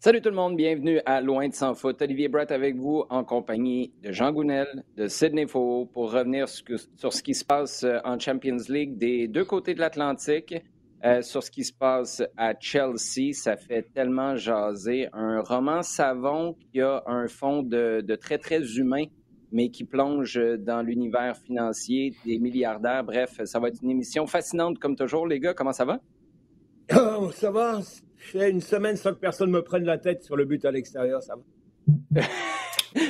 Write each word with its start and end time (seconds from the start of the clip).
Salut 0.00 0.20
tout 0.20 0.28
le 0.28 0.36
monde, 0.36 0.54
bienvenue 0.54 1.00
à 1.06 1.20
Loin 1.20 1.48
de 1.48 1.54
sans 1.54 1.74
foot. 1.74 2.00
Olivier 2.00 2.28
Brett 2.28 2.52
avec 2.52 2.76
vous 2.76 3.02
en 3.10 3.24
compagnie 3.24 3.92
de 4.00 4.12
Jean 4.12 4.30
Gounel, 4.30 4.84
de 4.96 5.08
Sidney 5.08 5.48
Faux 5.48 5.86
pour 5.92 6.12
revenir 6.12 6.46
sur 6.48 7.12
ce 7.12 7.20
qui 7.20 7.34
se 7.34 7.44
passe 7.44 7.82
euh, 7.82 7.98
en 8.04 8.16
Champions 8.16 8.62
League 8.68 8.96
des 8.96 9.26
deux 9.26 9.44
côtés 9.44 9.74
de 9.74 9.80
l'Atlantique, 9.80 10.54
euh, 11.04 11.20
sur 11.20 11.42
ce 11.42 11.50
qui 11.50 11.64
se 11.64 11.72
passe 11.72 12.22
à 12.36 12.54
Chelsea. 12.60 13.32
Ça 13.32 13.56
fait 13.56 13.92
tellement 13.92 14.36
jaser. 14.36 15.08
Un 15.12 15.40
roman 15.40 15.82
savon 15.82 16.54
qui 16.72 16.80
a 16.80 17.02
un 17.08 17.26
fond 17.26 17.64
de, 17.64 18.00
très, 18.20 18.38
très 18.38 18.78
humain, 18.78 19.06
mais 19.50 19.68
qui 19.70 19.82
plonge 19.82 20.40
dans 20.60 20.80
l'univers 20.80 21.36
financier 21.38 22.14
des 22.24 22.38
milliardaires. 22.38 23.02
Bref, 23.02 23.40
ça 23.46 23.58
va 23.58 23.66
être 23.66 23.82
une 23.82 23.90
émission 23.90 24.28
fascinante 24.28 24.78
comme 24.78 24.94
toujours. 24.94 25.26
Les 25.26 25.40
gars, 25.40 25.54
comment 25.54 25.72
ça 25.72 25.84
va? 25.84 25.98
Oh, 26.96 27.30
ça 27.32 27.50
va, 27.50 27.80
fais 28.16 28.50
une 28.50 28.60
semaine 28.60 28.96
sans 28.96 29.12
que 29.12 29.18
personne 29.18 29.50
me 29.50 29.62
prenne 29.62 29.84
la 29.84 29.98
tête 29.98 30.24
sur 30.24 30.36
le 30.36 30.44
but 30.44 30.64
à 30.64 30.70
l'extérieur, 30.70 31.22
ça 31.22 31.34
va. 31.36 32.22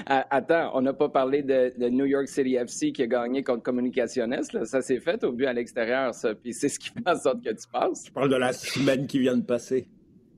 Attends, 0.07 0.71
on 0.75 0.83
n'a 0.83 0.93
pas 0.93 1.09
parlé 1.09 1.43
de, 1.43 1.73
New 1.89 2.05
York 2.05 2.29
City 2.29 2.57
FC 2.57 2.93
qui 2.93 3.03
a 3.03 3.07
gagné 3.07 3.43
contre 3.43 3.63
Communicaciones. 3.63 4.43
Ça 4.65 4.83
s'est 4.83 5.01
fait 5.01 5.23
au 5.25 5.33
but 5.33 5.47
à 5.47 5.53
l'extérieur, 5.53 6.15
ça. 6.15 6.35
Puis 6.35 6.53
c'est 6.53 6.69
ce 6.69 6.79
qui 6.79 6.89
fait 6.89 7.09
en 7.09 7.17
sorte 7.17 7.43
que 7.43 7.51
tu 7.51 7.69
passes. 7.73 8.07
Je 8.07 8.13
parle 8.13 8.31
de 8.31 8.37
la 8.37 8.53
semaine 8.53 9.07
qui 9.07 9.21
vient 9.21 9.37
de 9.37 9.45
passer. 9.45 9.89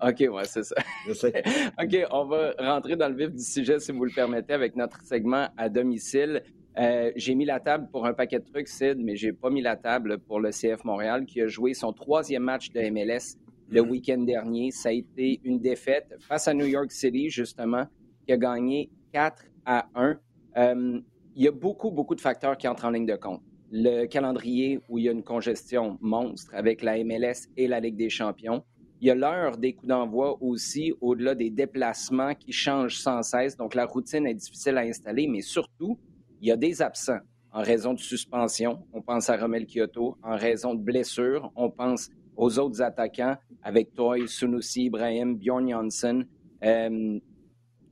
OK, 0.02 0.24
ouais, 0.30 0.44
c'est 0.44 0.64
ça. 0.64 0.76
Je 1.06 1.12
sais. 1.12 1.42
OK, 1.82 2.06
on 2.10 2.24
va 2.24 2.52
rentrer 2.58 2.96
dans 2.96 3.08
le 3.08 3.14
vif 3.14 3.30
du 3.30 3.42
sujet, 3.42 3.78
si 3.80 3.92
vous 3.92 4.04
le 4.04 4.12
permettez, 4.14 4.54
avec 4.54 4.76
notre 4.76 5.02
segment 5.04 5.48
à 5.56 5.68
domicile. 5.68 6.42
Euh, 6.78 7.10
j'ai 7.16 7.34
mis 7.34 7.44
la 7.44 7.58
table 7.58 7.88
pour 7.90 8.06
un 8.06 8.14
paquet 8.14 8.38
de 8.38 8.44
trucs, 8.44 8.68
Sid, 8.68 8.98
mais 8.98 9.16
j'ai 9.16 9.32
pas 9.32 9.50
mis 9.50 9.60
la 9.60 9.76
table 9.76 10.18
pour 10.18 10.40
le 10.40 10.50
CF 10.50 10.84
Montréal 10.84 11.26
qui 11.26 11.40
a 11.40 11.48
joué 11.48 11.74
son 11.74 11.92
troisième 11.92 12.44
match 12.44 12.70
de 12.70 12.80
MLS 12.90 13.36
le 13.68 13.80
week-end 13.80 14.18
dernier. 14.18 14.70
Ça 14.70 14.90
a 14.90 14.92
été 14.92 15.40
une 15.44 15.58
défaite 15.58 16.14
face 16.20 16.46
à 16.48 16.54
New 16.54 16.66
York 16.66 16.90
City, 16.92 17.28
justement, 17.28 17.86
qui 18.26 18.32
a 18.32 18.36
gagné 18.36 18.90
4 19.12 19.44
à 19.66 19.88
1. 19.94 20.18
Euh, 20.56 21.00
il 21.36 21.42
y 21.42 21.48
a 21.48 21.52
beaucoup, 21.52 21.90
beaucoup 21.90 22.14
de 22.14 22.20
facteurs 22.20 22.56
qui 22.56 22.68
entrent 22.68 22.84
en 22.84 22.90
ligne 22.90 23.06
de 23.06 23.16
compte. 23.16 23.42
Le 23.72 24.06
calendrier 24.06 24.80
où 24.88 24.98
il 24.98 25.04
y 25.04 25.08
a 25.08 25.12
une 25.12 25.22
congestion 25.22 25.96
monstre 26.00 26.52
avec 26.54 26.82
la 26.82 27.02
MLS 27.04 27.48
et 27.56 27.68
la 27.68 27.80
Ligue 27.80 27.96
des 27.96 28.10
champions. 28.10 28.64
Il 29.00 29.06
y 29.06 29.10
a 29.10 29.14
l'heure 29.14 29.56
des 29.56 29.72
coups 29.72 29.88
d'envoi 29.88 30.36
aussi, 30.42 30.92
au-delà 31.00 31.34
des 31.34 31.50
déplacements 31.50 32.34
qui 32.34 32.52
changent 32.52 32.98
sans 32.98 33.22
cesse. 33.22 33.56
Donc, 33.56 33.74
la 33.74 33.86
routine 33.86 34.26
est 34.26 34.34
difficile 34.34 34.76
à 34.76 34.80
installer, 34.80 35.26
mais 35.26 35.40
surtout, 35.40 35.98
il 36.40 36.48
y 36.48 36.52
a 36.52 36.56
des 36.56 36.82
absents 36.82 37.20
en 37.52 37.62
raison 37.62 37.94
de 37.94 37.98
suspension. 37.98 38.84
On 38.92 39.02
pense 39.02 39.28
à 39.28 39.36
Romel 39.36 39.66
Kyoto. 39.66 40.16
En 40.22 40.36
raison 40.36 40.74
de 40.74 40.80
blessures, 40.80 41.52
on 41.56 41.70
pense 41.70 42.10
aux 42.36 42.58
autres 42.58 42.80
attaquants 42.80 43.36
avec 43.62 43.94
Toy, 43.94 44.28
Sunusi, 44.28 44.84
Ibrahim, 44.84 45.36
Bjorn 45.36 45.68
Janssen. 45.68 46.26
Euh, 46.64 47.18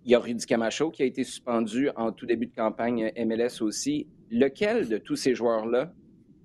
il 0.05 0.13
y 0.13 0.15
a 0.15 0.19
Rudy 0.19 0.47
Camacho 0.47 0.91
qui 0.91 1.03
a 1.03 1.07
été 1.07 1.25
suspendu 1.25 1.91
en 1.97 2.13
tout 2.13 2.25
début 2.25 2.47
de 2.47 2.55
campagne 2.55 3.13
MLS 3.19 3.61
aussi. 3.61 4.07
Lequel 4.31 4.89
de 4.89 4.99
tous 4.99 5.17
ces 5.17 5.35
joueurs-là 5.35 5.93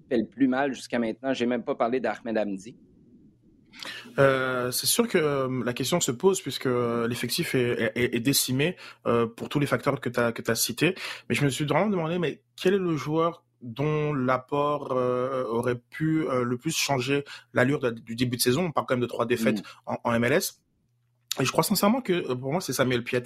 fait 0.10 0.18
le 0.18 0.26
plus 0.26 0.48
mal 0.48 0.74
jusqu'à 0.74 1.00
maintenant? 1.00 1.34
J'ai 1.34 1.46
même 1.46 1.64
pas 1.64 1.76
parlé 1.76 2.00
d'Ahmed 2.00 2.38
Hamdi. 2.38 2.76
Euh, 4.20 4.72
c'est 4.72 4.88
sûr 4.88 5.08
que 5.08 5.18
euh, 5.18 5.64
la 5.64 5.74
question 5.74 6.00
se 6.00 6.12
pose 6.12 6.42
puisque 6.42 6.68
l'effectif 7.08 7.56
est, 7.56 8.20
décimé 8.20 8.78
pour 9.36 9.50
tous 9.50 9.60
les 9.60 9.68
facteurs 9.68 10.00
que 10.00 10.10
tu 10.10 10.20
as, 10.20 10.32
que 10.32 10.50
as 10.50 10.56
cités. 10.56 10.96
Mais 11.30 11.36
je 11.36 11.44
me 11.44 11.50
suis 11.50 11.66
vraiment 11.66 11.90
demandé, 11.90 12.20
mais 12.20 12.42
quel 12.56 12.74
est 12.74 12.80
le 12.80 12.96
joueur 12.96 13.44
dont 13.64 14.14
l'apport 14.14 14.92
euh, 14.92 15.46
aurait 15.46 15.80
pu 15.90 16.28
euh, 16.28 16.44
le 16.44 16.58
plus 16.58 16.76
changer 16.76 17.24
l'allure 17.54 17.92
du 17.92 18.16
début 18.16 18.38
de 18.38 18.42
saison? 18.42 18.66
On 18.66 18.72
parle 18.72 18.86
quand 18.86 18.96
même 18.96 19.02
de 19.02 19.08
trois 19.08 19.26
défaites 19.26 19.64
mm. 19.88 19.96
en, 20.04 20.20
MLS. 20.20 20.63
Et 21.40 21.46
je 21.46 21.52
crois 21.52 21.64
sincèrement 21.64 22.02
que 22.02 22.14
euh, 22.14 22.36
pour 22.36 22.52
moi 22.52 22.62
c'est 22.62 22.74
Samuel 22.74 23.04
Piet 23.04 23.24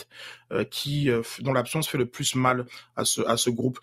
qui 0.71 1.09
dont 1.39 1.53
l'absence 1.53 1.87
fait 1.87 1.97
le 1.97 2.05
plus 2.05 2.35
mal 2.35 2.65
à 2.95 3.05
ce 3.05 3.21
à 3.21 3.37
ce 3.37 3.49
groupe 3.49 3.79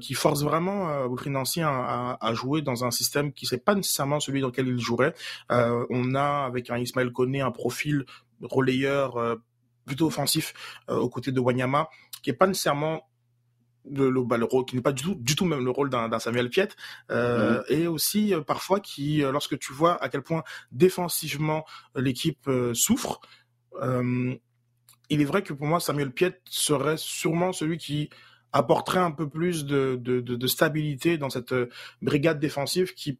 qui 0.00 0.14
force 0.14 0.42
vraiment 0.42 0.90
euh, 0.90 1.08
Nancy 1.26 1.62
à, 1.62 2.18
à, 2.20 2.34
jouer 2.34 2.62
dans 2.62 2.84
un 2.84 2.90
système 2.90 3.32
qui 3.32 3.46
c'est 3.46 3.64
pas 3.64 3.74
nécessairement 3.74 4.20
celui 4.20 4.40
dans 4.40 4.48
lequel 4.48 4.68
il 4.68 4.78
jouerait. 4.78 5.14
on 5.48 6.14
a 6.14 6.44
avec 6.44 6.70
un 6.70 6.78
Ismaël 6.78 7.12
Koné 7.12 7.40
un 7.40 7.50
profil 7.50 8.04
relayeur 8.42 9.38
plutôt 9.86 10.06
offensif 10.06 10.52
aux 10.88 11.08
côtés 11.08 11.32
de 11.32 11.40
Wanyama 11.40 11.88
qui 12.22 12.30
est 12.30 12.34
pas 12.34 12.46
nécessairement 12.46 13.06
le, 13.90 14.10
le, 14.10 14.22
bah, 14.22 14.36
le 14.36 14.44
rôle 14.44 14.64
qui 14.64 14.76
n'est 14.76 14.82
pas 14.82 14.92
du 14.92 15.02
tout, 15.02 15.14
du 15.14 15.34
tout 15.34 15.44
même 15.44 15.64
le 15.64 15.70
rôle 15.70 15.90
d'un 15.90 16.18
Samuel 16.18 16.48
Piet, 16.50 16.68
euh, 17.10 17.62
et 17.68 17.86
aussi 17.86 18.34
euh, 18.34 18.40
parfois 18.40 18.80
qui, 18.80 19.22
euh, 19.22 19.32
lorsque 19.32 19.58
tu 19.58 19.72
vois 19.72 20.02
à 20.02 20.08
quel 20.08 20.22
point 20.22 20.42
défensivement 20.70 21.64
l'équipe 21.96 22.48
souffre, 22.74 23.20
il 23.80 25.20
est 25.20 25.24
vrai 25.24 25.42
que 25.42 25.52
pour 25.52 25.66
moi 25.66 25.80
Samuel 25.80 26.12
Piet 26.12 26.40
serait 26.44 26.96
sûrement 26.96 27.52
celui 27.52 27.78
qui 27.78 28.10
apporterait 28.52 29.00
un 29.00 29.10
peu 29.10 29.28
plus 29.28 29.64
de, 29.64 29.98
de, 30.00 30.20
de, 30.20 30.36
de 30.36 30.46
stabilité 30.46 31.18
dans 31.18 31.30
cette 31.30 31.54
brigade 32.02 32.38
défensive 32.38 32.94
qui, 32.94 33.18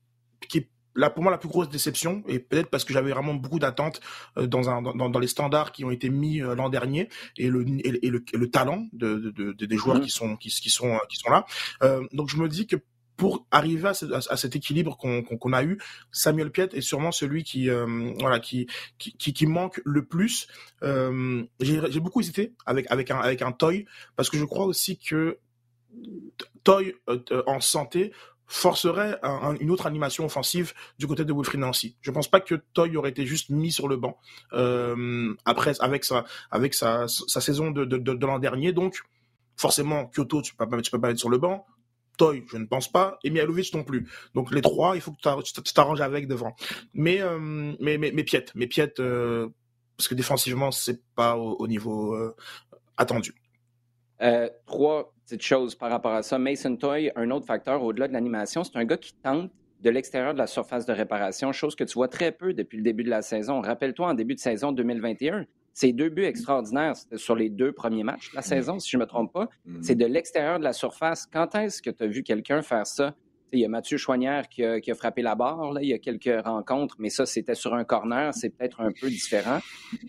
qui 0.49 0.69
là 0.95 1.11
pour 1.11 1.23
moi 1.23 1.33
la 1.33 1.39
plus 1.39 1.49
grosse 1.49 1.69
déception 1.69 2.23
et 2.29 2.39
peut-être 2.39 2.69
parce 2.69 2.85
que 2.85 2.93
j'avais 2.93 3.13
vraiment 3.13 3.35
beaucoup 3.35 3.59
d'attentes 3.59 4.01
euh, 4.37 4.47
dans, 4.47 4.69
un, 4.69 4.83
dans, 4.83 5.09
dans 5.09 5.19
les 5.19 5.27
standards 5.27 5.73
qui 5.73 5.85
ont 5.85 5.91
été 5.91 6.11
mis 6.11 6.41
euh, 6.43 6.55
l'an 6.55 6.69
dernier 6.69 7.09
et 7.37 7.49
le 7.49 7.65
et, 7.85 8.11
le, 8.11 8.25
le, 8.33 8.51
talent 8.51 8.87
de, 8.93 9.17
de, 9.17 9.53
de, 9.53 9.67
des 9.67 9.77
joueurs 9.77 9.99
mmh. 9.99 10.03
qui 10.03 10.11
sont 10.11 10.37
qui, 10.37 10.49
qui 10.49 10.71
sont 10.71 10.99
qui 11.09 11.17
sont 11.17 11.31
là 11.31 11.47
euh, 11.83 12.07
donc 12.13 12.29
je 12.29 12.37
me 12.37 12.49
dis 12.49 12.67
que 12.67 12.77
pour 13.17 13.47
arriver 13.51 13.89
à, 13.89 14.37
cet 14.37 14.57
équilibre 14.57 14.97
qu'on 14.97 15.53
a 15.53 15.63
eu, 15.63 15.79
Samuel 16.11 16.51
Piet 16.51 16.69
est 16.73 16.81
sûrement 16.81 17.13
celui 17.13 17.45
qui 17.45 17.71
euh, 17.71 17.87
manque 19.47 19.81
le 19.85 20.05
plus. 20.05 20.47
Euh, 20.83 21.45
J'ai 21.61 22.01
beaucoup 22.01 22.21
hésité 22.21 22.55
avec 22.67 22.91
un 23.11 23.53
Toy 23.53 23.87
parce 24.17 24.31
que 24.31 24.39
je 24.39 24.45
crois 24.45 24.65
aussi 24.65 24.99
que 24.99 25.39
Toy 26.65 26.95
en 27.47 27.61
santé 27.61 28.13
forcerait 28.53 29.19
une 29.61 29.71
autre 29.71 29.87
animation 29.87 30.27
offensive 30.27 30.75
du 30.99 31.07
côté 31.07 31.25
de 31.25 31.33
Wilfried 31.33 31.61
Nancy. 31.61 31.97
Je 32.03 32.11
pense 32.11 32.29
pas 32.29 32.41
que 32.41 32.57
Toy 32.75 32.97
aurait 32.97 33.09
été 33.09 33.25
juste 33.25 33.49
mis 33.49 33.73
sur 33.73 33.89
le 33.89 33.97
banc 33.97 34.19
euh, 34.53 35.35
après 35.47 35.73
avec 35.81 36.05
sa 36.05 36.27
saison 37.09 37.71
de, 37.71 38.27
l'an 38.27 38.39
dernier. 38.39 38.73
Donc 38.73 39.03
forcément 39.57 40.07
Kyoto 40.15 40.43
tu 40.43 40.55
peux 40.55 40.67
peux 40.67 41.01
pas 41.01 41.09
mettre 41.09 41.19
sur 41.19 41.31
le 41.31 41.39
banc. 41.39 41.67
Toy, 42.19 42.45
je 42.51 42.57
ne 42.57 42.67
pense 42.67 42.91
pas, 42.91 43.19
et 43.25 43.31
Mihalovic 43.31 43.75
non 43.75 43.85
plus. 43.85 44.07
Donc 44.35 44.53
les 44.53 44.61
trois, 44.61 44.97
il 44.97 45.01
faut 45.01 45.13
que 45.13 45.63
tu 45.63 45.75
t'arranges 45.75 46.01
avec 46.01 46.29
devant. 46.29 46.55
Mais 46.95 47.21
euh, 47.21 47.39
mais 47.81 47.99
mais 47.99 48.13
mais 48.13 48.25
Piet, 48.25 48.47
mais 48.55 48.67
Piet 48.67 48.93
euh, 49.01 49.49
parce 49.97 50.09
que 50.09 50.15
défensivement 50.15 50.71
c'est 50.71 51.03
pas 51.15 51.37
au, 51.37 51.67
niveau 51.67 52.15
euh, 52.15 52.35
attendu. 52.97 53.35
Trois 54.67 55.13
petites 55.25 55.43
choses 55.43 55.75
par 55.75 55.91
rapport 55.91 56.13
à 56.13 56.23
ça. 56.23 56.39
Mason 56.39 56.77
Toy, 56.77 57.11
un 57.17 57.31
autre 57.31 57.47
facteur 57.47 57.83
au-delà 57.83 58.09
de 58.09 58.13
l'animation, 58.13 58.63
c'est 58.63 58.77
un 58.77 58.85
gars 58.85 58.97
qui 58.97 59.15
tente 59.15 59.51
de 59.81 59.91
l'extérieur 59.91 60.33
de 60.33 60.39
la 60.39 60.47
surface 60.47 60.87
de 60.87 60.93
réparation, 60.93 61.53
chose 61.53 61.75
que 61.75 61.83
tu 61.83 61.95
vois 61.95 62.09
très 62.09 62.31
peu 62.31 62.55
depuis 62.55 62.77
le 62.77 62.85
début 62.85 63.03
de 63.03 63.11
la 63.11 63.21
saison. 63.21 63.61
Rappelle-toi, 63.61 64.09
en 64.11 64.15
début 64.15 64.35
de 64.35 64.41
saison 64.41 64.71
2021, 64.71 65.45
ces 65.73 65.93
deux 65.93 66.09
buts 66.09 66.25
extraordinaires 66.25 66.95
sur 67.17 67.35
les 67.35 67.49
deux 67.49 67.73
premiers 67.73 68.05
matchs 68.05 68.31
de 68.31 68.37
la 68.37 68.43
saison, 68.43 68.79
si 68.79 68.91
je 68.91 68.97
ne 68.97 69.03
me 69.03 69.07
trompe 69.07 69.33
pas. 69.33 69.49
Mm-hmm. 69.67 69.83
C'est 69.83 69.95
de 69.95 70.07
l'extérieur 70.07 70.59
de 70.59 70.65
la 70.65 70.73
surface. 70.73 71.27
Quand 71.27 71.55
est-ce 71.55 71.81
que 71.81 71.91
tu 71.91 72.05
as 72.05 72.07
vu 72.07 72.23
quelqu'un 72.23 72.63
faire 72.63 72.87
ça? 72.87 73.15
Il 73.53 73.61
y 73.61 73.65
a 73.65 73.69
Mathieu 73.69 73.99
Choignard 73.99 74.49
qui 74.49 74.65
a, 74.65 74.95
frappé 74.95 75.21
la 75.21 75.35
barre, 75.35 75.73
là. 75.73 75.83
il 75.83 75.89
y 75.89 75.93
a 75.93 75.99
quelques 75.99 76.43
rencontres, 76.43 76.97
mais 76.99 77.11
ça, 77.11 77.27
c'était 77.27 77.55
sur 77.55 77.75
un 77.75 77.85
corner, 77.85 78.33
c'est 78.33 78.49
peut-être 78.49 78.81
un 78.81 78.91
peu 78.99 79.09
différent. 79.09 79.59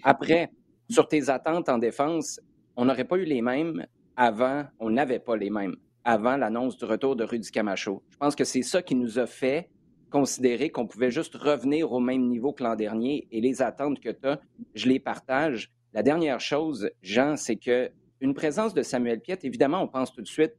Après, 0.03 0.49
sur 0.89 1.09
tes 1.09 1.29
attentes 1.29 1.67
en 1.67 1.77
défense, 1.77 2.39
on 2.77 2.85
n'aurait 2.85 3.03
pas 3.03 3.17
eu 3.17 3.25
les 3.25 3.41
mêmes 3.41 3.85
avant, 4.15 4.63
on 4.79 4.89
n'avait 4.91 5.19
pas 5.19 5.35
les 5.35 5.49
mêmes 5.49 5.75
avant 6.05 6.37
l'annonce 6.37 6.77
du 6.77 6.85
retour 6.85 7.15
de 7.15 7.23
Rudy 7.23 7.49
Camacho. 7.51 8.03
Je 8.11 8.17
pense 8.17 8.35
que 8.35 8.43
c'est 8.43 8.61
ça 8.61 8.81
qui 8.81 8.95
nous 8.95 9.19
a 9.19 9.25
fait 9.25 9.69
considérer 10.13 10.69
qu'on 10.69 10.85
pouvait 10.85 11.09
juste 11.09 11.33
revenir 11.33 11.91
au 11.91 11.99
même 11.99 12.27
niveau 12.27 12.53
que 12.53 12.63
l'an 12.63 12.75
dernier 12.75 13.27
et 13.31 13.41
les 13.41 13.63
attentes 13.63 13.99
que 13.99 14.09
tu 14.09 14.27
as, 14.27 14.39
je 14.75 14.87
les 14.87 14.99
partage. 14.99 15.71
La 15.91 16.03
dernière 16.03 16.39
chose, 16.39 16.91
Jean, 17.01 17.35
c'est 17.35 17.55
que 17.55 17.89
une 18.21 18.35
présence 18.35 18.75
de 18.75 18.83
Samuel 18.83 19.21
Piet, 19.21 19.39
évidemment, 19.41 19.81
on 19.81 19.87
pense 19.87 20.13
tout 20.13 20.21
de 20.21 20.27
suite 20.27 20.53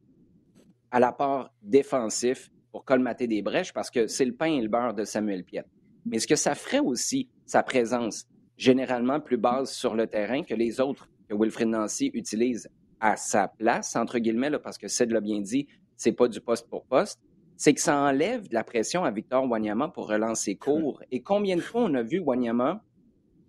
à 0.91 0.99
l'apport 0.99 1.55
défensif 1.62 2.51
pour 2.73 2.85
colmater 2.85 3.29
des 3.29 3.43
brèches 3.43 3.73
parce 3.73 3.91
que 3.93 4.09
c'est 4.09 4.25
le 4.25 4.35
pain 4.35 4.53
et 4.59 4.61
le 4.61 4.67
beurre 4.67 4.93
de 4.93 5.05
Samuel 5.05 5.45
Piet. 5.45 5.62
Mais 6.05 6.19
ce 6.19 6.27
que 6.27 6.35
ça 6.35 6.56
ferait 6.56 6.81
aussi, 6.81 7.31
sa 7.47 7.62
présence 7.62 8.27
généralement 8.56 9.21
plus 9.21 9.37
basse 9.37 9.73
sur 9.73 9.95
le 9.95 10.09
terrain 10.09 10.43
que 10.43 10.55
les 10.55 10.81
autres 10.81 11.09
que 11.29 11.35
Wilfred 11.35 11.69
Nancy 11.69 12.11
utilise 12.12 12.69
à 12.99 13.17
sa 13.17 13.47
place, 13.47 13.95
entre 13.95 14.19
guillemets, 14.19 14.51
parce 14.59 14.79
que 14.79 14.89
Sid 14.89 15.12
l'a 15.12 15.21
bien 15.21 15.41
dit, 15.41 15.69
c'est 15.97 16.12
pas 16.12 16.27
du 16.27 16.41
poste 16.41 16.69
pour 16.69 16.85
poste, 16.87 17.21
c'est 17.56 17.75
que 17.75 17.81
ça 17.81 17.97
enlève 17.99 18.49
de 18.49 18.55
la 18.55 18.65
pression 18.65 19.05
à 19.05 19.11
Victor 19.11 19.49
Wanyama 19.49 19.89
pour 19.89 20.09
relancer 20.09 20.56
court. 20.56 21.03
Et 21.11 21.23
combien 21.23 21.56
de 21.56 21.61
fois 21.61 21.83
on 21.83 21.95
a 21.95 22.03
vu 22.03 22.19
Wanyama 22.19 22.83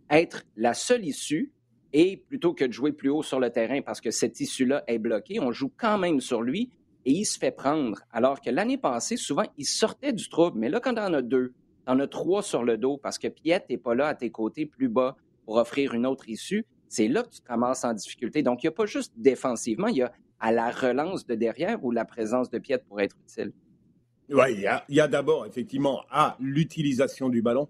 être 0.10 0.44
la 0.56 0.74
seule 0.74 1.06
issue 1.06 1.52
et 1.94 2.18
plutôt 2.18 2.54
que 2.54 2.66
de 2.66 2.72
jouer 2.72 2.92
plus 2.92 3.10
haut 3.10 3.24
sur 3.24 3.40
le 3.40 3.50
terrain 3.50 3.82
parce 3.82 4.02
que 4.02 4.12
cette 4.12 4.40
issue-là 4.40 4.84
est 4.88 5.00
bloquée, 5.00 5.40
on 5.40 5.52
joue 5.52 5.72
quand 5.76 5.98
même 5.98 6.20
sur 6.22 6.42
lui 6.42 6.70
et 7.06 7.12
il 7.12 7.26
se 7.26 7.38
fait 7.38 7.52
prendre. 7.52 8.02
Alors 8.12 8.42
que 8.42 8.50
l'année 8.50 8.78
passée, 8.78 9.18
souvent, 9.18 9.46
il 9.58 9.66
sortait 9.66 10.14
du 10.14 10.28
trouble. 10.30 10.60
Mais 10.60 10.70
là, 10.70 10.80
quand 10.80 10.98
en 10.98 11.14
as 11.14 11.22
deux, 11.22 11.54
en 11.88 12.00
as 12.00 12.08
trois 12.08 12.44
sur 12.44 12.64
le 12.64 12.78
dos 12.78 12.98
parce 12.98 13.18
que 13.18 13.28
Piet 13.28 13.64
n'est 13.70 13.78
pas 13.78 13.96
là 13.96 14.08
à 14.08 14.16
tes 14.16 14.30
côtés 14.30 14.66
plus 14.66 14.90
bas 14.90 15.16
pour 15.46 15.58
offrir 15.58 15.94
une 15.94 16.06
autre 16.06 16.28
issue, 16.30 16.66
c'est 16.90 17.08
là 17.08 17.24
que 17.24 17.30
tu 17.30 17.42
te 17.42 17.48
ramasses 17.48 17.84
en 17.84 17.94
difficulté. 17.94 18.44
Donc, 18.44 18.64
il 18.64 18.68
n'y 18.68 18.70
a 18.70 18.76
pas 18.76 18.86
juste 18.86 19.14
défensivement, 19.16 19.88
il 19.88 19.98
y 19.98 20.02
a 20.02 20.12
à 20.40 20.52
la 20.52 20.70
relance 20.70 21.26
de 21.26 21.36
derrière 21.36 21.84
où 21.84 21.92
la 21.92 22.06
présence 22.06 22.50
de 22.50 22.60
Piet 22.60 22.80
pourrait 22.80 23.06
être 23.06 23.18
utile. 23.24 23.54
Il 24.30 24.70
y 24.90 25.00
a, 25.00 25.08
d'abord 25.08 25.46
effectivement 25.46 26.02
à 26.10 26.36
l'utilisation 26.40 27.30
du 27.30 27.42
ballon, 27.42 27.68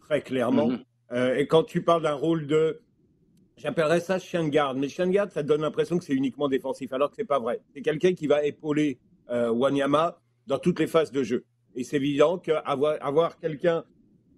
très 0.00 0.20
clairement. 0.20 0.70
Mm-hmm. 0.70 0.84
Euh, 1.12 1.36
et 1.36 1.46
quand 1.46 1.64
tu 1.64 1.82
parles 1.82 2.02
d'un 2.02 2.14
rôle 2.14 2.46
de, 2.46 2.80
j'appellerais 3.56 4.00
ça 4.00 4.18
chien 4.18 4.44
de 4.44 4.48
garde, 4.48 4.76
mais 4.76 4.88
chien 4.88 5.06
de 5.06 5.12
garde, 5.12 5.30
ça 5.30 5.42
te 5.42 5.48
donne 5.48 5.62
l'impression 5.62 5.98
que 5.98 6.04
c'est 6.04 6.14
uniquement 6.14 6.48
défensif, 6.48 6.92
alors 6.92 7.10
que 7.10 7.16
c'est 7.16 7.24
pas 7.24 7.38
vrai. 7.38 7.60
C'est 7.74 7.82
quelqu'un 7.82 8.12
qui 8.12 8.26
va 8.26 8.44
épauler 8.44 8.98
euh, 9.30 9.50
Wanyama 9.50 10.18
dans 10.46 10.58
toutes 10.58 10.80
les 10.80 10.86
phases 10.86 11.12
de 11.12 11.22
jeu. 11.22 11.44
Et 11.74 11.84
c'est 11.84 11.96
évident 11.96 12.38
qu'avoir 12.38 12.96
avoir 13.00 13.38
quelqu'un 13.38 13.84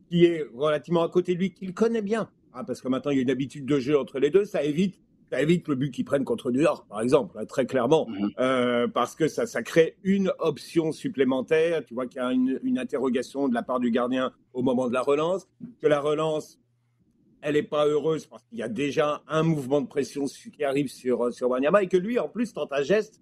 qui 0.09 0.25
est 0.25 0.47
relativement 0.55 1.03
à 1.03 1.09
côté 1.09 1.35
de 1.35 1.41
lui, 1.41 1.53
qu'il 1.53 1.75
connaît 1.75 2.03
bien, 2.03 2.31
hein, 2.55 2.65
parce 2.65 2.81
que 2.81 2.89
maintenant 2.89 3.11
il 3.11 3.17
y 3.17 3.19
a 3.19 3.23
une 3.23 3.31
habitude 3.31 3.67
de 3.67 3.79
jeu 3.79 3.99
entre 3.99 4.19
les 4.19 4.31
deux, 4.31 4.45
ça 4.45 4.63
évite 4.63 5.01
évite 5.33 5.69
le 5.69 5.75
but 5.75 5.91
qu'ils 5.91 6.05
prennent 6.05 6.25
contre 6.25 6.51
New 6.51 6.61
York, 6.61 6.87
par 6.89 7.01
exemple, 7.01 7.37
hein, 7.39 7.45
très 7.47 7.67
clairement, 7.67 8.07
mhm. 8.09 8.31
euh, 8.39 8.89
parce 8.89 9.15
que 9.15 9.29
ça, 9.29 9.47
ça 9.47 9.63
crée 9.63 9.97
une 10.03 10.33
option 10.39 10.93
supplémentaire. 10.93 11.85
Tu 11.85 11.95
vois 11.95 12.07
qu'il 12.07 12.21
y 12.21 12.25
a 12.25 12.33
une, 12.33 12.61
une, 12.63 12.79
interrogation 12.79 13.49
de 13.49 13.55
la 13.55 13.63
part 13.63 13.81
du 13.81 13.91
gardien 13.91 14.33
au 14.53 14.63
moment 14.63 14.89
de 14.89 14.93
la 14.93 15.03
relance, 15.03 15.49
que 15.81 15.87
la 15.87 16.01
relance, 16.01 16.61
elle 17.43 17.55
n'est 17.55 17.63
pas 17.63 17.87
heureuse 17.87 18.27
parce 18.27 18.45
qu'il 18.45 18.59
y 18.59 18.63
a 18.63 18.69
déjà 18.69 19.23
un 19.29 19.43
mouvement 19.43 19.81
de 19.81 19.87
pression 19.87 20.25
qui 20.27 20.65
arrive 20.65 20.89
sur, 20.89 21.33
sur 21.33 21.51
Wanyama 21.51 21.83
et 21.83 21.89
que 21.89 21.97
lui, 21.97 22.19
en 22.19 22.29
plus, 22.29 22.53
tente 22.53 22.73
un 22.73 22.83
geste 22.83 23.21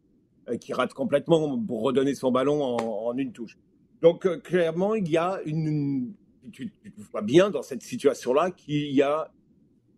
euh, 0.48 0.56
qui 0.56 0.72
rate 0.72 0.94
complètement 0.94 1.58
pour 1.58 1.82
redonner 1.82 2.14
son 2.14 2.30
ballon 2.30 2.62
en, 2.62 3.06
en 3.08 3.16
une 3.16 3.32
touche. 3.32 3.56
Donc, 4.02 4.26
euh, 4.26 4.38
clairement, 4.38 4.94
il 4.94 5.08
y 5.08 5.16
a 5.16 5.40
une. 5.46 6.12
Tu, 6.52 6.70
tu 6.82 6.92
vois 7.10 7.22
bien 7.22 7.48
dans 7.48 7.62
cette 7.62 7.82
situation-là 7.82 8.50
qu'il 8.50 8.92
y 8.92 9.00
a 9.00 9.32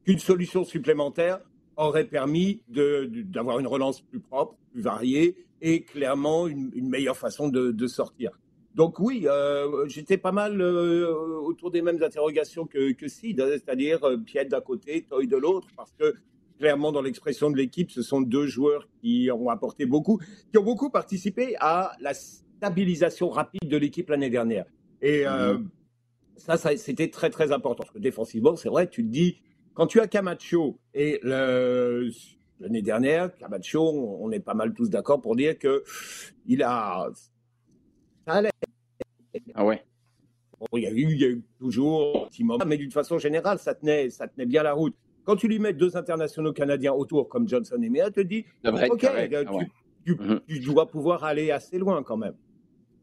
une 0.06 0.20
solution 0.20 0.62
supplémentaire 0.62 1.40
aurait 1.76 2.06
permis 2.06 2.62
d'avoir 2.69 3.58
une 3.58 3.67
relance 3.67 4.00
plus 4.00 4.20
propre, 4.20 4.56
plus 4.73 4.82
variée 4.82 5.37
et 5.61 5.82
clairement 5.82 6.46
une, 6.46 6.70
meilleure 6.88 7.17
façon 7.17 7.49
de, 7.49 7.87
sortir. 7.87 8.31
Donc 8.75 8.99
oui, 8.99 9.26
euh, 9.26 9.87
j'étais 9.88 10.19
pas 10.19 10.32
mal 10.32 10.61
euh, 10.61 11.11
autour 11.40 11.70
des 11.70 11.81
mêmes 11.81 12.02
interrogations 12.02 12.67
que, 12.67 12.93
que 12.93 13.08
Sid, 13.08 13.40
hein, 13.40 13.46
c'est-à-dire 13.49 14.05
euh, 14.05 14.19
Piet 14.19 14.44
d'un 14.44 14.61
côté, 14.61 15.02
Toy 15.08 15.26
de 15.26 15.37
l'autre, 15.37 15.69
parce 15.75 15.93
que 15.93 16.14
clairement 16.58 16.93
dans 16.93 17.00
l'expression 17.00 17.50
de 17.50 17.56
l'équipe, 17.56 17.90
ce 17.90 18.02
sont 18.02 18.20
deux 18.20 18.46
joueurs 18.46 18.87
qui 19.00 19.31
ont 19.32 19.49
apporté 19.49 19.87
beaucoup, 19.87 20.20
qui 20.50 20.58
ont 20.58 20.62
beaucoup 20.62 20.90
participé 20.90 21.56
à 21.58 21.93
la 22.00 22.12
stabilisation 22.12 23.31
rapide 23.31 23.67
de 23.67 23.76
l'équipe 23.78 24.11
l'année 24.11 24.31
dernière. 24.31 24.67
Et 25.00 25.23
mm-hmm. 25.23 25.64
ça, 26.37 26.58
ça 26.58 26.76
c'était 26.76 27.08
très 27.08 27.31
très 27.31 27.52
important, 27.52 27.84
parce 27.84 27.90
que 27.93 27.99
défensivement, 27.99 28.56
c'est 28.56 28.69
vrai, 28.69 28.88
tu 28.88 29.02
te 29.02 29.08
dis, 29.08 29.38
quand 29.76 29.87
tu 29.87 30.00
as 30.00 30.08
Camacho 30.08 30.81
et 30.94 31.20
l'année 31.23 32.81
dernière, 32.82 33.37
Camacho, 33.37 34.19
on 34.20 34.32
est 34.32 34.40
pas 34.40 34.55
mal 34.55 34.73
tous 34.73 34.88
d'accord 34.88 35.20
pour 35.20 35.37
dire 35.37 35.58
que 35.58 35.84
il 36.46 36.62
a. 36.62 37.08
Ah 38.26 39.64
ouais. 39.64 39.84
il, 40.73 40.82
y 40.82 40.87
a 40.87 40.90
eu, 40.90 41.12
il 41.12 41.20
y 41.20 41.25
a 41.25 41.28
eu 41.28 41.44
toujours 41.58 42.25
un 42.25 42.28
petit 42.28 42.43
moment, 42.43 42.64
mais 42.67 42.78
d'une 42.78 42.90
façon 42.90 43.19
générale, 43.19 43.58
ça 43.58 43.75
tenait, 43.75 44.08
ça 44.08 44.26
tenait 44.26 44.46
bien 44.46 44.62
la 44.62 44.73
route. 44.73 44.96
Quand 45.25 45.37
tu 45.37 45.46
lui 45.46 45.58
mets 45.58 45.75
deux 45.75 45.96
internationaux 45.96 46.55
canadiens 46.55 46.93
autour, 46.93 47.28
comme 47.28 47.46
Johnson 47.46 47.81
et 47.82 47.90
Mea, 47.90 48.11
te 48.11 48.20
dit, 48.20 48.46
OK, 48.64 49.05
ah 49.05 49.25
mm-hmm. 50.06 50.40
tu, 50.46 50.61
dois 50.61 50.88
pouvoir 50.88 51.25
aller 51.25 51.50
assez 51.50 51.78
loin 51.78 52.02
quand 52.02 52.17
même. 52.17 52.34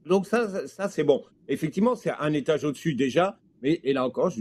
Donc 0.08 0.26
ça, 0.26 0.68
ça, 0.68 0.90
c'est 0.90 1.04
bon. 1.04 1.24
Effectivement, 1.48 1.96
c'est 1.96 2.12
un 2.12 2.34
étage 2.34 2.64
au-dessus 2.64 2.96
déjà, 2.96 3.38
mais 3.62 3.80
et 3.84 3.94
là 3.94 4.06
encore, 4.06 4.34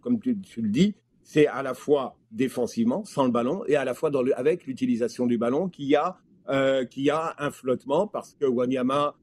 comme 0.00 0.20
tu, 0.20 0.36
le 0.56 0.68
dis, 0.68 0.94
c'est 1.28 1.46
à 1.46 1.62
la 1.62 1.74
fois 1.74 2.16
défensivement, 2.30 3.04
sans 3.04 3.26
le 3.26 3.30
ballon, 3.30 3.62
et 3.66 3.76
à 3.76 3.84
la 3.84 3.92
fois 3.92 4.10
avec 4.34 4.66
l'utilisation 4.66 5.26
du 5.26 5.36
ballon, 5.36 5.68
qu'il 5.68 5.84
y, 5.84 5.94
a, 5.94 6.16
euh, 6.48 6.86
a 7.12 7.44
un 7.44 7.50
flottement, 7.50 8.06
parce 8.06 8.32
que 8.32 8.46
Wanyama, 8.46 9.14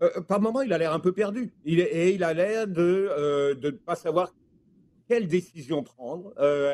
euh, 0.00 0.22
par 0.22 0.40
moment, 0.40 0.62
il 0.62 0.72
a 0.72 0.78
l'air 0.78 0.94
un 0.94 1.00
peu 1.00 1.12
perdu. 1.12 1.52
Et 1.66 2.14
il 2.14 2.24
a 2.24 2.32
l'air 2.32 2.66
de 2.66 3.10
euh, 3.10 3.54
ne 3.54 3.68
pas 3.68 3.96
savoir 3.96 4.34
quelle 5.06 5.28
décision 5.28 5.82
prendre. 5.82 6.32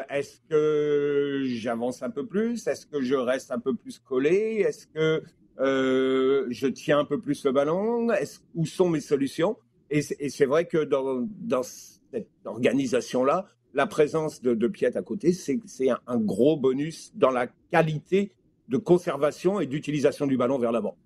Est-ce 0.08 0.38
que 0.48 1.42
j'avance 1.46 2.04
un 2.04 2.10
peu 2.10 2.24
plus? 2.24 2.68
Est-ce 2.68 2.86
que 2.86 3.02
je 3.02 3.16
reste 3.16 3.50
un 3.50 3.58
peu 3.58 3.74
plus 3.74 3.98
collé? 3.98 4.64
Est-ce 4.64 4.86
que 4.86 5.24
je 5.58 6.66
tiens 6.68 7.00
un 7.00 7.04
peu 7.04 7.20
plus 7.20 7.44
le 7.44 7.50
ballon? 7.50 8.06
Où 8.54 8.64
sont 8.64 8.90
mes 8.90 9.00
solutions? 9.00 9.56
Et 9.90 10.02
c'est 10.02 10.46
vrai 10.46 10.66
que 10.66 10.84
dans 10.84 11.64
cette 11.64 12.28
organisation-là, 12.44 13.48
la 13.74 13.86
présence 13.86 14.42
de, 14.42 14.54
de 14.54 14.68
Piet 14.68 14.96
à 14.96 15.02
côté, 15.02 15.32
c'est 15.32 15.58
un, 16.06 16.18
gros 16.18 16.56
bonus 16.56 17.12
dans 17.14 17.30
la 17.30 17.46
qualité 17.70 18.32
de 18.68 18.76
conservation 18.76 19.60
et 19.60 19.66
d'utilisation 19.66 20.26
du 20.26 20.36
ballon 20.36 20.58
vers 20.58 20.72
l'avant. 20.72 20.96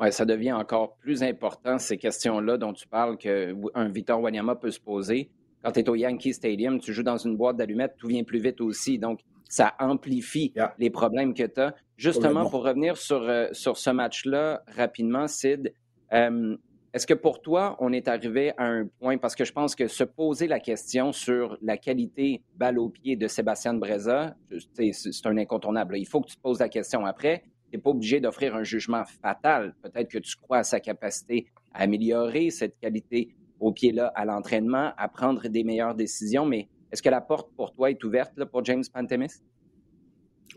Oui, 0.00 0.12
ça 0.12 0.24
devient 0.24 0.52
encore 0.52 0.96
plus 0.96 1.22
important, 1.22 1.78
ces 1.78 1.96
questions-là 1.96 2.56
dont 2.58 2.72
tu 2.72 2.88
parles, 2.88 3.16
qu'un 3.16 3.88
Victor 3.88 4.20
Wanyama 4.20 4.56
peut 4.56 4.70
se 4.70 4.80
poser. 4.80 5.30
Quand 5.62 5.72
tu 5.72 5.80
es 5.80 5.88
au 5.88 5.94
Yankee 5.94 6.34
Stadium, 6.34 6.80
tu 6.80 6.92
joues 6.92 7.02
dans 7.02 7.18
une 7.18 7.36
boîte 7.36 7.56
d'allumettes, 7.56 7.94
tout 7.98 8.08
vient 8.08 8.24
plus 8.24 8.40
vite 8.40 8.60
aussi. 8.60 8.98
Donc, 8.98 9.20
ça 9.48 9.74
amplifie 9.78 10.52
les 10.78 10.90
problèmes 10.90 11.34
que 11.34 11.44
tu 11.44 11.60
as. 11.60 11.74
Justement, 11.96 12.48
pour 12.48 12.64
revenir 12.64 12.96
sur, 12.96 13.22
euh, 13.22 13.48
sur 13.52 13.76
ce 13.76 13.90
match-là 13.90 14.62
rapidement, 14.66 15.28
Sid, 15.28 15.72
euh, 16.12 16.56
est-ce 16.94 17.06
que 17.06 17.14
pour 17.14 17.40
toi, 17.40 17.76
on 17.80 17.90
est 17.92 18.06
arrivé 18.06 18.52
à 18.58 18.66
un 18.66 18.86
point, 18.86 19.16
parce 19.16 19.34
que 19.34 19.44
je 19.44 19.52
pense 19.52 19.74
que 19.74 19.88
se 19.88 20.04
poser 20.04 20.46
la 20.46 20.60
question 20.60 21.12
sur 21.12 21.56
la 21.62 21.78
qualité 21.78 22.42
balle 22.54 22.78
au 22.78 22.90
pied 22.90 23.16
de 23.16 23.28
Sébastien 23.28 23.72
Breza, 23.74 24.36
c'est 24.74 25.26
un 25.26 25.38
incontournable. 25.38 25.96
Il 25.96 26.06
faut 26.06 26.20
que 26.20 26.28
tu 26.28 26.36
te 26.36 26.42
poses 26.42 26.60
la 26.60 26.68
question 26.68 27.06
après. 27.06 27.44
Tu 27.70 27.76
n'es 27.76 27.82
pas 27.82 27.90
obligé 27.90 28.20
d'offrir 28.20 28.54
un 28.54 28.62
jugement 28.62 29.04
fatal. 29.04 29.74
Peut-être 29.82 30.10
que 30.10 30.18
tu 30.18 30.36
crois 30.36 30.58
à 30.58 30.64
sa 30.64 30.80
capacité 30.80 31.46
à 31.72 31.84
améliorer 31.84 32.50
cette 32.50 32.78
qualité 32.78 33.34
au 33.58 33.72
pied-là 33.72 34.12
à 34.14 34.26
l'entraînement, 34.26 34.92
à 34.98 35.08
prendre 35.08 35.48
des 35.48 35.64
meilleures 35.64 35.94
décisions, 35.94 36.44
mais 36.44 36.68
est-ce 36.90 37.02
que 37.02 37.08
la 37.08 37.22
porte 37.22 37.50
pour 37.56 37.72
toi 37.72 37.90
est 37.90 38.04
ouverte 38.04 38.32
là, 38.36 38.44
pour 38.44 38.62
James 38.66 38.84
Pantemis? 38.92 39.40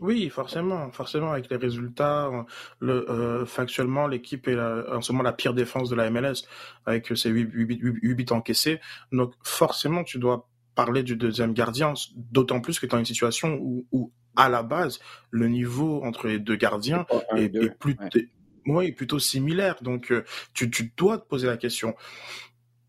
Oui, 0.00 0.28
forcément, 0.28 0.90
forcément, 0.90 1.32
avec 1.32 1.50
les 1.50 1.56
résultats, 1.56 2.30
le, 2.80 3.10
euh, 3.10 3.46
factuellement, 3.46 4.06
l'équipe 4.06 4.48
est 4.48 4.58
en 4.58 5.00
ce 5.00 5.12
moment 5.12 5.22
la 5.22 5.32
pire 5.32 5.54
défense 5.54 5.88
de 5.88 5.96
la 5.96 6.10
MLS, 6.10 6.44
avec 6.84 7.16
ses 7.16 7.30
8, 7.30 7.48
8, 7.52 8.14
buts 8.14 8.26
encaissés. 8.30 8.80
Donc, 9.12 9.34
forcément, 9.42 10.04
tu 10.04 10.18
dois 10.18 10.48
parler 10.74 11.02
du 11.02 11.16
deuxième 11.16 11.54
gardien, 11.54 11.94
d'autant 12.14 12.60
plus 12.60 12.78
que 12.78 12.86
tu 12.86 12.94
as 12.94 12.98
une 12.98 13.04
situation 13.04 13.58
où, 13.60 13.86
où, 13.92 14.12
à 14.36 14.48
la 14.48 14.62
base, 14.62 15.00
le 15.30 15.48
niveau 15.48 16.02
entre 16.04 16.28
les 16.28 16.38
deux 16.38 16.56
gardiens 16.56 17.06
est, 17.34 17.48
plus, 17.78 17.96
plutôt 18.94 19.18
similaire. 19.18 19.76
Donc, 19.80 20.12
euh, 20.12 20.24
tu, 20.52 20.70
tu 20.70 20.92
dois 20.96 21.18
te 21.18 21.26
poser 21.26 21.46
la 21.46 21.56
question. 21.56 21.94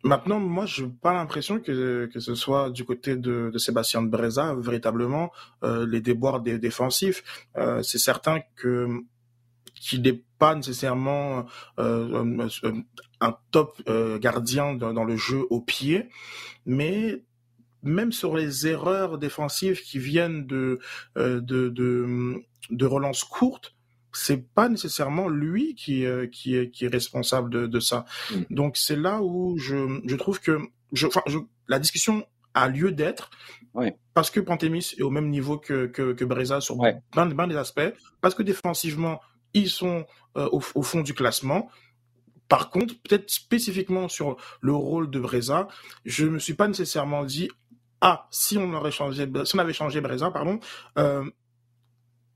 Maintenant, 0.07 0.39
moi, 0.39 0.65
je 0.65 0.85
n'ai 0.85 0.91
pas 1.01 1.11
l'impression 1.11 1.59
que, 1.59 2.05
que 2.05 2.19
ce 2.21 2.33
soit 2.33 2.69
du 2.69 2.85
côté 2.85 3.17
de, 3.17 3.49
de 3.51 3.57
Sébastien 3.57 4.01
de 4.01 4.07
Breza, 4.07 4.55
véritablement, 4.57 5.33
euh, 5.65 5.85
les 5.85 5.99
déboires 5.99 6.39
défensifs. 6.39 7.23
Euh, 7.57 7.83
c'est 7.83 7.97
certain 7.97 8.39
que 8.55 8.87
qu'il 9.75 10.01
n'est 10.01 10.23
pas 10.39 10.55
nécessairement 10.55 11.45
euh, 11.77 12.47
un 13.19 13.37
top 13.51 13.81
gardien 14.19 14.73
dans, 14.73 14.93
dans, 14.93 15.03
le 15.03 15.17
jeu 15.17 15.45
au 15.51 15.61
pied, 15.61 16.09
mais 16.65 17.21
même 17.83 18.11
sur 18.11 18.35
les 18.35 18.65
erreurs 18.65 19.17
défensives 19.19 19.81
qui 19.81 19.99
viennent 19.99 20.47
de, 20.47 20.79
de, 21.15 21.39
de, 21.39 22.43
de 22.71 22.85
relances 22.85 23.23
courtes, 23.23 23.76
c'est 24.13 24.53
pas 24.53 24.69
nécessairement 24.69 25.27
lui 25.27 25.75
qui, 25.75 26.05
euh, 26.05 26.27
qui, 26.27 26.55
est, 26.55 26.69
qui 26.71 26.85
est 26.85 26.89
responsable 26.89 27.49
de, 27.49 27.67
de 27.67 27.79
ça. 27.79 28.05
Mm. 28.31 28.41
Donc 28.49 28.77
c'est 28.77 28.95
là 28.95 29.21
où 29.21 29.57
je, 29.57 30.01
je 30.05 30.15
trouve 30.15 30.39
que 30.39 30.59
je, 30.93 31.07
la 31.67 31.79
discussion 31.79 32.25
a 32.53 32.67
lieu 32.67 32.91
d'être 32.91 33.29
parce 34.13 34.31
que 34.31 34.39
Pantémis 34.39 34.95
est 34.97 35.03
au 35.03 35.11
même 35.11 35.29
niveau 35.29 35.57
que, 35.57 35.85
que, 35.85 36.13
que 36.13 36.25
Breza 36.25 36.59
sur 36.61 36.77
ouais. 36.79 36.97
plein, 37.11 37.27
des 37.47 37.55
aspects, 37.55 37.93
parce 38.21 38.33
que 38.33 38.41
défensivement, 38.41 39.21
ils 39.53 39.69
sont 39.69 40.05
euh, 40.37 40.49
au, 40.51 40.61
au, 40.73 40.81
fond 40.81 41.01
du 41.01 41.13
classement. 41.13 41.69
Par 42.47 42.71
contre, 42.71 42.95
peut-être 43.01 43.29
spécifiquement 43.29 44.07
sur 44.07 44.37
le 44.61 44.73
rôle 44.73 45.11
de 45.11 45.19
Breza, 45.19 45.67
je 46.05 46.25
me 46.25 46.39
suis 46.39 46.55
pas 46.55 46.67
nécessairement 46.67 47.25
dit 47.25 47.49
ah 48.01 48.27
si 48.31 48.57
on 48.57 48.73
aurait 48.73 48.91
changé 48.91 49.27
si 49.43 49.55
on 49.55 49.59
avait 49.59 49.73
changé 49.73 50.01
Breza 50.01 50.29
pardon 50.29 50.59
euh, 50.99 51.23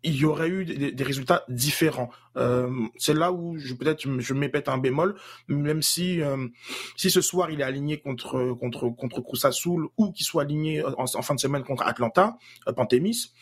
il 0.03 0.15
y 0.15 0.25
aurait 0.25 0.49
eu 0.49 0.65
des, 0.65 1.03
résultats 1.03 1.43
différents. 1.47 2.09
Euh, 2.37 2.69
c'est 2.97 3.13
là 3.13 3.31
où 3.31 3.57
je 3.57 3.73
peut-être 3.73 4.01
je 4.19 4.33
m'épète 4.33 4.69
un 4.69 4.77
bémol, 4.77 5.15
même 5.47 5.81
si 5.81 6.21
euh, 6.21 6.47
si 6.95 7.11
ce 7.11 7.21
soir 7.21 7.51
il 7.51 7.61
est 7.61 7.63
aligné 7.63 7.99
contre 7.99 8.53
contre 8.53 8.89
contre 8.89 9.45
Azul 9.45 9.87
ou 9.97 10.11
qu'il 10.11 10.25
soit 10.25 10.43
aligné 10.43 10.83
en, 10.83 11.05
fin 11.05 11.35
de 11.35 11.39
semaine 11.39 11.63
contre 11.63 11.83
Atlanta, 11.83 12.37
euh, 12.67 12.73
Pantémis, 12.73 13.33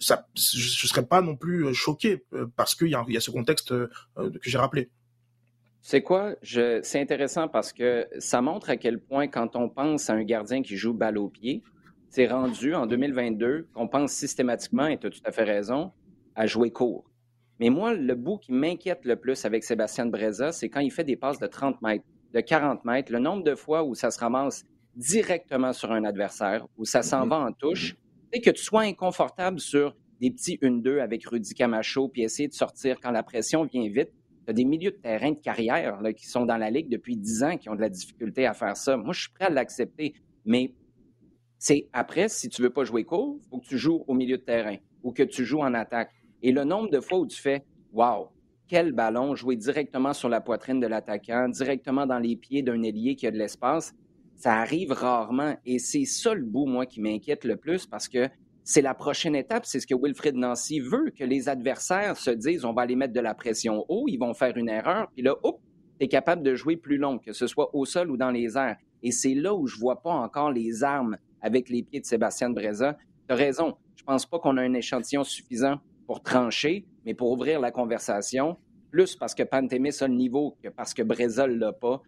ça 0.00 0.26
je, 0.36 0.86
serais 0.86 1.06
pas 1.06 1.22
non 1.22 1.36
plus 1.36 1.74
choqué 1.74 2.24
euh, 2.32 2.46
parce 2.56 2.74
qu'il 2.74 2.88
y 2.88 2.94
a, 2.94 3.04
y 3.08 3.16
a 3.16 3.20
ce 3.20 3.30
contexte 3.30 3.70
que 3.70 3.90
j'ai 4.42 4.58
rappelé. 4.58 4.90
C'est 5.88 6.02
quoi? 6.02 6.34
C'est 6.42 7.00
intéressant 7.00 7.46
parce 7.46 7.72
que 7.72 8.08
ça 8.18 8.42
montre 8.42 8.70
à 8.70 8.76
quel 8.76 8.98
point, 8.98 9.28
quand 9.28 9.54
on 9.54 9.68
pense 9.68 10.10
à 10.10 10.14
un 10.14 10.24
gardien 10.24 10.62
qui 10.62 10.76
joue 10.76 10.92
balle 10.92 11.16
au 11.16 11.28
pied, 11.28 11.62
c'est 12.16 12.28
rendu 12.28 12.74
en 12.74 12.86
2022 12.86 13.68
qu'on 13.74 13.88
pense 13.88 14.10
systématiquement, 14.10 14.86
et 14.86 14.96
tu 14.96 15.06
as 15.06 15.10
tout 15.10 15.20
à 15.26 15.32
fait 15.32 15.44
raison, 15.44 15.92
à 16.34 16.46
jouer 16.46 16.70
court. 16.70 17.04
Mais 17.60 17.68
moi, 17.68 17.92
le 17.92 18.14
bout 18.14 18.38
qui 18.38 18.52
m'inquiète 18.52 19.04
le 19.04 19.16
plus 19.16 19.44
avec 19.44 19.64
Sébastien 19.64 20.06
Breza, 20.06 20.50
c'est 20.50 20.70
quand 20.70 20.80
il 20.80 20.90
fait 20.90 21.04
des 21.04 21.16
passes 21.16 21.38
de 21.38 21.46
30 21.46 21.82
mètres, 21.82 22.06
de 22.32 22.40
40 22.40 22.86
mètres, 22.86 23.12
le 23.12 23.18
nombre 23.18 23.44
de 23.44 23.54
fois 23.54 23.84
où 23.84 23.94
ça 23.94 24.10
se 24.10 24.18
ramasse 24.18 24.64
directement 24.94 25.74
sur 25.74 25.92
un 25.92 26.04
adversaire, 26.04 26.66
où 26.78 26.86
ça 26.86 27.02
s'en 27.02 27.24
mhm. 27.24 27.28
va 27.28 27.38
en 27.40 27.52
touche, 27.52 27.96
et 28.32 28.40
que 28.40 28.48
tu 28.48 28.62
sois 28.62 28.84
inconfortable 28.84 29.60
sur 29.60 29.94
des 30.22 30.30
petits 30.30 30.56
1-2 30.62 31.00
avec 31.00 31.26
Rudy 31.26 31.52
Camacho, 31.52 32.08
puis 32.08 32.22
essayer 32.22 32.48
de 32.48 32.54
sortir 32.54 32.98
quand 32.98 33.10
la 33.10 33.24
pression 33.24 33.64
vient 33.64 33.90
vite. 33.90 34.08
Tu 34.46 34.50
as 34.50 34.54
des 34.54 34.64
milieux 34.64 34.92
de 34.92 34.96
terrain 34.96 35.32
de 35.32 35.38
carrière 35.38 36.00
là, 36.00 36.14
qui 36.14 36.26
sont 36.26 36.46
dans 36.46 36.56
la 36.56 36.70
Ligue 36.70 36.88
depuis 36.88 37.18
10 37.18 37.42
ans 37.42 37.56
qui 37.58 37.68
ont 37.68 37.74
de 37.74 37.82
la 37.82 37.90
difficulté 37.90 38.46
à 38.46 38.54
faire 38.54 38.74
ça. 38.74 38.96
Moi, 38.96 39.12
je 39.12 39.20
suis 39.20 39.30
prêt 39.30 39.44
à 39.44 39.50
l'accepter, 39.50 40.14
mais 40.46 40.72
c'est 41.58 41.88
après, 41.92 42.28
si 42.28 42.48
tu 42.48 42.62
veux 42.62 42.70
pas 42.70 42.84
jouer 42.84 43.04
court, 43.04 43.38
il 43.40 43.48
faut 43.48 43.58
que 43.58 43.66
tu 43.66 43.78
joues 43.78 44.04
au 44.06 44.14
milieu 44.14 44.38
de 44.38 44.42
terrain 44.42 44.76
ou 45.02 45.12
que 45.12 45.22
tu 45.22 45.44
joues 45.44 45.60
en 45.60 45.74
attaque. 45.74 46.10
Et 46.42 46.52
le 46.52 46.64
nombre 46.64 46.90
de 46.90 47.00
fois 47.00 47.18
où 47.18 47.26
tu 47.26 47.40
fais 47.40 47.64
Wow, 47.92 48.28
quel 48.68 48.92
ballon 48.92 49.34
jouer 49.34 49.56
directement 49.56 50.12
sur 50.12 50.28
la 50.28 50.40
poitrine 50.40 50.80
de 50.80 50.86
l'attaquant, 50.86 51.48
directement 51.48 52.06
dans 52.06 52.18
les 52.18 52.36
pieds 52.36 52.62
d'un 52.62 52.82
ailier 52.82 53.16
qui 53.16 53.26
a 53.26 53.30
de 53.30 53.38
l'espace, 53.38 53.94
ça 54.34 54.54
arrive 54.54 54.92
rarement. 54.92 55.56
Et 55.64 55.78
c'est 55.78 56.04
ça 56.04 56.34
le 56.34 56.44
bout, 56.44 56.66
moi, 56.66 56.84
qui 56.84 57.00
m'inquiète 57.00 57.44
le 57.44 57.56
plus 57.56 57.86
parce 57.86 58.08
que 58.08 58.28
c'est 58.64 58.82
la 58.82 58.94
prochaine 58.94 59.34
étape. 59.34 59.64
C'est 59.64 59.80
ce 59.80 59.86
que 59.86 59.94
Wilfred 59.94 60.34
Nancy 60.34 60.80
veut, 60.80 61.10
que 61.16 61.24
les 61.24 61.48
adversaires 61.48 62.16
se 62.16 62.30
disent 62.30 62.64
on 62.64 62.72
va 62.72 62.82
aller 62.82 62.96
mettre 62.96 63.14
de 63.14 63.20
la 63.20 63.34
pression 63.34 63.84
haut, 63.88 64.06
ils 64.08 64.18
vont 64.18 64.34
faire 64.34 64.56
une 64.56 64.68
erreur, 64.68 65.08
puis 65.14 65.22
là, 65.22 65.36
hop, 65.42 65.60
tu 65.98 66.04
es 66.04 66.08
capable 66.08 66.42
de 66.42 66.54
jouer 66.54 66.76
plus 66.76 66.98
long, 66.98 67.18
que 67.18 67.32
ce 67.32 67.46
soit 67.46 67.74
au 67.74 67.86
sol 67.86 68.10
ou 68.10 68.16
dans 68.16 68.30
les 68.30 68.58
airs. 68.58 68.76
Et 69.02 69.12
c'est 69.12 69.34
là 69.34 69.54
où 69.54 69.66
je 69.66 69.78
vois 69.78 70.02
pas 70.02 70.10
encore 70.10 70.50
les 70.50 70.82
armes 70.82 71.16
avec 71.40 71.68
les 71.68 71.82
pieds 71.82 72.00
de 72.00 72.06
Sébastien 72.06 72.50
Breza. 72.50 72.96
Tu 73.28 73.34
as 73.34 73.36
raison. 73.36 73.76
Je 73.96 74.04
pense 74.04 74.26
pas 74.26 74.38
qu'on 74.38 74.56
a 74.56 74.62
un 74.62 74.74
échantillon 74.74 75.24
suffisant 75.24 75.80
pour 76.06 76.22
trancher, 76.22 76.86
mais 77.04 77.14
pour 77.14 77.30
ouvrir 77.32 77.60
la 77.60 77.70
conversation, 77.70 78.56
plus 78.90 79.16
parce 79.16 79.34
que 79.34 79.42
Pantémis 79.42 79.96
a 80.00 80.08
le 80.08 80.14
niveau 80.14 80.56
que 80.62 80.68
parce 80.68 80.94
que 80.94 81.02
Breza 81.02 81.46
ne 81.46 81.54
l'a 81.54 81.72
pas. 81.72 82.00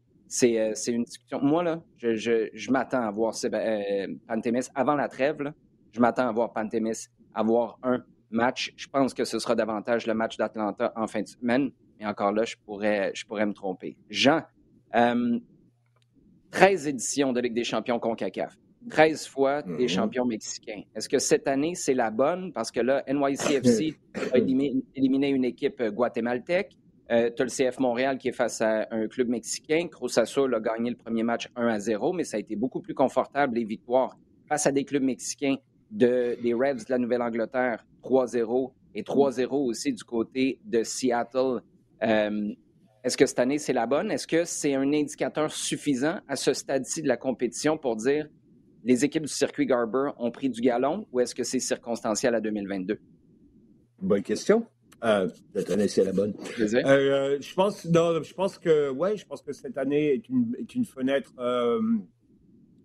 Euh, 0.42 0.70
c'est 0.74 0.92
une 0.92 1.04
discussion. 1.04 1.40
Moi, 1.40 1.62
là, 1.62 1.82
je, 1.96 2.48
je, 2.52 2.70
m'attends 2.70 3.02
à 3.02 3.10
voir 3.10 3.34
euh, 3.44 4.06
Pantémis 4.26 4.66
avant 4.74 4.94
la 4.94 5.08
trêve. 5.08 5.52
je 5.92 6.00
m'attends 6.00 6.28
à 6.28 6.32
voir 6.32 6.52
Pantémis 6.52 7.08
avoir 7.34 7.78
un 7.82 8.04
match. 8.30 8.72
Je 8.76 8.86
pense 8.88 9.14
que 9.14 9.24
ce 9.24 9.38
sera 9.38 9.54
davantage 9.54 10.06
le 10.06 10.14
match 10.14 10.36
d'Atlanta 10.36 10.92
en 10.96 11.06
fin 11.06 11.22
de 11.22 11.28
semaine. 11.28 11.70
Mais 11.98 12.06
encore 12.06 12.32
là, 12.32 12.44
je 12.44 12.56
pourrais, 12.64 13.10
je 13.14 13.26
pourrais 13.26 13.46
me 13.46 13.54
tromper. 13.54 13.96
Jean, 14.10 14.42
13 14.92 15.36
euh, 16.86 16.90
éditions 16.90 17.32
de 17.32 17.40
Ligue 17.40 17.54
des 17.54 17.64
champions 17.64 17.98
CONCACAF. 17.98 18.56
13 18.88 19.26
fois 19.26 19.62
des 19.62 19.72
mm-hmm. 19.72 19.88
champions 19.88 20.24
mexicains. 20.24 20.82
Est-ce 20.94 21.08
que 21.08 21.18
cette 21.18 21.48
année, 21.48 21.74
c'est 21.74 21.94
la 21.94 22.10
bonne? 22.10 22.52
Parce 22.52 22.70
que 22.70 22.80
là, 22.80 23.04
NYCFC 23.08 23.96
a 24.32 24.38
éliminé 24.38 25.28
une 25.28 25.44
équipe 25.44 25.82
guatémaltèque. 25.82 26.76
Euh, 27.10 27.30
tu 27.34 27.42
as 27.42 27.44
le 27.46 27.50
CF 27.50 27.78
Montréal 27.78 28.18
qui 28.18 28.28
est 28.28 28.32
face 28.32 28.60
à 28.60 28.86
un 28.90 29.08
club 29.08 29.28
mexicain. 29.28 29.88
Cruz 29.90 30.18
Azul 30.18 30.54
a 30.54 30.60
gagné 30.60 30.90
le 30.90 30.96
premier 30.96 31.22
match 31.22 31.48
1 31.56 31.66
à 31.66 31.78
0, 31.78 32.12
mais 32.12 32.24
ça 32.24 32.36
a 32.36 32.40
été 32.40 32.54
beaucoup 32.54 32.80
plus 32.80 32.94
confortable, 32.94 33.56
les 33.56 33.64
victoires, 33.64 34.16
face 34.46 34.66
à 34.66 34.72
des 34.72 34.84
clubs 34.84 35.02
mexicains 35.02 35.56
de, 35.90 36.36
des 36.42 36.52
Revs 36.52 36.84
de 36.84 36.90
la 36.90 36.98
Nouvelle-Angleterre, 36.98 37.86
3-0, 38.02 38.72
et 38.94 39.02
3-0 39.02 39.48
aussi 39.50 39.92
du 39.92 40.04
côté 40.04 40.58
de 40.64 40.82
Seattle. 40.82 41.60
Euh, 42.02 42.52
est-ce 43.04 43.16
que 43.16 43.26
cette 43.26 43.38
année, 43.38 43.58
c'est 43.58 43.72
la 43.72 43.86
bonne? 43.86 44.10
Est-ce 44.10 44.26
que 44.26 44.44
c'est 44.44 44.74
un 44.74 44.92
indicateur 44.92 45.50
suffisant 45.50 46.18
à 46.28 46.36
ce 46.36 46.52
stade-ci 46.52 47.02
de 47.02 47.08
la 47.08 47.16
compétition 47.16 47.78
pour 47.78 47.96
dire 47.96 48.28
les 48.84 49.04
équipes 49.04 49.24
du 49.24 49.32
circuit 49.32 49.66
Garber 49.66 50.10
ont 50.18 50.30
pris 50.30 50.50
du 50.50 50.60
galon 50.60 51.06
ou 51.12 51.20
est-ce 51.20 51.34
que 51.34 51.44
c'est 51.44 51.60
circonstanciel 51.60 52.34
à 52.34 52.40
2022? 52.40 52.98
Bonne 54.00 54.22
question. 54.22 54.66
Euh, 55.04 55.28
cette 55.54 55.70
année, 55.70 55.88
c'est 55.88 56.04
la 56.04 56.12
bonne. 56.12 56.34
Euh, 56.60 57.38
je 57.40 57.54
pense, 57.54 57.84
non, 57.84 58.20
je 58.22 58.34
pense 58.34 58.58
que, 58.58 58.90
ouais, 58.90 59.16
je 59.16 59.26
pense 59.26 59.42
que 59.42 59.52
cette 59.52 59.78
année 59.78 60.14
est 60.14 60.28
une, 60.28 60.56
est 60.58 60.74
une 60.74 60.84
fenêtre, 60.84 61.32
euh, 61.38 61.80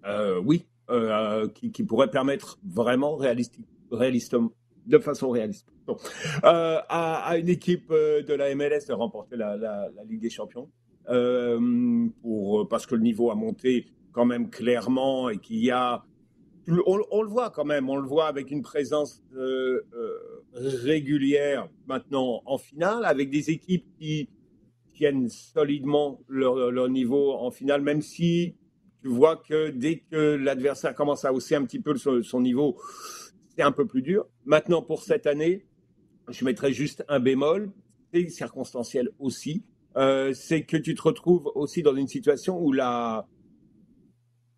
euh 0.05 0.39
oui, 0.43 0.65
euh, 0.89 1.47
qui, 1.49 1.71
qui, 1.71 1.83
pourrait 1.83 2.11
permettre 2.11 2.59
vraiment 2.63 3.15
réaliste, 3.15 3.57
réaliste 3.91 4.35
de 4.85 4.99
façon 4.99 5.29
réaliste, 5.29 5.69
à, 6.43 7.29
à, 7.29 7.37
une 7.37 7.49
équipe 7.49 7.89
de 7.89 8.33
la 8.33 8.53
MLS 8.53 8.85
de 8.87 8.93
remporter 8.93 9.35
la, 9.35 9.55
la, 9.55 9.89
la 9.95 10.03
Ligue 10.03 10.21
des 10.21 10.29
Champions, 10.29 10.69
pour 12.21 12.67
parce 12.67 12.85
que 12.85 12.95
le 12.95 13.01
niveau 13.01 13.31
a 13.31 13.35
monté 13.35 13.87
quand 14.13 14.25
même 14.25 14.49
clairement 14.49 15.29
et 15.29 15.39
qu'il 15.39 15.63
y 15.63 15.71
a 15.71 16.05
on, 16.67 17.21
le 17.21 17.27
voit 17.27 17.49
quand 17.49 17.65
même, 17.65 17.89
on 17.89 17.97
le 17.97 18.07
voit 18.07 18.27
avec 18.27 18.51
une 18.51 18.61
présence 18.61 19.21
euh, 19.35 19.81
euh, 19.93 20.43
régulière 20.53 21.67
maintenant 21.87 22.41
en 22.45 22.57
finale, 22.57 23.05
avec 23.05 23.29
des 23.29 23.49
équipes 23.49 23.85
qui 23.99 24.29
tiennent 24.93 25.27
solidement 25.29 26.21
leur, 26.27 26.89
niveau 26.89 27.33
en 27.33 27.51
finale, 27.51 27.81
même 27.81 28.01
si 28.01 28.55
tu 29.01 29.09
vois 29.09 29.37
que 29.37 29.71
dès 29.71 29.99
que 29.99 30.35
l'adversaire 30.35 30.95
commence 30.95 31.25
à 31.25 31.33
hausser 31.33 31.55
un 31.55 31.65
petit 31.65 31.79
peu 31.79 31.95
son, 31.97 32.41
niveau, 32.41 32.77
c'est 33.55 33.63
un 33.63 33.71
peu 33.71 33.85
plus 33.85 34.01
dur. 34.01 34.27
Maintenant, 34.45 34.81
pour 34.81 35.03
cette 35.03 35.27
année, 35.27 35.65
je 36.29 36.45
mettrais 36.45 36.71
juste 36.71 37.03
un 37.09 37.19
bémol, 37.19 37.71
c'est 38.13 38.29
circonstanciel 38.29 39.09
aussi, 39.19 39.63
euh, 39.97 40.31
c'est 40.33 40.63
que 40.63 40.77
tu 40.77 40.95
te 40.95 41.01
retrouves 41.01 41.51
aussi 41.55 41.81
dans 41.81 41.95
une 41.95 42.07
situation 42.07 42.59
où 42.59 42.71
la, 42.71 43.27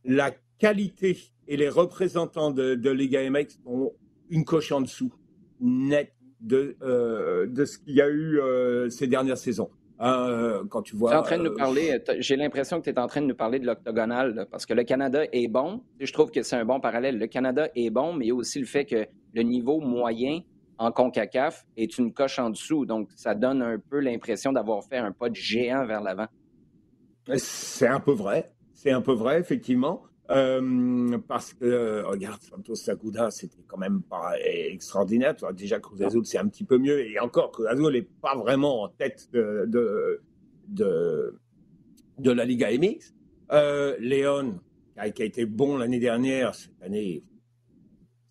la 0.05 0.31
qualité 0.59 1.17
et 1.47 1.57
les 1.57 1.69
représentants 1.69 2.51
de, 2.51 2.75
de 2.75 2.89
Liga 2.89 3.29
MX 3.29 3.59
ont 3.65 3.91
une 4.29 4.45
coche 4.45 4.71
en 4.71 4.81
dessous, 4.81 5.12
net 5.59 6.13
de, 6.39 6.77
euh, 6.81 7.47
de 7.47 7.65
ce 7.65 7.77
qu'il 7.77 7.95
y 7.95 8.01
a 8.01 8.09
eu 8.09 8.39
euh, 8.39 8.89
ces 8.89 9.07
dernières 9.07 9.38
saisons. 9.38 9.69
Euh, 10.01 10.65
quand 10.69 10.81
tu 10.81 10.95
vois. 10.95 11.17
en 11.17 11.21
train 11.21 11.38
de 11.38 11.43
nous 11.43 11.55
parler, 11.55 12.01
j'ai 12.19 12.35
l'impression 12.35 12.79
que 12.79 12.83
tu 12.83 12.89
es 12.89 13.00
en 13.00 13.07
train 13.07 13.21
de 13.21 13.27
nous 13.27 13.35
parler 13.35 13.59
de 13.59 13.65
l'octogonal, 13.65 14.45
parce 14.51 14.65
que 14.65 14.74
le 14.74 14.83
Canada 14.83 15.24
est 15.31 15.47
bon. 15.47 15.83
Je 16.00 16.12
trouve 16.12 16.31
que 16.31 16.41
c'est 16.41 16.57
un 16.57 16.65
bon 16.65 16.81
parallèle. 16.81 17.17
Le 17.17 17.27
Canada 17.27 17.69
est 17.75 17.89
bon, 17.89 18.12
mais 18.13 18.25
il 18.25 18.27
y 18.29 18.31
a 18.31 18.35
aussi 18.35 18.59
le 18.59 18.65
fait 18.65 18.85
que 18.85 19.07
le 19.33 19.41
niveau 19.43 19.79
moyen 19.79 20.41
en 20.77 20.91
CONCACAF 20.91 21.65
est 21.77 21.97
une 21.97 22.13
coche 22.13 22.39
en 22.39 22.50
dessous. 22.50 22.85
Donc, 22.85 23.09
ça 23.15 23.35
donne 23.35 23.62
un 23.62 23.79
peu 23.79 24.00
l'impression 24.00 24.51
d'avoir 24.51 24.83
fait 24.83 24.97
un 24.97 25.13
pas 25.13 25.29
de 25.29 25.35
géant 25.35 25.85
vers 25.85 26.01
l'avant. 26.01 26.27
C'est 27.38 27.88
un 27.88 28.01
peu 28.01 28.12
vrai. 28.12 28.51
C'est 28.86 28.92
un 28.92 29.01
peu 29.01 29.13
vrai, 29.13 29.39
effectivement. 29.39 30.04
Euh, 30.30 31.18
parce 31.27 31.54
que, 31.56 31.65
euh, 31.65 32.06
regarde, 32.06 32.39
Santos 32.44 32.75
Saguda, 32.75 33.32
c'était 33.32 33.63
quand 33.65 33.80
même 33.80 34.04
pas 34.04 34.34
extraordinaire. 34.39 35.36
Déjà, 35.54 35.80
Cruz 35.80 36.04
Azul, 36.04 36.24
c'est 36.24 36.38
un 36.38 36.48
petit 36.48 36.63
peu 36.63 36.77
mieux. 36.77 37.00
Et 37.00 37.20
encore, 37.20 37.50
Cruz 37.50 37.65
Azul 37.65 37.92
n'est 37.92 38.04
pas 38.04 38.36
vraiment 38.36 38.84
en 38.84 38.89
tête 38.89 39.27
de, 39.34 39.65
de, 39.68 40.22
de, 40.68 41.36
de 42.20 42.32
la 42.32 42.46
Liga 42.46 42.70
MX. 42.77 43.15
Euh, 43.51 43.96
Léon, 44.00 44.60
qui 45.15 45.24
a 45.24 45.25
été 45.25 45.48
bon 45.48 45.77
l'année 45.77 46.00
dernière, 46.00 46.54
cette 46.54 46.80
année, 46.84 47.24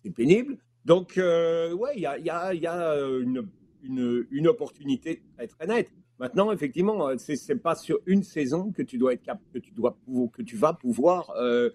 c'est 0.03 0.11
pénible. 0.11 0.57
Donc, 0.85 1.17
euh, 1.17 1.73
ouais, 1.73 1.91
il 1.97 2.01
y 2.01 2.05
a, 2.05 2.17
y 2.17 2.29
a, 2.29 2.53
y 2.53 2.67
a 2.67 2.95
une, 2.95 3.45
une, 3.83 4.25
une, 4.31 4.47
opportunité 4.47 5.21
très, 5.35 5.47
très 5.47 5.67
nette. 5.67 5.91
Maintenant, 6.19 6.51
effectivement, 6.51 7.09
c'est 7.17 7.55
pas 7.61 7.75
sur 7.75 7.99
une 8.05 8.23
saison 8.23 8.71
que 8.71 8.81
tu 8.81 8.97
dois 8.97 9.13
être 9.13 9.23
que 9.53 9.59
tu 9.59 9.71
dois 9.71 9.97
que 10.33 10.41
tu 10.41 10.55
vas 10.55 10.73
pouvoir 10.73 11.31
euh, 11.37 11.69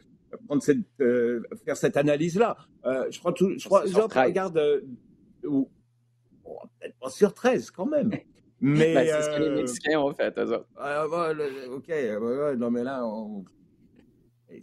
prendre 0.47 0.62
cette, 0.62 0.78
euh, 1.00 1.42
faire 1.64 1.76
cette 1.76 1.97
analyse-là. 1.97 2.56
Euh, 2.85 3.06
je 3.11 3.18
crois, 3.18 3.32
tout, 3.32 3.52
je 3.59 3.64
crois, 3.64 3.87
je 3.87 3.94
regarde, 3.94 4.59
euh, 4.59 4.80
ou, 5.44 5.68
peut-être 6.80 6.97
pas 6.99 7.11
sur 7.11 7.35
13 7.35 7.70
quand 7.70 7.87
même. 7.87 8.11
Mais 8.62 8.94
ben, 8.94 9.06
c'est 9.06 9.23
ce 9.23 9.37
que 9.37 9.42
les 9.42 9.50
Mexicains 9.50 9.99
ont 9.99 10.12
fait, 10.12 10.38
eux 10.38 10.64
ah, 10.76 11.06
ok, 11.70 11.88
non 12.59 12.70
mais 12.70 12.85
là, 12.85 13.02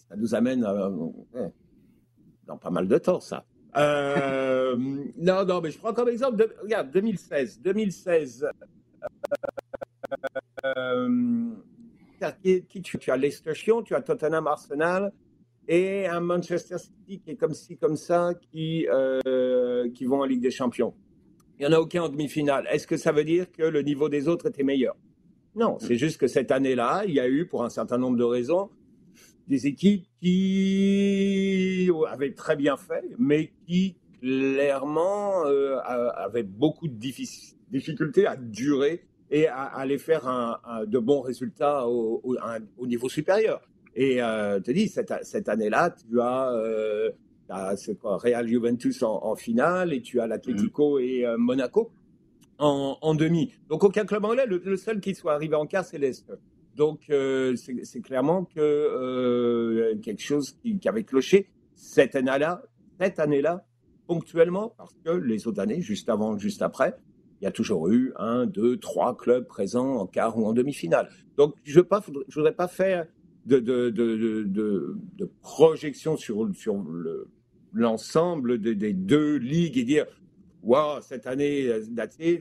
ça 0.07 0.15
nous 0.15 0.35
amène 0.35 0.61
dans 0.61 2.57
pas 2.57 2.69
mal 2.69 2.87
de 2.87 2.97
temps, 2.99 3.19
ça. 3.19 3.43
non, 3.75 5.45
non, 5.45 5.61
mais 5.61 5.71
je 5.71 5.79
prends 5.79 5.93
comme 5.93 6.09
exemple, 6.09 6.47
regarde, 6.61 6.91
2016, 6.91 7.59
2016. 7.59 8.47
Qui, 12.41 12.81
tu, 12.81 12.97
tu 12.97 13.11
as 13.11 13.17
l'Estation, 13.17 13.83
tu 13.83 13.95
as 13.95 14.01
Tottenham 14.01 14.47
Arsenal, 14.47 15.11
et 15.67 16.07
un 16.07 16.21
Manchester 16.21 16.77
City 16.77 17.19
qui 17.19 17.31
est 17.31 17.35
comme 17.35 17.53
ci, 17.53 17.77
comme 17.77 17.97
ça, 17.97 18.33
qui, 18.51 18.87
euh, 18.87 19.89
qui 19.91 20.05
vont 20.05 20.21
en 20.21 20.25
Ligue 20.25 20.41
des 20.41 20.51
Champions. 20.51 20.93
Il 21.59 21.67
n'y 21.67 21.73
en 21.73 21.77
a 21.77 21.81
aucun 21.81 22.03
en 22.03 22.09
demi-finale. 22.09 22.67
Est-ce 22.71 22.87
que 22.87 22.97
ça 22.97 23.11
veut 23.11 23.23
dire 23.23 23.51
que 23.51 23.63
le 23.63 23.81
niveau 23.81 24.09
des 24.09 24.27
autres 24.27 24.47
était 24.47 24.63
meilleur? 24.63 24.95
Non, 25.55 25.79
c'est 25.79 25.95
juste 25.95 26.19
que 26.19 26.27
cette 26.27 26.51
année-là, 26.51 27.03
il 27.07 27.15
y 27.15 27.19
a 27.19 27.27
eu, 27.27 27.47
pour 27.47 27.63
un 27.63 27.69
certain 27.69 27.97
nombre 27.97 28.15
de 28.17 28.23
raisons, 28.23 28.69
des 29.47 29.65
équipes 29.65 30.05
qui 30.21 31.89
avaient 32.07 32.33
très 32.33 32.55
bien 32.55 32.77
fait, 32.77 33.03
mais 33.17 33.51
qui 33.65 33.97
clairement 34.21 35.45
euh, 35.45 35.79
avaient 35.79 36.43
beaucoup 36.43 36.87
de 36.87 36.95
difficultés 36.95 38.27
à 38.27 38.35
durer 38.35 39.06
et 39.29 39.47
à, 39.47 39.63
aller 39.63 39.97
faire 39.97 40.27
un, 40.27 40.85
de 40.85 40.99
bons 40.99 41.21
résultats 41.21 41.87
au, 41.87 42.21
au 42.77 42.87
niveau 42.87 43.09
supérieur. 43.09 43.61
Et 43.95 44.21
euh, 44.21 44.59
te 44.59 44.71
dis, 44.71 44.87
cette, 44.87 45.13
cette 45.23 45.49
année-là, 45.49 45.89
tu 45.89 46.21
as 46.21 46.51
euh, 46.51 47.11
quoi, 47.99 48.17
Real 48.17 48.47
Juventus 48.47 49.01
en, 49.01 49.35
finale 49.35 49.93
et 49.93 50.01
tu 50.01 50.19
as 50.19 50.27
l'Atlético 50.27 50.99
et 50.99 51.25
Monaco 51.37 51.91
en, 52.59 53.15
demi. 53.15 53.53
Donc 53.69 53.83
aucun 53.83 54.05
club 54.05 54.25
anglais, 54.25 54.45
le, 54.45 54.77
seul 54.77 54.99
qui 54.99 55.15
soit 55.15 55.33
arrivé 55.33 55.55
en 55.55 55.65
quart, 55.65 55.83
c'est 55.83 55.97
l'Est. 55.97 56.31
Donc 56.75 57.01
c'est 57.07 58.01
clairement 58.01 58.45
que 58.45 59.95
quelque 60.03 60.21
chose 60.21 60.55
qui, 60.61 60.77
qui 60.77 60.87
avait 60.87 61.03
cloché 61.03 61.49
cette 61.75 62.15
année-là, 62.15 62.63
cette 62.99 63.19
année-là, 63.19 63.65
ponctuellement, 64.07 64.73
parce 64.77 64.95
que 65.03 65.11
les 65.11 65.47
autres 65.47 65.59
années, 65.59 65.81
juste 65.81 66.09
avant, 66.09 66.37
juste 66.37 66.61
après, 66.61 66.95
il 67.41 67.45
y 67.45 67.47
a 67.47 67.51
toujours 67.51 67.89
eu 67.89 68.13
un, 68.17 68.45
deux, 68.45 68.77
trois 68.77 69.15
clubs 69.15 69.45
présents 69.45 69.97
en 69.97 70.07
quart 70.07 70.37
ou 70.37 70.45
en 70.45 70.53
demi-finale. 70.53 71.09
Donc, 71.35 71.55
je 71.63 71.79
ne 71.79 71.85
voudrais 72.33 72.55
pas 72.55 72.67
faire 72.67 73.05
de, 73.45 74.97
projection 75.41 76.17
sur, 76.17 76.49
l'ensemble 77.73 78.59
des 78.59 78.93
deux 78.93 79.35
ligues 79.35 79.77
et 79.77 79.83
dire 79.83 80.05
Waouh, 80.63 81.01
cette 81.01 81.27
année 81.27 81.71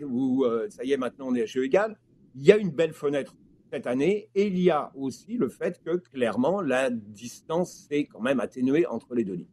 ou 0.02 0.44
euh, 0.44 0.66
ça 0.68 0.82
y 0.84 0.92
est, 0.92 0.96
maintenant 0.96 1.26
on 1.28 1.34
est 1.34 1.42
à 1.42 1.46
jeu 1.46 1.64
égal. 1.64 1.96
Il 2.34 2.42
y 2.42 2.50
a 2.50 2.56
une 2.56 2.70
belle 2.70 2.92
fenêtre 2.92 3.36
cette 3.70 3.86
année 3.86 4.28
et 4.34 4.46
il 4.46 4.58
y 4.58 4.70
a 4.70 4.90
aussi 4.96 5.36
le 5.36 5.48
fait 5.48 5.80
que 5.84 5.96
clairement 5.96 6.60
la 6.60 6.90
distance 6.90 7.86
s'est 7.88 8.04
quand 8.04 8.20
même 8.20 8.40
atténuée 8.40 8.86
entre 8.86 9.14
les 9.14 9.24
deux 9.24 9.34
ligues. 9.34 9.48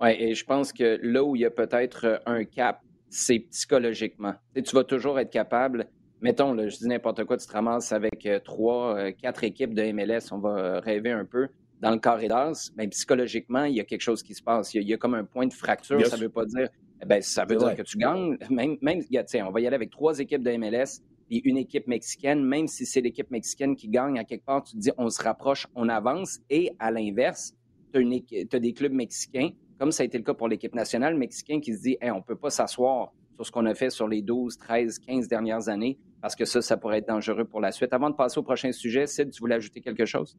Oui, 0.00 0.10
et 0.18 0.34
je 0.34 0.44
pense 0.44 0.72
que 0.72 0.98
là 1.02 1.24
où 1.24 1.34
il 1.36 1.42
y 1.42 1.44
a 1.44 1.50
peut-être 1.50 2.22
un 2.26 2.44
cap 2.44 2.82
c'est 3.10 3.40
psychologiquement. 3.50 4.34
Tu, 4.54 4.74
vas 4.74 4.84
toujours 4.84 5.18
être 5.18 5.30
capable, 5.30 5.88
mettons, 6.22 6.56
je 6.56 6.78
dis 6.78 6.86
n'importe 6.86 7.24
quoi, 7.24 7.36
tu 7.36 7.46
te 7.46 7.52
ramasses 7.52 7.92
avec 7.92 8.24
euh, 8.24 8.38
trois, 8.38 8.96
euh, 8.96 9.12
quatre 9.12 9.44
équipes 9.44 9.74
de 9.74 9.92
MLS, 9.92 10.32
on 10.32 10.38
va 10.38 10.80
rêver 10.80 11.10
un 11.10 11.24
peu 11.24 11.48
dans 11.80 11.90
le 11.90 11.98
carré 11.98 12.28
d'as, 12.28 12.70
mais 12.76 12.86
psychologiquement, 12.88 13.64
il 13.64 13.74
y 13.74 13.80
a 13.80 13.84
quelque 13.84 14.02
chose 14.02 14.22
qui 14.22 14.34
se 14.34 14.42
passe. 14.42 14.74
Il 14.74 14.88
y 14.88 14.94
a, 14.94 14.96
comme 14.96 15.14
un 15.14 15.24
point 15.24 15.46
de 15.46 15.52
fracture. 15.52 16.04
ça 16.06 16.16
ne 16.16 16.22
veut 16.22 16.28
pas 16.28 16.44
dire, 16.44 16.68
eh 17.02 17.06
ben, 17.06 17.22
ça 17.22 17.44
veut 17.44 17.56
dire 17.56 17.74
que 17.74 17.82
tu 17.82 17.96
gagnes. 17.96 18.36
Même, 18.50 18.76
même 18.82 19.00
on 19.46 19.50
va 19.50 19.60
y 19.60 19.66
aller 19.66 19.76
avec 19.76 19.90
trois 19.90 20.18
équipes 20.18 20.42
de 20.42 20.56
MLS 20.56 21.02
et 21.30 21.48
une 21.48 21.56
équipe 21.56 21.86
mexicaine. 21.86 22.44
Même 22.44 22.66
si 22.66 22.84
c'est 22.84 23.00
l'équipe 23.00 23.30
mexicaine 23.30 23.76
qui 23.76 23.88
gagne, 23.88 24.18
à 24.18 24.24
quelque 24.24 24.44
part, 24.44 24.62
tu 24.62 24.74
te 24.74 24.78
dis, 24.78 24.90
on 24.98 25.08
se 25.08 25.22
rapproche, 25.22 25.66
on 25.74 25.88
avance. 25.88 26.40
Et 26.50 26.72
à 26.78 26.90
l'inverse, 26.90 27.54
tu 27.94 28.24
as, 28.52 28.58
des 28.58 28.72
clubs 28.74 28.92
mexicains 28.92 29.50
comme 29.80 29.92
ça 29.92 30.02
a 30.02 30.06
été 30.06 30.18
le 30.18 30.24
cas 30.24 30.34
pour 30.34 30.46
l'équipe 30.46 30.74
nationale 30.74 31.16
mexicaine 31.16 31.62
qui 31.62 31.74
se 31.74 31.80
dit 31.80 31.96
on 32.02 32.16
ne 32.16 32.20
peut 32.20 32.36
pas 32.36 32.50
s'asseoir 32.50 33.12
sur 33.36 33.46
ce 33.46 33.50
qu'on 33.50 33.64
a 33.64 33.74
fait 33.74 33.88
sur 33.88 34.06
les 34.06 34.20
12, 34.20 34.58
13, 34.58 34.98
15 34.98 35.26
dernières 35.26 35.70
années 35.70 35.98
parce 36.20 36.36
que 36.36 36.44
ça, 36.44 36.60
ça 36.60 36.76
pourrait 36.76 36.98
être 36.98 37.08
dangereux 37.08 37.46
pour 37.46 37.62
la 37.62 37.72
suite. 37.72 37.94
Avant 37.94 38.10
de 38.10 38.14
passer 38.14 38.38
au 38.38 38.42
prochain 38.42 38.72
sujet, 38.72 39.06
Sid, 39.06 39.30
tu 39.30 39.40
voulais 39.40 39.54
ajouter 39.54 39.80
quelque 39.80 40.04
chose? 40.04 40.36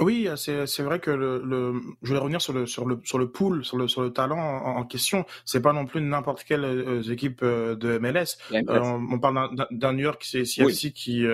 Oui, 0.00 0.28
c'est 0.36 0.82
vrai 0.82 0.98
que 0.98 1.10
le, 1.10 1.80
je 2.02 2.12
vais 2.12 2.18
revenir 2.18 2.40
sur 2.40 2.52
le 2.52 2.66
sur 2.66 2.84
le 2.84 3.00
sur 3.04 3.16
le 3.18 3.30
pool, 3.30 3.64
sur 3.64 3.76
le 3.76 3.86
sur 3.86 4.02
le 4.02 4.12
talent 4.12 4.38
en, 4.38 4.78
en 4.78 4.84
question. 4.84 5.24
C'est 5.44 5.60
pas 5.60 5.72
non 5.72 5.86
plus 5.86 6.00
n'importe 6.00 6.42
quelle 6.42 6.64
euh, 6.64 7.02
équipe 7.02 7.42
euh, 7.42 7.76
de 7.76 7.98
MLS. 7.98 8.38
Euh, 8.52 8.80
on, 8.80 9.20
parle 9.20 9.50
d'un 9.70 9.92
New 9.92 10.02
York 10.02 10.20
CFC 10.22 10.92
qui 10.92 11.24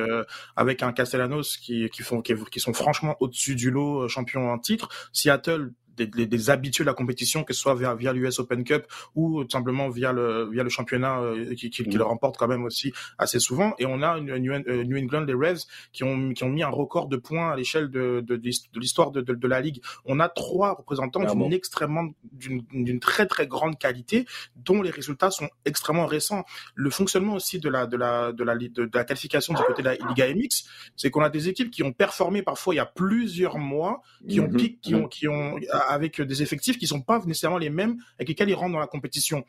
avec 0.57 0.83
un 0.83 0.93
Castellanos 0.93 1.57
qui 1.57 1.89
qui 1.89 2.03
font 2.03 2.21
qui, 2.21 2.35
qui 2.50 2.61
sont 2.61 2.75
franchement 2.75 3.17
au-dessus 3.21 3.57
du 3.57 3.71
lot, 3.71 4.09
champion 4.09 4.50
en 4.50 4.59
titre. 4.59 4.91
Seattle 5.12 5.73
des, 5.97 6.06
des, 6.06 6.50
habitués 6.50 6.85
de 6.85 6.88
la 6.88 6.94
compétition, 6.94 7.44
que 7.44 7.52
ce 7.52 7.61
soit 7.61 7.75
via, 7.75 7.94
via 7.94 8.12
l'US 8.12 8.38
Open 8.38 8.64
Cup 8.64 8.87
ou 9.14 9.44
tout 9.44 9.50
simplement 9.50 9.88
via 9.88 10.12
le, 10.12 10.49
via 10.50 10.62
le 10.62 10.68
championnat 10.70 11.20
euh, 11.20 11.54
qui, 11.54 11.70
qui, 11.70 11.85
qui, 11.85 11.97
le 11.97 12.04
remporte 12.04 12.37
quand 12.37 12.49
même 12.49 12.64
aussi 12.64 12.92
assez 13.18 13.38
souvent. 13.38 13.75
Et 13.78 13.87
on 13.87 14.02
a 14.02 14.18
une, 14.18 14.30
euh, 14.30 14.85
New 14.85 14.99
England, 14.99 15.23
les 15.23 15.35
Revs, 15.35 15.64
qui 15.92 16.04
ont, 16.04 16.32
qui 16.32 16.44
ont 16.44 16.49
mis 16.49 16.62
un 16.62 16.68
record 16.68 17.09
de 17.09 17.16
points 17.16 17.53
à 17.53 17.57
l'échelle 17.57 17.90
de, 17.90 18.24
de, 18.26 18.37
de 18.37 18.81
l'histoire 18.81 19.11
de, 19.11 19.20
de, 19.20 19.35
de, 19.35 19.48
la 19.48 19.61
Ligue. 19.61 19.81
On 20.05 20.20
a 20.20 20.29
trois 20.29 20.74
représentants 20.74 21.20
d'une 21.20 21.53
extrêmement, 21.53 22.09
d'une 22.33 23.00
très 23.00 23.26
très 23.26 23.46
grande 23.46 23.79
qualité, 23.79 24.26
dont 24.57 24.83
les 24.83 24.90
résultats 24.90 25.31
sont 25.31 25.48
extrêmement 25.64 26.07
récents. 26.07 26.44
Le 26.74 26.90
fonctionnement 26.90 27.35
aussi 27.35 27.59
de 27.59 27.68
la, 27.68 27.87
de 27.87 27.96
la, 27.96 28.33
de 28.33 28.44
la, 28.44 28.57
de, 28.57 28.90
la 28.92 29.05
qualification 29.05 29.55
du 29.55 29.62
côté 29.62 29.83
de 29.83 29.88
la 29.88 29.94
Liga 29.94 30.33
MX, 30.33 30.64
c'est 30.96 31.11
qu'on 31.11 31.22
a 31.22 31.31
des 31.31 31.48
équipes 31.48 31.70
qui 31.70 31.83
ont 31.83 31.92
performé 31.92 32.42
parfois 32.42 32.74
il 32.74 32.79
y 32.79 32.81
a 32.81 32.87
plusieurs 32.87 33.59
mois, 33.59 34.03
qui 34.29 34.40
ont 34.40 34.48
piqué, 34.48 34.79
qui 34.81 34.94
ont, 34.94 35.09
qui 35.09 35.29
ont, 35.29 35.57
avec 35.88 36.21
des 36.21 36.43
effectifs 36.43 36.79
qui 36.79 36.87
sont 36.87 37.03
pas 37.03 37.21
nécessairement 37.27 37.59
les 37.59 37.71
mêmes 37.71 37.97
avec 38.19 38.29
lesquels 38.29 38.49
ils 38.49 38.55
rentrent 38.55 38.73
dans 38.73 38.81
la 38.81 38.87
compétition. 38.87 39.45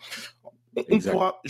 On 0.89 0.99
pourra, 0.99 1.41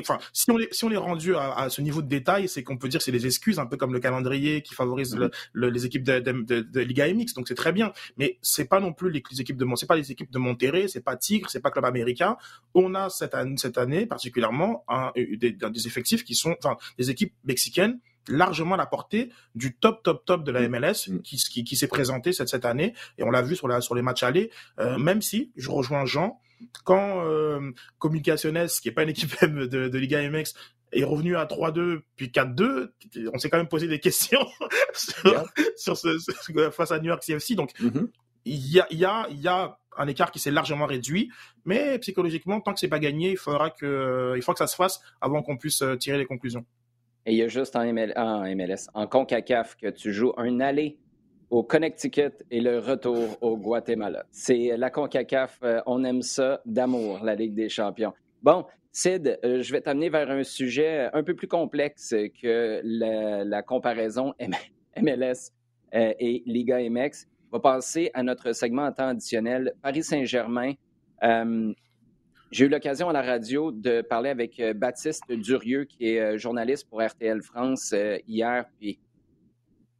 enfin, 0.00 0.18
si 0.34 0.50
on 0.50 0.58
est, 0.58 0.72
si 0.72 0.84
on 0.84 1.00
rendu 1.00 1.34
à, 1.34 1.68
ce 1.70 1.80
niveau 1.80 2.02
de 2.02 2.08
détail, 2.08 2.46
c'est 2.46 2.62
qu'on 2.62 2.76
peut 2.76 2.88
dire 2.88 3.00
c'est 3.00 3.12
des 3.12 3.24
excuses, 3.24 3.58
un 3.58 3.64
peu 3.64 3.78
comme 3.78 3.94
le 3.94 4.00
calendrier 4.00 4.60
qui 4.60 4.74
favorise 4.74 5.18
les 5.54 5.86
équipes 5.86 6.04
de, 6.04 6.18
de, 6.20 6.80
Liga 6.80 7.12
MX, 7.12 7.32
donc 7.34 7.48
c'est 7.48 7.54
très 7.54 7.72
bien. 7.72 7.92
Mais 8.18 8.38
c'est 8.42 8.66
pas 8.66 8.80
non 8.80 8.92
plus 8.92 9.10
les, 9.10 9.22
équipes 9.40 9.56
de, 9.56 9.66
c'est 9.76 9.86
pas 9.86 9.96
les 9.96 10.12
équipes 10.12 10.30
de 10.30 10.38
Monterrey, 10.38 10.88
c'est 10.88 11.00
pas 11.02 11.16
Tigre, 11.16 11.48
c'est 11.48 11.60
pas 11.60 11.70
Club 11.70 11.86
Américain. 11.86 12.36
On 12.74 12.94
a 12.94 13.08
cette 13.08 13.34
année, 13.34 13.54
cette 13.56 13.78
année 13.78 14.04
particulièrement 14.04 14.84
un, 14.88 15.10
des, 15.16 15.52
des 15.52 15.86
effectifs 15.86 16.22
qui 16.22 16.34
sont, 16.34 16.54
enfin, 16.62 16.76
des 16.98 17.10
équipes 17.10 17.32
mexicaines 17.44 17.98
largement 18.28 18.76
la 18.76 18.86
portée 18.86 19.30
du 19.54 19.76
top, 19.76 20.02
top, 20.02 20.24
top 20.24 20.44
de 20.44 20.52
la 20.52 20.68
MLS 20.68 21.08
mm. 21.08 21.20
qui, 21.22 21.36
qui, 21.36 21.64
qui 21.64 21.76
s'est 21.76 21.88
présenté 21.88 22.32
cette, 22.32 22.48
cette 22.48 22.64
année. 22.64 22.94
Et 23.18 23.22
on 23.22 23.30
l'a 23.30 23.42
vu 23.42 23.56
sur, 23.56 23.68
la, 23.68 23.80
sur 23.80 23.94
les 23.94 24.02
matchs 24.02 24.22
allés, 24.22 24.50
euh, 24.78 24.98
même 24.98 25.22
si, 25.22 25.52
je 25.56 25.70
rejoins 25.70 26.04
Jean, 26.04 26.40
quand 26.84 27.24
euh, 27.24 27.70
Comunicaciones, 27.98 28.68
qui 28.82 28.88
est 28.88 28.92
pas 28.92 29.02
une 29.02 29.10
équipe 29.10 29.32
de, 29.44 29.66
de 29.88 29.98
Liga 29.98 30.28
MX, 30.28 30.54
est 30.92 31.04
revenu 31.04 31.36
à 31.36 31.44
3-2 31.44 32.00
puis 32.16 32.28
4-2, 32.28 32.90
on 33.32 33.38
s'est 33.38 33.48
quand 33.48 33.58
même 33.58 33.68
posé 33.68 33.86
des 33.86 34.00
questions 34.00 34.44
sur, 35.76 35.96
ce, 35.96 36.70
face 36.72 36.90
à 36.90 36.98
New 36.98 37.06
York 37.06 37.22
CFC. 37.24 37.54
Donc, 37.54 37.72
mm-hmm. 37.78 38.08
il 38.44 38.72
y, 38.72 38.80
a, 38.80 38.86
y, 38.90 39.04
a, 39.04 39.26
y 39.30 39.48
a 39.48 39.78
un 39.96 40.08
écart 40.08 40.30
qui 40.30 40.38
s'est 40.38 40.50
largement 40.50 40.86
réduit, 40.86 41.30
mais 41.64 41.98
psychologiquement, 41.98 42.60
tant 42.60 42.72
que 42.72 42.80
c'est 42.80 42.88
pas 42.88 42.98
gagné, 42.98 43.32
il 43.32 43.36
faudra 43.36 43.70
que, 43.70 44.34
il 44.36 44.42
faut 44.42 44.52
que 44.52 44.58
ça 44.58 44.66
se 44.66 44.76
fasse 44.76 45.00
avant 45.20 45.42
qu'on 45.42 45.56
puisse 45.56 45.82
euh, 45.82 45.96
tirer 45.96 46.18
les 46.18 46.26
conclusions. 46.26 46.64
Et 47.26 47.32
il 47.32 47.38
y 47.38 47.42
a 47.42 47.48
juste 47.48 47.76
en, 47.76 47.84
MLS, 47.84 48.88
en 48.94 49.06
CONCACAF, 49.06 49.76
que 49.76 49.88
tu 49.88 50.12
joues 50.12 50.32
un 50.36 50.60
aller 50.60 50.98
au 51.50 51.62
Connecticut 51.62 52.32
et 52.50 52.60
le 52.60 52.78
retour 52.78 53.36
au 53.40 53.56
Guatemala. 53.56 54.24
C'est 54.30 54.76
la 54.76 54.90
CONCACAF, 54.90 55.58
euh, 55.62 55.80
on 55.86 56.04
aime 56.04 56.22
ça 56.22 56.60
d'amour, 56.64 57.20
la 57.22 57.34
Ligue 57.34 57.54
des 57.54 57.68
champions. 57.68 58.14
Bon, 58.42 58.64
Sid, 58.92 59.38
euh, 59.44 59.62
je 59.62 59.72
vais 59.72 59.80
t'amener 59.80 60.08
vers 60.08 60.30
un 60.30 60.44
sujet 60.44 61.10
un 61.12 61.22
peu 61.22 61.34
plus 61.34 61.48
complexe 61.48 62.14
que 62.40 62.80
la, 62.82 63.62
comparaison 63.62 64.32
MLS 64.96 65.52
euh, 65.94 66.14
et 66.18 66.42
Liga 66.46 66.78
MX. 66.88 67.26
On 67.52 67.56
va 67.56 67.60
passer 67.60 68.10
à 68.14 68.22
notre 68.22 68.52
segment 68.52 68.84
en 68.84 68.92
temps 68.92 69.08
additionnel. 69.08 69.74
Paris 69.82 70.04
Saint-Germain. 70.04 70.74
J'ai 72.50 72.64
eu 72.64 72.68
l'occasion 72.68 73.08
à 73.08 73.12
la 73.12 73.22
radio 73.22 73.70
de 73.70 74.02
parler 74.02 74.28
avec 74.28 74.58
euh, 74.58 74.74
Baptiste 74.74 75.30
Durieux, 75.30 75.84
qui 75.84 76.08
est 76.08 76.20
euh, 76.20 76.36
journaliste 76.36 76.88
pour 76.90 77.00
RTL 77.00 77.40
France 77.42 77.92
euh, 77.94 78.18
hier, 78.26 78.64
puis 78.76 78.98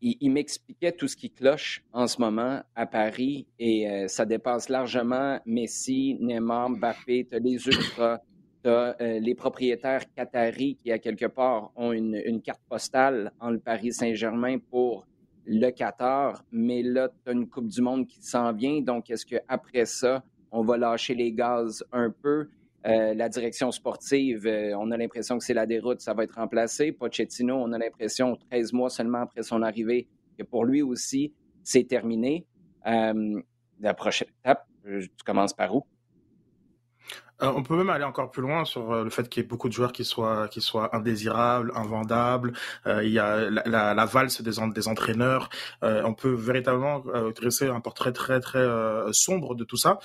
il, 0.00 0.30
m'expliquait 0.30 0.90
tout 0.90 1.06
ce 1.06 1.14
qui 1.14 1.30
cloche 1.30 1.84
en 1.92 2.08
ce 2.08 2.20
moment 2.20 2.60
à 2.74 2.86
Paris 2.86 3.46
et 3.58 3.86
ça 4.08 4.24
dépasse 4.24 4.70
largement 4.70 5.38
Messi, 5.44 6.16
Neymar, 6.18 6.70
Mbappé, 6.70 7.26
tu 7.28 7.36
as 7.36 7.38
les 7.38 7.66
ultras, 7.66 8.18
tu 8.64 8.70
as 8.70 8.96
les 8.98 9.34
propriétaires 9.34 10.10
qataris 10.14 10.76
qui, 10.76 10.90
à 10.90 10.98
quelque 10.98 11.26
part, 11.26 11.70
ont 11.76 11.92
une, 11.92 12.40
carte 12.40 12.62
postale 12.66 13.30
en 13.40 13.50
le 13.50 13.58
Paris 13.58 13.92
Saint-Germain 13.92 14.56
pour 14.70 15.06
le 15.44 15.68
Qatar, 15.68 16.46
mais 16.50 16.82
là, 16.82 17.10
tu 17.22 17.30
as 17.30 17.34
une 17.34 17.46
Coupe 17.46 17.68
du 17.68 17.82
Monde 17.82 18.06
qui 18.06 18.22
s'en 18.22 18.54
vient, 18.54 18.80
donc 18.80 19.10
est-ce 19.10 19.26
qu'après 19.26 19.84
ça, 19.84 20.24
on 20.52 20.62
va 20.62 20.76
lâcher 20.76 21.14
les 21.14 21.32
gaz 21.32 21.84
un 21.92 22.10
peu. 22.10 22.48
Euh, 22.86 23.12
la 23.12 23.28
direction 23.28 23.70
sportive, 23.70 24.46
euh, 24.46 24.74
on 24.78 24.90
a 24.90 24.96
l'impression 24.96 25.36
que 25.36 25.44
c'est 25.44 25.54
la 25.54 25.66
déroute, 25.66 26.00
ça 26.00 26.14
va 26.14 26.24
être 26.24 26.36
remplacé. 26.36 26.92
Pochettino, 26.92 27.56
on 27.56 27.72
a 27.72 27.78
l'impression, 27.78 28.36
13 28.50 28.72
mois 28.72 28.88
seulement 28.88 29.20
après 29.20 29.42
son 29.42 29.62
arrivée, 29.62 30.08
que 30.38 30.44
pour 30.44 30.64
lui 30.64 30.80
aussi, 30.80 31.34
c'est 31.62 31.84
terminé. 31.84 32.46
Euh, 32.86 33.42
la 33.80 33.92
prochaine 33.92 34.28
étape, 34.40 34.66
tu 34.84 35.24
commences 35.26 35.52
par 35.52 35.76
où? 35.76 35.84
Euh, 37.42 37.53
on 37.55 37.62
peut 37.62 37.76
même 37.76 37.90
aller 37.90 38.05
encore 38.05 38.31
plus 38.31 38.42
loin 38.42 38.64
sur 38.64 38.92
euh, 38.92 39.05
le 39.05 39.11
fait 39.11 39.29
qu'il 39.29 39.42
y 39.42 39.44
ait 39.44 39.48
beaucoup 39.48 39.68
de 39.68 39.72
joueurs 39.72 39.92
qui 39.92 40.05
soient 40.05 40.48
qui 40.48 40.61
soient 40.61 40.94
indésirables, 40.94 41.72
invendables. 41.74 42.53
Euh, 42.87 43.05
il 43.05 43.12
y 43.12 43.18
a 43.18 43.50
la, 43.50 43.94
la, 43.94 44.05
valse 44.05 44.42
des, 44.42 44.53
des 44.74 44.88
entraîneurs. 44.88 45.48
on 45.83 46.14
peut 46.14 46.33
véritablement 46.33 47.05
dresser 47.35 47.68
un 47.68 47.81
portrait 47.81 48.12
très 48.12 48.40
très 48.40 48.66
sombre 49.12 49.55
de 49.55 49.64
tout 49.64 49.76
ça. 49.76 49.98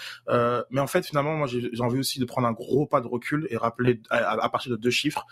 mais 0.70 0.80
en 0.80 0.88
fait, 0.88 1.06
finalement, 1.06 1.36
moi, 1.36 1.48
j'ai 1.48 1.82
envie 1.82 2.00
aussi 2.00 2.20
de 2.20 2.26
prendre 2.26 2.48
un 2.48 2.52
gros 2.52 2.86
pas 2.86 3.02
de 3.02 3.08
recul 3.08 3.48
et 3.50 3.58
rappeler 3.58 4.02
à, 4.10 4.50
partir 4.50 4.72
de 4.72 4.78
deux 4.78 4.90
chiffres 4.90 5.26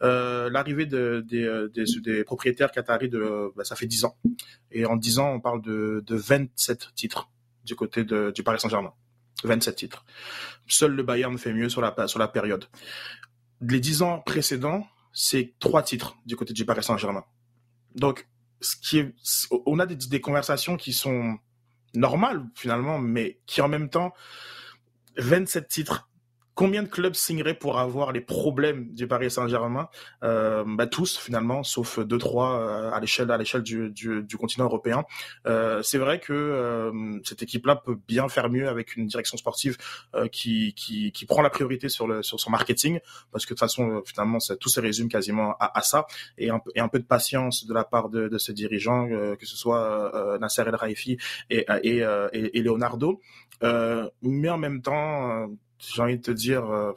l'arrivée 0.00 0.86
de, 0.86 1.24
des, 1.26 1.68
des, 1.72 1.84
des, 2.00 2.24
propriétaires 2.24 2.70
qataris 2.70 3.08
de 3.08 3.52
bah, 3.56 3.64
ça 3.64 3.76
fait 3.76 3.86
dix 3.86 4.04
ans. 4.04 4.16
Et 4.70 4.86
en 4.86 4.96
dix 4.96 5.18
ans, 5.18 5.32
on 5.32 5.40
parle 5.40 5.62
de, 5.62 6.02
de 6.06 6.16
27 6.16 6.94
titres 6.94 7.30
du 7.64 7.74
côté 7.76 8.04
de, 8.04 8.30
du 8.34 8.42
Paris 8.42 8.60
Saint-Germain. 8.60 8.92
27 9.42 9.76
titres. 9.76 10.04
Seul 10.68 10.92
le 10.92 11.02
Bayern 11.02 11.36
fait 11.38 11.52
mieux 11.52 11.68
sur 11.68 11.80
la, 11.80 12.06
sur 12.06 12.18
la 12.18 12.28
période. 12.28 12.66
Les 13.60 13.80
10 13.80 14.02
ans 14.02 14.20
précédents, 14.20 14.86
c'est 15.12 15.54
trois 15.58 15.82
titres 15.82 16.16
du 16.26 16.36
côté 16.36 16.52
du 16.52 16.64
Paris 16.64 16.82
Saint-Germain. 16.82 17.24
Donc, 17.94 18.26
ce 18.60 18.76
qui 18.76 18.98
est, 18.98 19.14
on 19.66 19.78
a 19.78 19.86
des, 19.86 19.96
des 19.96 20.20
conversations 20.20 20.76
qui 20.76 20.92
sont 20.92 21.38
normal 21.94 22.44
finalement, 22.54 22.98
mais 22.98 23.40
qui 23.46 23.60
en 23.60 23.68
même 23.68 23.88
temps 23.88 24.12
27 25.18 25.68
titres 25.68 26.08
combien 26.54 26.82
de 26.82 26.88
clubs 26.88 27.14
signeraient 27.14 27.54
pour 27.54 27.78
avoir 27.78 28.12
les 28.12 28.20
problèmes 28.20 28.92
du 28.94 29.06
Paris 29.06 29.30
Saint-Germain 29.30 29.88
euh, 30.22 30.64
bah, 30.66 30.86
Tous 30.86 31.18
finalement, 31.18 31.62
sauf 31.62 31.98
deux 31.98 32.18
trois 32.18 32.60
euh, 32.60 32.90
à 32.92 33.00
l'échelle 33.00 33.30
à 33.30 33.36
l'échelle 33.36 33.62
du, 33.62 33.90
du, 33.90 34.22
du, 34.22 34.36
continent 34.36 34.64
européen. 34.64 35.04
Euh, 35.46 35.82
c'est 35.82 35.98
vrai 35.98 36.20
que 36.20 36.32
euh, 36.32 37.20
cette 37.24 37.42
équipe-là 37.42 37.76
peut 37.76 37.98
bien 38.06 38.28
faire 38.28 38.50
mieux 38.50 38.68
avec 38.68 38.96
une 38.96 39.06
direction 39.06 39.36
sportive 39.36 39.76
euh, 40.14 40.28
qui, 40.28 40.74
qui, 40.74 41.12
qui 41.12 41.26
prend 41.26 41.42
la 41.42 41.50
priorité 41.50 41.88
sur 41.88 42.06
le 42.06 42.22
sur 42.22 42.38
son 42.38 42.50
marketing, 42.50 43.00
parce 43.32 43.44
que 43.44 43.54
de 43.54 43.58
toute 43.58 43.60
façon 43.60 44.02
finalement 44.06 44.40
ça, 44.40 44.56
tout 44.56 44.68
se 44.68 44.80
résume 44.80 45.08
quasiment 45.08 45.54
à, 45.58 45.78
à 45.78 45.82
ça 45.82 46.06
et 46.38 46.50
un, 46.50 46.60
et 46.74 46.80
un 46.80 46.88
peu 46.88 46.98
de 46.98 47.04
patience 47.04 47.66
de 47.66 47.74
la 47.74 47.84
part 47.84 48.08
de, 48.08 48.28
de 48.28 48.38
ses 48.38 48.52
dirigeants, 48.52 49.08
que 49.08 49.46
ce 49.46 49.56
soit 49.56 50.38
Nasser 50.40 50.62
El 50.62 50.74
Raifi 50.74 51.18
et, 51.50 51.66
et, 51.82 51.98
et, 52.32 52.58
et 52.58 52.62
Leonardo. 52.62 53.20
mais 54.22 54.50
en 54.50 54.58
même 54.58 54.82
temps 54.82 55.48
j'ai 55.78 56.02
envie 56.02 56.16
de 56.18 56.22
te 56.22 56.30
dire 56.30 56.64
euh, 56.64 56.92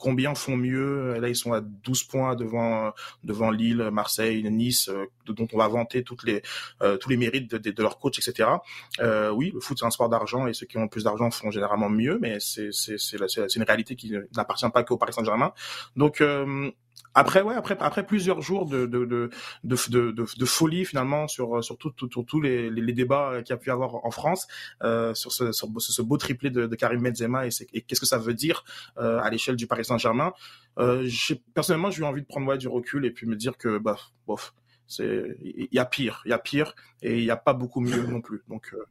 combien 0.00 0.34
font 0.34 0.56
mieux? 0.56 1.18
Là, 1.20 1.28
ils 1.28 1.36
sont 1.36 1.52
à 1.52 1.60
12 1.60 2.04
points 2.04 2.34
devant 2.34 2.92
devant 3.22 3.50
Lille, 3.50 3.90
Marseille, 3.92 4.42
Nice, 4.50 4.88
euh, 4.88 5.06
dont 5.26 5.46
on 5.52 5.58
va 5.58 5.68
vanter 5.68 6.02
toutes 6.02 6.24
les 6.24 6.42
euh, 6.82 6.96
tous 6.96 7.10
les 7.10 7.16
mérites 7.16 7.50
de, 7.50 7.70
de, 7.70 7.82
leur 7.82 7.98
coach, 7.98 8.18
etc. 8.18 8.48
Euh, 8.98 9.30
oui, 9.30 9.52
le 9.54 9.60
foot 9.60 9.78
c'est 9.78 9.86
un 9.86 9.90
sport 9.90 10.08
d'argent 10.08 10.46
et 10.46 10.54
ceux 10.54 10.66
qui 10.66 10.78
ont 10.78 10.88
plus 10.88 11.04
d'argent 11.04 11.30
font 11.30 11.50
généralement 11.50 11.90
mieux, 11.90 12.18
mais 12.20 12.38
c'est 12.40 12.70
c'est 12.72 12.96
c'est 12.98 13.56
une 13.56 13.62
réalité 13.62 13.94
qui 13.94 14.12
n'appartient 14.36 14.70
pas 14.70 14.82
qu'au 14.82 14.96
Paris 14.96 15.12
Saint-Germain. 15.12 15.52
Donc 15.96 16.22
après, 17.14 17.42
ouais, 17.42 17.54
après, 17.54 17.76
après 17.80 18.06
plusieurs 18.06 18.40
jours 18.40 18.66
de, 18.66 18.86
de, 18.86 19.04
de, 19.04 19.30
de, 19.64 20.10
de, 20.12 20.44
folie 20.44 20.84
finalement 20.84 21.26
sur, 21.26 21.62
sur 21.64 21.76
tous 21.76 22.40
les, 22.40 22.70
les, 22.70 22.92
débats 22.92 23.42
qu'il 23.42 23.52
y 23.52 23.52
a 23.52 23.56
pu 23.56 23.70
avoir 23.70 24.04
en 24.04 24.10
France 24.10 24.46
euh, 24.82 25.12
sur, 25.14 25.32
ce, 25.32 25.50
sur 25.50 25.68
ce 25.78 26.02
beau 26.02 26.16
triplé 26.18 26.50
de, 26.50 26.66
de 26.66 26.76
Karim 26.76 27.02
Benzema 27.02 27.46
et, 27.46 27.50
et 27.72 27.82
qu'est-ce 27.82 28.00
que 28.00 28.06
ça 28.06 28.18
veut 28.18 28.34
dire 28.34 28.64
euh, 28.98 29.18
à 29.20 29.30
l'échelle 29.30 29.56
du 29.56 29.66
Paris 29.66 29.84
Saint-Germain. 29.84 30.32
Euh, 30.78 31.08
personnellement, 31.54 31.90
j'ai 31.90 32.02
eu 32.02 32.04
envie 32.04 32.22
de 32.22 32.26
prendre 32.26 32.46
ouais, 32.46 32.58
du 32.58 32.68
recul 32.68 33.04
et 33.04 33.10
puis 33.10 33.26
me 33.26 33.36
dire 33.36 33.58
que, 33.58 33.78
bah, 33.78 33.96
bof, 34.26 34.54
c'est 34.86 35.36
il 35.40 35.68
y 35.72 35.78
a 35.78 35.84
pire, 35.84 36.22
il 36.24 36.30
y 36.30 36.34
a 36.34 36.38
pire 36.38 36.74
et 37.02 37.18
il 37.18 37.24
n'y 37.24 37.30
a 37.30 37.36
pas 37.36 37.54
beaucoup 37.54 37.80
mieux 37.80 38.04
non 38.06 38.20
plus. 38.20 38.42
Donc, 38.48 38.72
euh, 38.74 38.84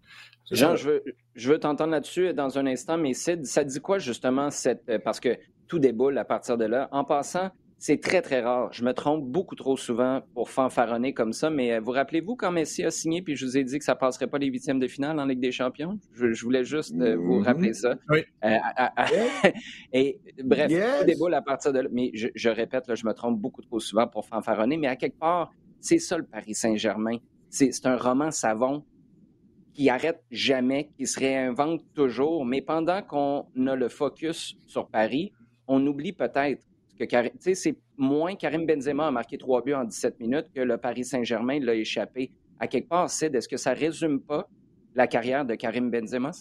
Jean, 0.52 0.76
je 0.76 0.90
veux, 0.90 1.04
je 1.36 1.52
veux 1.52 1.60
t'entendre 1.60 1.92
là-dessus 1.92 2.34
dans 2.34 2.58
un 2.58 2.66
instant, 2.66 2.98
mais 2.98 3.14
Sid, 3.14 3.46
ça 3.46 3.64
dit 3.64 3.80
quoi 3.80 4.00
justement 4.00 4.50
cette 4.50 5.04
parce 5.04 5.20
que 5.20 5.38
tout 5.68 5.80
déboule 5.80 6.18
à 6.18 6.26
partir 6.26 6.58
de 6.58 6.66
là. 6.66 6.90
En 6.92 7.04
passant, 7.04 7.52
c'est 7.80 8.02
très, 8.02 8.22
très 8.22 8.42
rare. 8.42 8.72
Je 8.74 8.84
me 8.84 8.94
trompe 8.94 9.26
beaucoup 9.26 9.56
trop 9.56 9.78
souvent 9.78 10.22
pour 10.34 10.50
fanfaronner 10.50 11.13
comme 11.13 11.32
ça, 11.32 11.50
mais 11.50 11.74
euh, 11.74 11.80
vous 11.80 11.92
rappelez-vous 11.92 12.36
quand 12.36 12.52
Messi 12.52 12.84
a 12.84 12.92
signé 12.92 13.22
puis 13.22 13.38
je 13.38 13.46
vous 13.46 13.58
ai 13.58 13.63
dit 13.63 13.80
que 13.80 13.86
ça 13.86 13.96
passerait 13.96 14.28
pas 14.28 14.38
les 14.38 14.48
huitièmes 14.48 14.80
de 14.80 14.88
finale 14.88 15.18
en 15.18 15.26
Ligue 15.26 15.39
des 15.39 15.54
Champions? 15.54 15.98
Je, 16.13 16.44
voulais 16.44 16.65
juste 16.65 16.94
euh, 17.00 17.15
vous 17.15 17.39
mm-hmm. 17.39 17.44
rappeler 17.44 17.74
ça. 17.74 17.96
Oui. 18.10 18.20
Euh, 18.44 18.58
et 19.94 20.20
bref, 20.44 20.70
yes. 20.70 21.06
déboule 21.06 21.34
à 21.34 21.42
partir 21.42 21.72
de 21.72 21.80
là. 21.80 21.89
Mais 21.89 22.12
je, 22.13 22.50
répète, 22.50 22.88
là, 22.88 22.96
je 22.96 23.06
me 23.06 23.13
trompe 23.13 23.39
beaucoup 23.39 23.62
trop 23.62 23.80
souvent 23.80 24.08
pour 24.08 24.26
fanfaronner, 24.26 24.76
mais 24.76 24.88
à 24.88 24.98
quelque 24.98 25.18
part, 25.18 25.50
c'est 25.80 26.00
ça 26.00 26.18
le 26.18 26.26
Paris 26.26 26.56
Saint-Germain. 26.56 27.18
C'est 27.50 27.86
un 27.86 27.96
roman 27.96 28.30
savon 28.30 28.84
qui 29.74 29.89
arrête 29.89 30.22
jamais, 30.32 30.89
qui 30.98 31.08
se 31.08 31.18
réinvente 31.18 31.82
toujours, 31.94 32.46
mais 32.46 32.62
pendant 32.62 33.02
qu'on 33.02 33.46
a 33.68 33.76
le 33.78 33.88
focus 33.88 34.58
sur 34.68 34.89
Paris, 34.89 35.32
on 35.65 35.86
oublie 35.88 36.12
peut-être 36.12 36.69
que 37.06 37.54
c'est 37.54 37.78
moins 37.98 38.36
Karim 38.36 38.66
Benzema 38.66 39.08
a 39.08 39.12
marqué 39.12 39.38
trois 39.38 39.62
buts 39.62 39.74
en 39.74 39.86
17 39.86 40.20
minutes 40.20 40.48
que 40.54 40.62
le 40.62 40.78
Paris 40.78 41.06
Saint-Germain 41.06 41.60
l'a 41.60 41.76
échappé. 41.76 42.32
À 42.60 42.68
quelque 42.68 42.90
part, 42.90 43.10
c'est 43.10 43.34
est-ce 43.34 43.48
que 43.48 43.58
ça 43.58 43.74
résume 43.74 44.20
pas 44.20 44.50
la 44.96 45.08
carrière 45.08 45.46
de 45.46 45.56
Karim 45.56 45.90
Benzema? 45.90 46.32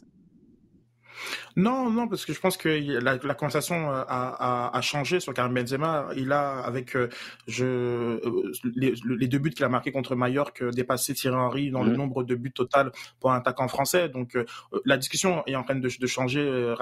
Non, 1.59 1.91
non, 1.91 2.07
parce 2.07 2.25
que 2.25 2.33
je 2.33 2.39
pense 2.39 2.57
que 2.57 2.69
la, 2.69 3.19
la 3.21 3.35
conversation 3.35 3.91
euh, 3.91 4.05
a, 4.07 4.69
a, 4.69 4.79
a, 4.79 4.81
changé 4.81 5.19
sur 5.19 5.35
Karim 5.35 5.55
Benzema. 5.55 6.09
Il 6.17 6.31
a, 6.31 6.61
avec 6.61 6.95
euh, 6.95 7.09
je, 7.49 7.65
euh, 7.65 8.53
les, 8.77 8.95
les, 9.05 9.27
deux 9.27 9.41
buts 9.41 9.51
qu'il 9.51 9.65
a 9.65 9.69
marqués 9.69 9.91
contre 9.91 10.15
Mallorca, 10.15 10.71
dépassé 10.71 11.15
Thierry 11.15 11.35
Henry 11.37 11.71
dans 11.73 11.83
le 11.83 11.91
mhm. 11.91 11.97
nombre 11.97 12.23
de 12.23 12.37
buts 12.37 12.53
total 12.53 12.93
pour 13.19 13.33
un 13.33 13.39
attaquant 13.39 13.67
français. 13.67 14.09
Donc 14.09 14.39
la 14.85 14.97
discussion 14.97 15.43
est 15.47 15.57
en 15.57 15.65
train 15.65 15.75
de, 15.75 15.89
de 15.89 16.07
changer 16.07 16.75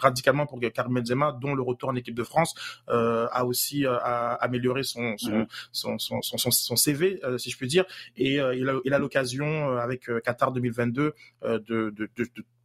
radicalement 0.00 0.46
pour 0.46 0.58
Karim 0.74 0.94
Benzema, 0.94 1.30
dont 1.40 1.54
le 1.54 1.62
retour 1.62 1.90
en 1.90 1.94
équipe 1.94 2.16
de 2.16 2.24
France 2.24 2.56
a 2.88 3.44
aussi 3.44 3.86
amélioré 3.86 4.82
son 4.82 5.16
son, 5.18 5.30
mhm. 5.30 5.46
son, 5.70 5.98
son, 6.00 6.20
son, 6.20 6.50
son, 6.50 6.76
CV, 6.76 7.20
si 7.38 7.50
je 7.50 7.56
puis 7.56 7.68
dire. 7.68 7.84
Et 8.16 8.34
il 8.34 8.68
a, 8.68 8.80
il 8.84 8.92
a 8.92 8.98
l'occasion, 8.98 9.76
avec 9.78 10.10
Qatar 10.24 10.50
2022, 10.50 11.14
de, 11.44 11.58
de, 11.68 11.92
de, 11.92 12.08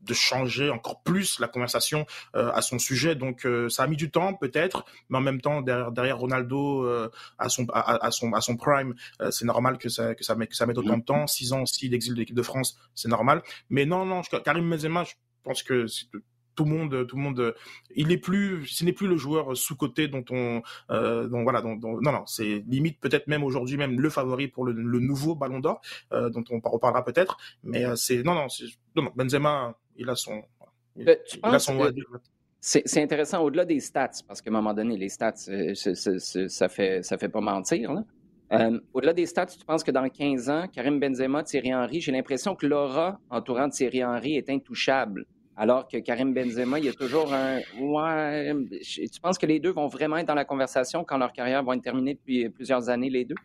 de 0.08 0.14
changer 0.14 0.70
encore 0.70 1.02
plus 1.04 1.40
la 1.40 1.48
conversation 1.48 2.06
euh, 2.36 2.52
à 2.54 2.62
son 2.62 2.80
sujet. 2.80 3.16
Donc 3.16 3.46
euh, 3.46 3.70
ça 3.70 3.84
a 3.84 3.88
mis 3.88 3.98
du 3.98 4.10
temps 4.10 4.34
peut-être, 4.34 4.86
mais 5.10 5.18
en 5.18 5.22
même 5.22 5.42
temps 5.42 5.62
derrière, 5.62 5.92
derrière 5.92 6.18
Ronaldo 6.18 6.84
euh, 6.84 7.12
à 7.38 7.50
son 7.50 7.68
à, 7.74 8.10
son 8.12 8.34
à 8.34 8.42
son 8.42 8.56
prime, 8.58 8.96
c'est 9.30 9.46
normal 9.46 9.78
que 9.78 9.90
ça 9.90 10.16
que 10.16 10.24
ça 10.24 10.36
met 10.36 10.48
que 10.48 10.56
ça 10.56 10.66
mette 10.66 10.78
autant 10.78 10.98
de 10.98 11.04
temps. 11.04 11.28
Six 11.28 11.54
ans 11.54 11.62
aussi 11.64 11.90
d'exil 11.90 12.14
de 12.14 12.20
l'équipe 12.20 12.36
de 12.36 12.42
France, 12.42 12.80
c'est 12.96 13.10
normal. 13.10 13.44
Mais 13.70 13.86
non 13.86 14.06
non, 14.06 14.22
Karim 14.44 14.70
Benzema, 14.70 15.04
je 15.04 15.14
pense 15.44 15.64
que 15.64 15.86
tout 16.58 16.66
le 16.66 16.72
monde, 16.72 17.08
tout 17.08 17.16
le 17.16 17.22
monde, 17.22 17.54
il 17.96 18.08
n'est 18.08 18.18
plus, 18.18 18.66
ce 18.66 18.84
n'est 18.84 18.92
plus 18.92 19.08
le 19.08 19.16
joueur 19.16 19.56
sous 19.56 19.76
côté 19.78 20.08
dont 20.08 20.26
on, 20.32 20.64
euh, 20.90 21.28
dont, 21.28 21.44
voilà, 21.44 21.62
dont, 21.62 21.76
dont, 21.76 22.02
non, 22.02 22.12
non, 22.12 22.26
c'est 22.26 22.64
limite 22.68 23.00
peut-être 23.00 23.28
même 23.28 23.44
aujourd'hui 23.44 23.78
même 23.78 24.02
le 24.02 24.10
favori 24.10 24.48
pour 24.48 24.66
le, 24.66 24.74
le 24.74 25.00
nouveau 25.00 25.36
Ballon 25.36 25.60
d'Or, 25.60 25.80
euh, 26.12 26.30
dont 26.30 26.44
on 26.50 26.60
reparlera 26.60 27.06
peut-être, 27.06 27.38
mais 27.64 27.86
c'est 27.96 28.24
non, 28.24 28.34
non, 28.34 28.48
non, 28.96 29.04
non, 29.04 29.12
Benzema, 29.16 29.78
il 29.98 30.10
a 30.10 30.16
son. 30.16 30.42
Il, 30.96 31.10
a 31.44 31.60
son 31.60 31.78
c'est 32.60 33.02
intéressant 33.02 33.44
au-delà 33.44 33.66
des 33.66 33.80
stats, 33.80 34.24
parce 34.28 34.42
qu'à 34.42 34.50
un 34.50 34.54
moment 34.54 34.74
donné, 34.74 34.98
les 34.98 35.10
stats, 35.10 35.34
euh, 35.48 35.74
ça 35.74 36.70
fait, 36.70 37.04
ça 37.04 37.18
fait 37.18 37.30
pas 37.30 37.40
mentir. 37.40 38.04
Euh, 38.52 38.80
au-delà 38.94 39.14
des 39.14 39.26
stats, 39.26 39.46
tu 39.46 39.66
penses 39.66 39.84
que 39.84 39.92
dans 39.92 40.08
15 40.08 40.50
ans, 40.50 40.68
Karim 40.68 41.00
Benzema, 41.00 41.44
Thierry 41.44 41.74
Henry, 41.74 42.02
j'ai 42.02 42.12
l'impression 42.12 42.56
que 42.56 42.66
l'aura 42.66 43.20
entourant 43.30 43.70
Thierry 43.70 44.04
Henry 44.04 44.36
est 44.36 44.50
intouchable. 44.50 45.26
Alors 45.56 45.88
que 45.88 45.98
Karim 45.98 46.34
Benzema, 46.34 46.78
il 46.80 46.86
y 46.86 46.90
a 46.90 46.94
toujours 46.94 47.34
un. 47.34 47.60
Ouais. 47.80 48.54
Tu 48.82 49.20
penses 49.22 49.38
que 49.38 49.46
les 49.46 49.60
deux 49.60 49.72
vont 49.72 49.88
vraiment 49.88 50.18
être 50.18 50.28
dans 50.28 50.36
la 50.36 50.46
conversation 50.46 51.04
quand 51.04 51.18
leur 51.18 51.34
carrière 51.34 51.64
va 51.64 51.76
être 51.76 51.82
terminée 51.82 52.14
depuis 52.14 52.50
plusieurs 52.50 52.90
années, 52.90 53.10
les 53.10 53.26
deux? 53.26 53.36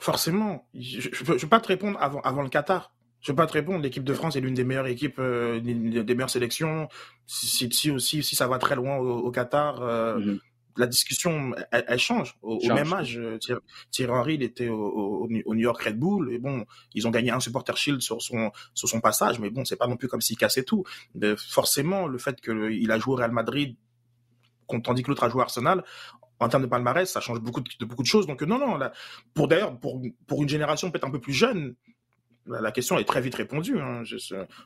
Forcément. 0.00 0.66
Je 0.74 1.08
ne 1.08 1.38
peux 1.38 1.48
pas 1.48 1.60
te 1.60 1.68
répondre 1.68 1.96
avant, 2.00 2.20
avant 2.22 2.42
le 2.42 2.48
Qatar. 2.48 2.93
Je 3.24 3.32
peux 3.32 3.36
pas 3.36 3.46
te 3.46 3.54
répondre. 3.54 3.82
L'équipe 3.82 4.04
de 4.04 4.12
France 4.12 4.36
est 4.36 4.40
l'une 4.40 4.52
des 4.52 4.64
meilleures 4.64 4.86
équipes, 4.86 5.18
euh, 5.18 5.58
des 5.58 6.14
meilleures 6.14 6.28
sélections. 6.28 6.88
Si, 7.26 7.70
si, 7.72 7.90
aussi, 7.90 8.22
si 8.22 8.36
ça 8.36 8.46
va 8.46 8.58
très 8.58 8.76
loin 8.76 8.98
au, 8.98 9.30
Qatar, 9.30 9.80
euh, 9.80 10.18
mm-hmm. 10.18 10.40
la 10.76 10.86
discussion, 10.86 11.54
elle, 11.70 11.98
change. 11.98 12.36
Au, 12.42 12.58
même 12.68 12.92
âge, 12.92 13.18
euh, 13.18 13.38
Thierry, 13.90 14.12
Henry, 14.12 14.34
il 14.34 14.42
était 14.42 14.68
au, 14.68 15.26
New 15.30 15.54
York 15.54 15.80
Red 15.80 15.98
Bull 15.98 16.34
et 16.34 16.38
bon, 16.38 16.66
ils 16.92 17.08
ont 17.08 17.10
gagné 17.10 17.30
un 17.30 17.40
supporter 17.40 17.74
shield 17.78 18.02
sur 18.02 18.20
son 18.20 18.52
sur 18.74 18.90
son 18.90 19.00
passage, 19.00 19.38
mais 19.38 19.48
bon, 19.48 19.64
c'est 19.64 19.76
pas 19.76 19.86
non 19.86 19.96
plus 19.96 20.08
comme 20.08 20.20
s'il 20.20 20.36
cassait 20.36 20.64
tout. 20.64 20.84
Mais 21.14 21.34
forcément, 21.34 22.06
le 22.06 22.18
fait 22.18 22.38
qu'il 22.42 22.90
a 22.90 22.98
joué 22.98 23.14
au 23.14 23.16
Real 23.16 23.32
Madrid, 23.32 23.74
tandis 24.82 25.02
que 25.02 25.08
l'autre 25.08 25.24
a 25.24 25.30
joué 25.30 25.40
à 25.40 25.44
Arsenal, 25.44 25.82
en 26.40 26.48
termes 26.50 26.64
de 26.64 26.68
palmarès, 26.68 27.10
ça 27.10 27.20
change 27.20 27.40
beaucoup 27.40 27.62
de, 27.62 27.84
beaucoup 27.86 28.02
de 28.02 28.08
choses. 28.08 28.26
Donc 28.26 28.42
non, 28.42 28.58
non, 28.58 28.76
là, 28.76 28.92
pour 29.32 29.48
d'ailleurs 29.48 29.78
pour 29.78 30.02
pour 30.26 30.42
une 30.42 30.48
génération 30.50 30.90
peut-être 30.90 31.06
un 31.06 31.10
peu 31.10 31.20
plus 31.20 31.32
jeune, 31.32 31.74
la 32.46 32.72
question 32.72 32.98
est 32.98 33.04
très 33.04 33.20
vite 33.20 33.34
répondue. 33.34 33.78
Hein. 33.78 34.02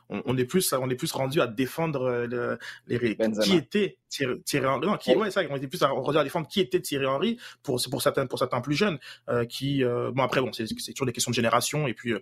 on, 0.09 0.37
est 0.37 0.45
plus, 0.45 0.73
on 0.73 0.89
est 0.89 0.95
plus 0.95 1.11
rendu 1.11 1.41
à 1.41 1.47
défendre 1.47 2.03
euh, 2.03 2.57
les 2.87 3.17
qui 3.41 3.55
était 3.55 3.97
Thierry, 4.09 4.65
Henry. 4.65 4.87
Non, 4.87 4.97
qui, 4.97 5.15
ouais, 5.15 5.31
ça, 5.31 5.41
on 5.49 5.55
était 5.55 5.67
plus 5.67 5.81
rendu 5.81 6.17
à 6.17 6.23
défendre 6.23 6.47
qui 6.47 6.59
était 6.59 6.81
Thierry 6.81 7.05
Henry 7.05 7.39
pour 7.63 7.79
pour 7.89 8.01
certains 8.01 8.25
pour 8.27 8.39
certains 8.39 8.61
plus 8.61 8.75
jeunes 8.75 8.99
euh, 9.29 9.45
qui 9.45 9.83
euh, 9.83 10.11
bon 10.11 10.23
après 10.23 10.41
bon 10.41 10.51
c'est 10.51 10.65
toujours 10.65 11.05
des 11.05 11.13
questions 11.13 11.31
de 11.31 11.35
génération 11.35 11.87
et 11.87 11.93
puis 11.93 12.13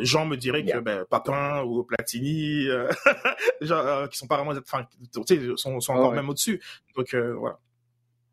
Jean 0.00 0.26
me 0.26 0.36
dirait 0.36 0.64
que 0.64 0.78
ben, 0.78 1.04
Papin 1.08 1.62
ou 1.62 1.84
Platini 1.84 2.66
genre, 3.60 4.08
qui 4.08 4.18
sont 4.18 4.26
pas 4.26 4.36
vraiment 4.36 4.58
enfin 4.58 4.86
sont, 5.56 5.80
sont 5.80 5.92
encore 5.92 6.12
même 6.12 6.28
au-dessus. 6.28 6.60
Donc 6.96 7.14
voilà. 7.14 7.58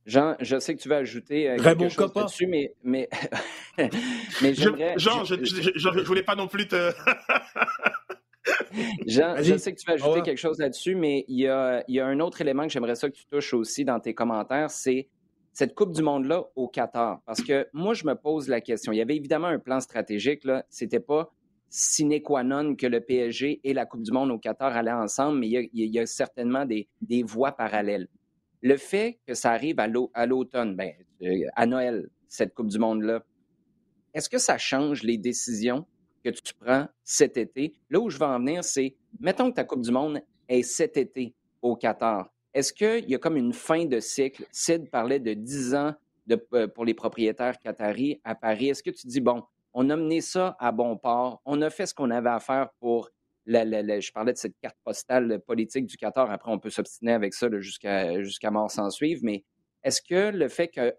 Jean, 0.08 0.36
je 0.40 0.58
sais 0.58 0.74
que 0.74 0.82
tu 0.82 0.88
vas 0.88 0.98
ajouter 0.98 1.50
euh, 1.50 1.58
quelque 1.58 1.90
chose 1.90 2.14
dessus, 2.14 2.48
mais, 2.48 2.74
mais, 2.82 3.10
mais 4.42 4.54
j'aimerais... 4.54 4.94
Jean, 4.98 5.26
je, 5.26 5.36
je, 5.44 5.72
je, 5.76 6.06
voulais 6.06 6.24
pas 6.24 6.36
non 6.36 6.48
plus 6.48 6.66
te... 6.66 6.94
Jean, 9.06 9.36
je 9.42 9.58
sais 9.58 9.74
que 9.74 9.80
tu 9.80 9.86
vas 9.86 9.96
ajouter 9.96 10.22
quelque 10.22 10.38
chose 10.38 10.60
là-dessus, 10.60 10.96
mais 10.96 11.26
il 11.28 11.42
y, 11.42 11.48
a, 11.48 11.84
il 11.90 11.96
y 11.96 12.00
a 12.00 12.08
un 12.08 12.22
autre 12.22 12.40
élément 12.40 12.64
que 12.64 12.70
j'aimerais 12.70 12.96
ça 12.96 13.10
que 13.10 13.16
tu 13.16 13.26
touches 13.26 13.54
aussi 13.54 13.84
dans 13.84 14.00
tes 14.00 14.14
commentaires, 14.14 14.72
c'est 14.72 15.10
cette 15.52 15.76
Coupe 15.76 15.92
du 15.92 16.02
Monde-là 16.02 16.46
au 16.56 16.70
Qatar. 16.70 17.20
Parce 17.26 17.42
que 17.42 17.68
moi, 17.74 17.94
je 17.94 18.06
me 18.06 18.14
pose 18.14 18.48
la 18.48 18.62
question. 18.62 18.94
Il 18.94 18.98
y 18.98 19.02
avait 19.02 19.18
évidemment 19.18 19.48
un 19.48 19.60
plan 19.60 19.82
stratégique, 19.82 20.46
là. 20.46 20.64
C'était 20.70 21.02
pas 21.02 21.34
sine 21.68 22.22
qua 22.22 22.44
non 22.44 22.76
que 22.76 22.88
le 22.88 23.02
PSG 23.02 23.60
et 23.64 23.74
la 23.74 23.86
Coupe 23.86 24.04
du 24.04 24.12
Monde 24.12 24.32
au 24.32 24.38
Qatar 24.38 24.78
allaient 24.78 24.92
ensemble, 24.92 25.40
mais 25.40 25.48
il 25.48 25.52
y 25.52 25.58
a, 25.58 25.62
il 25.74 25.94
y 25.94 26.00
a 26.00 26.06
certainement 26.06 26.66
des, 26.66 26.88
des 27.02 27.24
voies 27.24 27.52
parallèles. 27.52 28.08
Le 28.68 28.76
fait 28.76 29.18
que 29.26 29.34
ça 29.34 29.52
arrive 29.52 29.80
à 29.80 30.26
l'automne, 30.26 30.76
ben, 30.76 30.92
euh, 31.22 31.46
à 31.56 31.66
Noël, 31.66 32.10
cette 32.28 32.54
Coupe 32.54 32.68
du 32.68 32.78
Monde-là, 32.78 33.24
est-ce 34.14 34.30
que 34.30 34.40
ça 34.40 34.58
change 34.58 35.04
les 35.04 35.18
décisions 35.18 35.86
que 36.22 36.30
tu 36.32 36.54
prends 36.54 36.86
cet 37.06 37.38
été? 37.38 37.74
Là 37.90 38.02
où 38.02 38.10
je 38.10 38.18
veux 38.18 38.26
en 38.26 38.40
venir, 38.40 38.66
c'est, 38.66 38.98
mettons 39.22 39.52
que 39.52 39.56
ta 39.56 39.64
Coupe 39.64 39.84
du 39.84 39.92
Monde 39.92 40.20
est 40.50 40.64
cet 40.64 40.98
été 40.98 41.34
au 41.62 41.78
Qatar. 41.78 42.30
Est-ce 42.54 42.74
qu'il 42.74 43.10
y 43.10 43.16
a 43.16 43.20
comme 43.20 43.38
une 43.38 43.54
fin 43.54 43.86
de 43.86 44.02
cycle? 44.02 44.46
Sid 44.52 44.92
parlait 44.92 45.22
de 45.22 45.34
10 45.34 45.74
ans 45.74 45.94
euh, 46.30 46.68
pour 46.68 46.84
les 46.84 46.94
propriétaires 46.94 47.58
qataris 47.60 48.20
à 48.26 48.36
Paris. 48.36 48.68
Est-ce 48.68 48.84
que 48.84 48.90
tu 48.90 49.08
dis, 49.08 49.22
bon, 49.22 49.44
on 49.74 49.90
a 49.90 49.96
mené 49.96 50.20
ça 50.20 50.58
à 50.60 50.74
bon 50.74 50.98
port, 50.98 51.42
on 51.46 51.62
a 51.62 51.70
fait 51.70 51.86
ce 51.86 51.94
qu'on 51.94 52.12
avait 52.12 52.32
à 52.32 52.42
faire 52.42 52.68
pour 52.82 53.12
je 53.48 54.12
parlais 54.12 54.34
de 54.34 54.38
cette 54.38 54.58
carte 54.60 54.78
postale 54.84 55.40
politique 55.46 55.86
du 55.86 55.98
Qatar. 55.98 56.30
Après, 56.30 56.52
on 56.52 56.60
peut 56.60 56.70
s'obstiner 56.70 57.14
avec 57.14 57.34
ça 57.34 57.48
jusqu'à 57.60 58.22
jusqu'à 58.22 58.52
mort 58.52 58.70
sans 58.70 58.90
suivre. 58.90 59.22
Mais 59.24 59.44
est-ce 59.84 60.02
que 60.02 60.36
le 60.36 60.50
fait 60.50 60.68
que 60.68 60.94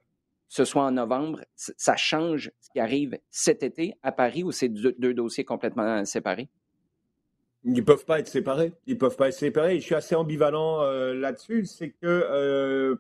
ce 0.49 0.65
soit 0.65 0.83
en 0.83 0.93
novembre, 0.93 1.45
ça 1.55 1.97
change 1.97 2.51
ce 2.61 2.71
qui 2.71 2.81
arrive 2.81 3.19
cet 3.31 3.63
été 3.63 3.95
à 4.03 4.13
Paris 4.13 4.43
ou 4.43 4.51
c'est 4.51 4.71
deux, 4.71 5.15
dossiers 5.15 5.45
complètement 5.45 6.05
séparés? 6.07 6.49
Ils 7.65 7.75
ne 7.75 7.83
peuvent 7.83 8.07
pas 8.07 8.21
être 8.21 8.29
séparés. 8.29 8.73
Ils 8.87 8.97
peuvent 8.97 9.17
pas 9.17 9.29
être 9.29 9.35
séparés. 9.35 9.79
Je 9.79 9.85
suis 9.85 9.95
assez 9.95 10.15
ambivalent 10.15 10.81
euh, 10.83 11.13
là-dessus. 11.13 11.67
C'est 11.67 11.91
que 11.91 12.07
euh, 12.07 12.97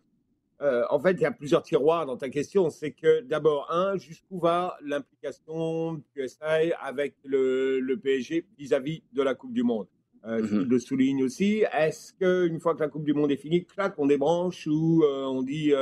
euh, 0.61 0.85
en 0.91 0.99
fait, 0.99 1.13
il 1.13 1.21
y 1.21 1.27
a 1.27 1.31
plusieurs 1.31 1.63
tiroirs 1.63 2.07
dans 2.07 2.17
ta 2.17 2.29
question. 2.29 2.69
C'est 2.71 2.91
que 2.91 3.21
d'abord, 3.23 3.71
un, 3.71 3.97
jusqu'où 3.97 4.39
va 4.39 4.77
l'implication 4.83 5.95
du 5.95 6.29
SAI 6.29 6.73
avec 6.81 7.15
le, 7.25 7.95
PSG 8.03 8.47
vis-à-vis 8.59 9.03
de 9.13 9.23
la 9.23 9.35
Coupe 9.35 9.53
du 9.53 9.63
Monde? 9.63 9.87
Euh, 10.25 10.45
Je 10.45 10.57
mhm. 10.57 10.69
le 10.69 10.79
souligne 10.81 11.23
aussi. 11.23 11.65
Est-ce 11.73 12.13
qu'une 12.15 12.59
fois 12.59 12.75
que 12.75 12.81
la 12.81 12.89
Coupe 12.89 13.05
du 13.05 13.15
Monde 13.15 13.31
est 13.31 13.37
finie, 13.37 13.65
clac, 13.65 13.95
on 13.99 14.07
débranche 14.07 14.67
ou 14.67 15.05
euh, 15.05 15.27
on 15.27 15.43
dit 15.43 15.73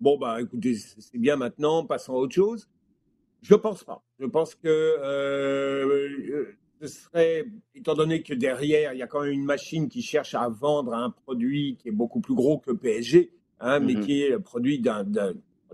bon, 0.00 0.18
bah 0.18 0.40
écoutez, 0.40 0.74
c'est 0.74 1.18
bien 1.18 1.36
maintenant, 1.36 1.86
passons 1.86 2.12
à 2.14 2.16
autre 2.16 2.34
chose? 2.34 2.68
Je 3.40 3.54
ne 3.54 3.58
pense 3.58 3.84
pas. 3.84 4.02
Je 4.18 4.26
pense 4.26 4.54
que 4.54 4.98
ce 6.80 6.88
serait, 6.88 7.46
étant 7.74 7.94
donné 7.94 8.22
que 8.22 8.34
derrière, 8.34 8.92
il 8.92 8.98
y 8.98 9.02
a 9.02 9.06
quand 9.06 9.22
même 9.22 9.32
une 9.32 9.44
machine 9.44 9.88
qui 9.88 10.02
cherche 10.02 10.34
à 10.34 10.46
vendre 10.48 10.92
un 10.92 11.08
produit 11.08 11.76
qui 11.78 11.88
est 11.88 11.92
beaucoup 11.92 12.20
plus 12.20 12.34
gros 12.34 12.58
que 12.58 12.72
PSG 12.72 13.30
hein, 13.60 13.80
mais 13.80 13.94
mhm. 13.94 14.00
qui 14.04 14.22
est 14.22 14.38
produit 14.38 14.78
d'un, 14.78 15.04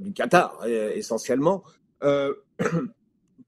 du 0.01 0.13
Qatar 0.13 0.61
euh, 0.65 0.93
essentiellement. 0.95 1.63
Euh, 2.03 2.35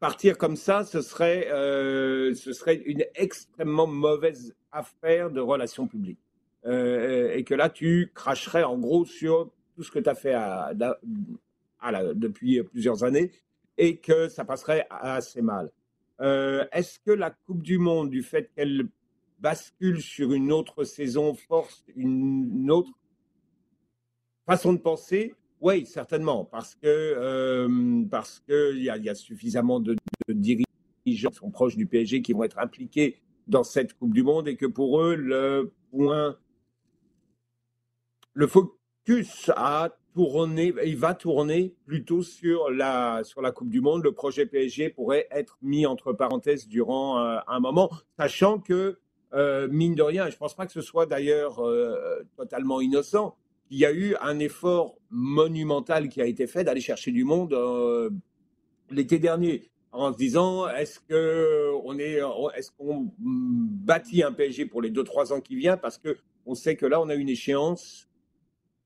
partir 0.00 0.36
comme 0.36 0.56
ça, 0.56 0.84
ce 0.84 1.00
serait, 1.00 1.48
euh, 1.50 2.34
ce 2.34 2.52
serait 2.52 2.76
une 2.84 3.04
extrêmement 3.14 3.86
mauvaise 3.86 4.54
affaire 4.72 5.30
de 5.30 5.40
relations 5.40 5.86
publiques. 5.86 6.18
et 6.64 7.44
que 7.44 7.54
là, 7.54 7.68
tu 7.68 8.10
cracherais 8.14 8.62
en 8.64 8.78
gros 8.78 9.04
sur 9.04 9.50
tout 9.74 9.82
ce 9.82 9.90
que 9.90 9.98
tu 9.98 10.08
as 10.08 10.14
fait 10.14 10.34
à, 10.34 10.72
depuis 12.14 12.62
plusieurs 12.62 13.04
années 13.04 13.32
et 13.78 13.98
que 13.98 14.28
ça 14.28 14.44
passerait 14.44 14.86
assez 14.90 15.42
mal. 15.42 15.70
est-ce 16.20 16.98
que 17.00 17.10
la 17.10 17.30
Coupe 17.30 17.62
du 17.62 17.78
Monde, 17.78 18.10
du 18.10 18.22
fait 18.22 18.50
qu'elle 18.54 18.88
bascule 19.40 20.00
sur 20.00 20.32
une 20.32 20.52
autre 20.52 20.84
saison, 20.84 21.34
force 21.34 21.84
une 21.96 22.70
autre 22.70 22.92
façon 24.56 24.74
de 24.74 24.78
penser, 24.78 25.34
oui, 25.62 25.86
certainement, 25.86 26.44
parce 26.44 26.74
que 26.74 26.86
euh, 26.86 28.04
parce 28.10 28.40
que 28.46 28.74
il 28.74 28.82
y, 28.82 29.08
a 29.08 29.14
suffisamment 29.14 29.80
de, 29.80 29.96
dirigeants 30.28 30.66
qui 31.06 31.16
sont 31.32 31.50
proches 31.50 31.74
du 31.76 31.86
PSG 31.86 32.20
qui 32.20 32.34
vont 32.34 32.44
être 32.44 32.58
impliqués 32.58 33.22
dans 33.46 33.64
cette 33.64 33.94
Coupe 33.94 34.12
du 34.12 34.22
Monde 34.22 34.48
et 34.48 34.56
que 34.56 34.66
pour 34.66 35.00
eux 35.00 35.14
le 35.14 35.72
point, 35.90 36.36
le 38.34 38.46
focus 38.46 39.50
a 39.56 39.96
tourné, 40.14 40.74
il 40.84 40.98
va 40.98 41.14
tourner 41.14 41.74
plutôt 41.86 42.22
sur 42.22 42.70
la 42.70 43.24
sur 43.24 43.40
la 43.40 43.52
Coupe 43.52 43.70
du 43.70 43.80
Monde. 43.80 44.04
Le 44.04 44.12
projet 44.12 44.44
PSG 44.44 44.90
pourrait 44.90 45.28
être 45.30 45.56
mis 45.62 45.86
entre 45.86 46.12
parenthèses 46.12 46.68
durant 46.68 47.20
euh, 47.20 47.38
un 47.46 47.60
moment, 47.60 47.90
sachant 48.18 48.58
que 48.58 48.98
euh, 49.32 49.66
mine 49.68 49.94
de 49.94 50.02
rien, 50.02 50.28
je 50.28 50.34
ne 50.34 50.38
pense 50.38 50.54
pas 50.54 50.66
que 50.66 50.72
ce 50.72 50.82
soit 50.82 51.06
d'ailleurs 51.06 51.62
totalement 52.36 52.82
innocent 52.82 53.34
il 53.72 53.78
y 53.78 53.86
a 53.86 53.92
eu 53.92 54.14
un 54.20 54.38
effort 54.38 54.98
monumental 55.08 56.10
qui 56.10 56.20
a 56.20 56.26
été 56.26 56.46
fait 56.46 56.62
d'aller 56.62 56.82
chercher 56.82 57.10
du 57.10 57.24
monde 57.24 57.54
euh, 57.54 58.10
l'été 58.90 59.18
dernier 59.18 59.70
en 59.92 60.12
se 60.12 60.18
disant 60.18 60.68
est-ce 60.68 61.00
que 61.00 61.70
on 61.82 61.98
est 61.98 62.20
est-ce 62.54 62.70
qu'on 62.70 63.10
bâtit 63.18 64.22
un 64.22 64.32
PSG 64.32 64.66
pour 64.66 64.82
les 64.82 64.90
deux 64.90 65.04
trois 65.04 65.32
ans 65.32 65.40
qui 65.40 65.56
viennent? 65.56 65.80
Parce 65.80 65.96
que 65.96 66.18
on 66.44 66.54
sait 66.54 66.76
que 66.76 66.84
là 66.84 67.00
on 67.00 67.08
a 67.08 67.14
une 67.14 67.30
échéance 67.30 68.10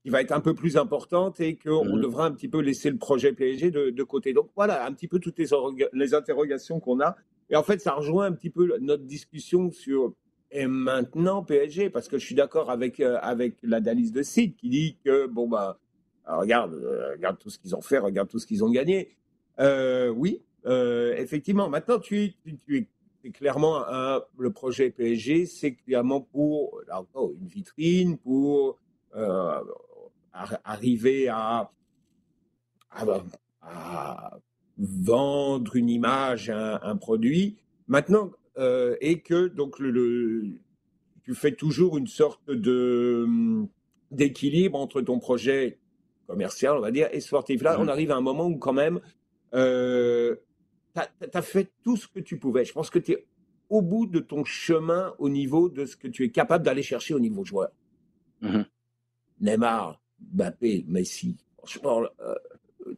qui 0.03 0.09
va 0.09 0.21
être 0.21 0.31
un 0.31 0.39
peu 0.39 0.53
plus 0.53 0.77
importante 0.77 1.41
et 1.41 1.57
qu'on 1.57 1.97
mmh. 1.97 2.01
devra 2.01 2.25
un 2.25 2.31
petit 2.31 2.47
peu 2.47 2.61
laisser 2.61 2.89
le 2.89 2.97
projet 2.97 3.33
PSG 3.33 3.71
de, 3.71 4.03
côté. 4.03 4.31
Donc 4.31 4.51
voilà, 4.55 4.85
un 4.85 4.93
petit 4.93 5.09
peu 5.09 5.19
toutes 5.19 5.37
les, 5.37 5.47
les 5.91 6.13
interrogations 6.13 6.79
qu'on 6.79 7.01
a. 7.01 7.17
Et 7.49 7.57
en 7.57 7.63
fait, 7.63 7.81
ça 7.81 7.93
rejoint 7.93 8.27
un 8.27 8.31
petit 8.31 8.49
peu 8.49 8.77
notre 8.79 9.03
discussion 9.03 9.69
sur 9.69 10.13
et 10.51 10.67
maintenant 10.67 11.43
PSG, 11.43 11.89
parce 11.89 12.07
que 12.07 12.17
je 12.17 12.25
suis 12.25 12.35
d'accord 12.35 12.69
avec, 12.69 12.99
euh, 12.99 13.17
avec 13.21 13.55
l'analyse 13.63 14.11
de 14.11 14.21
Sid 14.21 14.55
qui 14.55 14.69
dit 14.69 14.97
que, 15.03 15.27
bon, 15.27 15.47
bah, 15.47 15.77
regarde, 16.25 16.73
euh, 16.73 17.11
regarde 17.13 17.37
tout 17.37 17.49
ce 17.49 17.59
qu'ils 17.59 17.75
ont 17.75 17.81
fait, 17.81 17.97
regarde 17.97 18.29
tout 18.29 18.39
ce 18.39 18.47
qu'ils 18.47 18.63
ont 18.63 18.69
gagné. 18.69 19.15
Euh, 19.59 20.09
oui, 20.09 20.41
effectivement. 20.65 21.69
Maintenant, 21.69 21.99
tu, 21.99 22.33
tu, 22.65 22.87
es 23.23 23.31
clairement 23.31 23.85
le 24.37 24.51
projet 24.51 24.89
PSG, 24.89 25.45
c'est 25.45 25.75
clairement 25.75 26.21
pour 26.21 26.81
une 27.15 27.47
vitrine, 27.47 28.17
pour 28.17 28.77
arriver 30.33 31.29
à, 31.29 31.71
à, 32.91 34.37
vendre 34.77 35.75
une 35.77 35.89
image, 35.89 36.49
un, 36.49 36.79
un 36.81 36.97
produit. 36.97 37.57
Maintenant, 37.87 38.31
euh, 38.57 38.95
et 39.01 39.21
que 39.21 39.47
donc 39.47 39.79
le, 39.79 40.59
tu 41.23 41.35
fais 41.35 41.51
toujours 41.51 41.97
une 41.97 42.07
sorte 42.07 42.49
de 42.49 43.23
hum, 43.25 43.67
d'équilibre 44.11 44.79
entre 44.79 45.01
ton 45.01 45.19
projet 45.19 45.79
commercial, 46.27 46.77
on 46.77 46.81
va 46.81 46.91
dire, 46.91 47.07
et 47.11 47.19
sportif. 47.19 47.61
Là, 47.61 47.77
on 47.79 47.87
arrive 47.87 48.11
à 48.11 48.15
un 48.15 48.21
moment 48.21 48.45
où 48.45 48.57
quand 48.57 48.73
même, 48.73 48.99
euh, 49.53 50.35
tu 50.95 51.01
as, 51.33 51.41
fait 51.41 51.71
tout 51.83 51.97
ce 51.97 52.07
que 52.07 52.19
tu 52.19 52.37
pouvais. 52.37 52.65
Je 52.65 52.73
pense 52.73 52.89
que 52.89 52.99
tu 52.99 53.13
es 53.13 53.25
au 53.69 53.81
bout 53.81 54.05
de 54.05 54.19
ton 54.19 54.43
chemin 54.43 55.13
au 55.19 55.29
niveau 55.29 55.69
de 55.69 55.85
ce 55.85 55.95
que 55.95 56.07
tu 56.07 56.23
es 56.23 56.29
capable 56.29 56.65
d'aller 56.65 56.83
chercher 56.83 57.13
au 57.13 57.19
niveau 57.19 57.43
joueur. 57.43 57.69
Mhm. 58.41 58.65
Neymar, 59.41 60.01
Mbappé, 60.19 60.85
Messi, 60.87 61.37
franchement, 61.57 62.03
euh, 62.21 62.93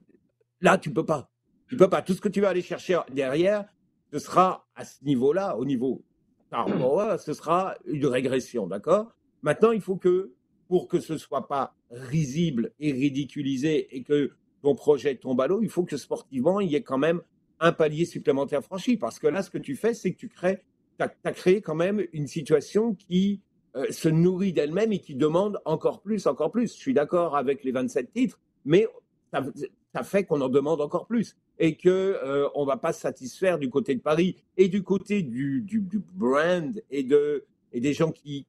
là, 0.62 0.78
tu 0.78 0.91
peux 0.91 1.06
pas. 1.06 1.30
Tu 1.67 1.76
peux 1.76 1.89
pas. 1.89 2.02
Tout 2.02 2.13
ce 2.13 2.22
que 2.22 2.30
tu 2.30 2.41
vas 2.41 2.50
aller 2.50 2.62
chercher 2.62 3.00
derrière, 3.12 3.65
ce 4.12 4.19
sera 4.19 4.67
à 4.76 4.86
ce 4.86 5.04
niveau-là, 5.04 5.58
au 5.58 5.65
niveau 5.65 6.04
ce 6.52 7.34
sera 7.34 7.76
une 7.86 8.06
régression, 8.06 8.67
d'accord? 8.67 9.13
Maintenant, 9.41 9.72
il 9.72 9.82
faut 9.82 9.98
que, 9.98 10.34
pour 10.67 10.88
que 10.88 11.00
ce 11.00 11.17
soit 11.17 11.48
pas 11.48 11.76
risible 11.91 12.72
et 12.80 12.91
ridiculisé 12.91 13.95
et 13.95 14.04
que 14.04 14.32
ton 14.62 14.76
projet 14.76 15.15
tombe 15.15 15.39
à 15.41 15.48
l'eau, 15.48 15.62
il 15.62 15.69
faut 15.69 15.84
que 15.84 15.98
sportivement, 15.98 16.60
il 16.60 16.72
y 16.72 16.76
ait 16.76 16.82
quand 16.82 16.98
même 16.98 17.22
un 17.60 17.72
palier 17.72 18.06
supplémentaire 18.06 18.63
franchi. 18.63 18.98
Parce 18.98 19.19
que 19.19 19.28
là, 19.28 19.43
ce 19.43 19.50
que 19.50 19.58
tu 19.58 19.76
fais, 19.76 19.93
c'est 19.93 20.12
que 20.12 20.17
tu 20.17 20.28
crées, 20.28 20.63
as, 21.00 21.32
créé 21.32 21.62
quand 21.62 21.76
même 21.76 22.06
une 22.13 22.28
situation 22.28 22.93
qui 22.93 23.41
euh, 23.76 23.86
se 23.91 24.10
nourrit 24.10 24.54
d'elle-même 24.54 24.91
et 24.91 25.00
qui 25.00 25.15
demande 25.15 25.62
encore 25.65 26.02
plus, 26.02 26.28
encore 26.28 26.52
plus. 26.52 26.74
Je 26.74 26.80
suis 26.80 26.93
d'accord 26.93 27.36
avec 27.36 27.63
les 27.63 27.72
27 27.72 28.12
titres, 28.12 28.39
mais 28.65 28.88
ça 29.32 30.04
fait 30.04 30.26
qu'on 30.26 30.41
en 30.41 30.50
demande 30.50 30.82
encore 30.82 31.06
plus 31.08 31.38
et 31.60 31.76
que 31.76 31.89
euh, 31.89 32.48
on 32.56 32.65
va 32.65 32.78
pas 32.78 32.93
se 32.93 33.02
satisfaire 33.02 33.60
du 33.60 33.69
côté 33.69 33.93
de 33.93 34.02
Paris 34.02 34.38
et 34.58 34.69
du 34.69 34.82
côté 34.82 35.22
du, 35.22 35.62
du, 35.62 35.82
brand 36.13 36.82
et 36.89 37.04
de 37.04 37.45
et 37.74 37.82
des 37.82 37.93
gens 37.93 38.12
qui 38.12 38.48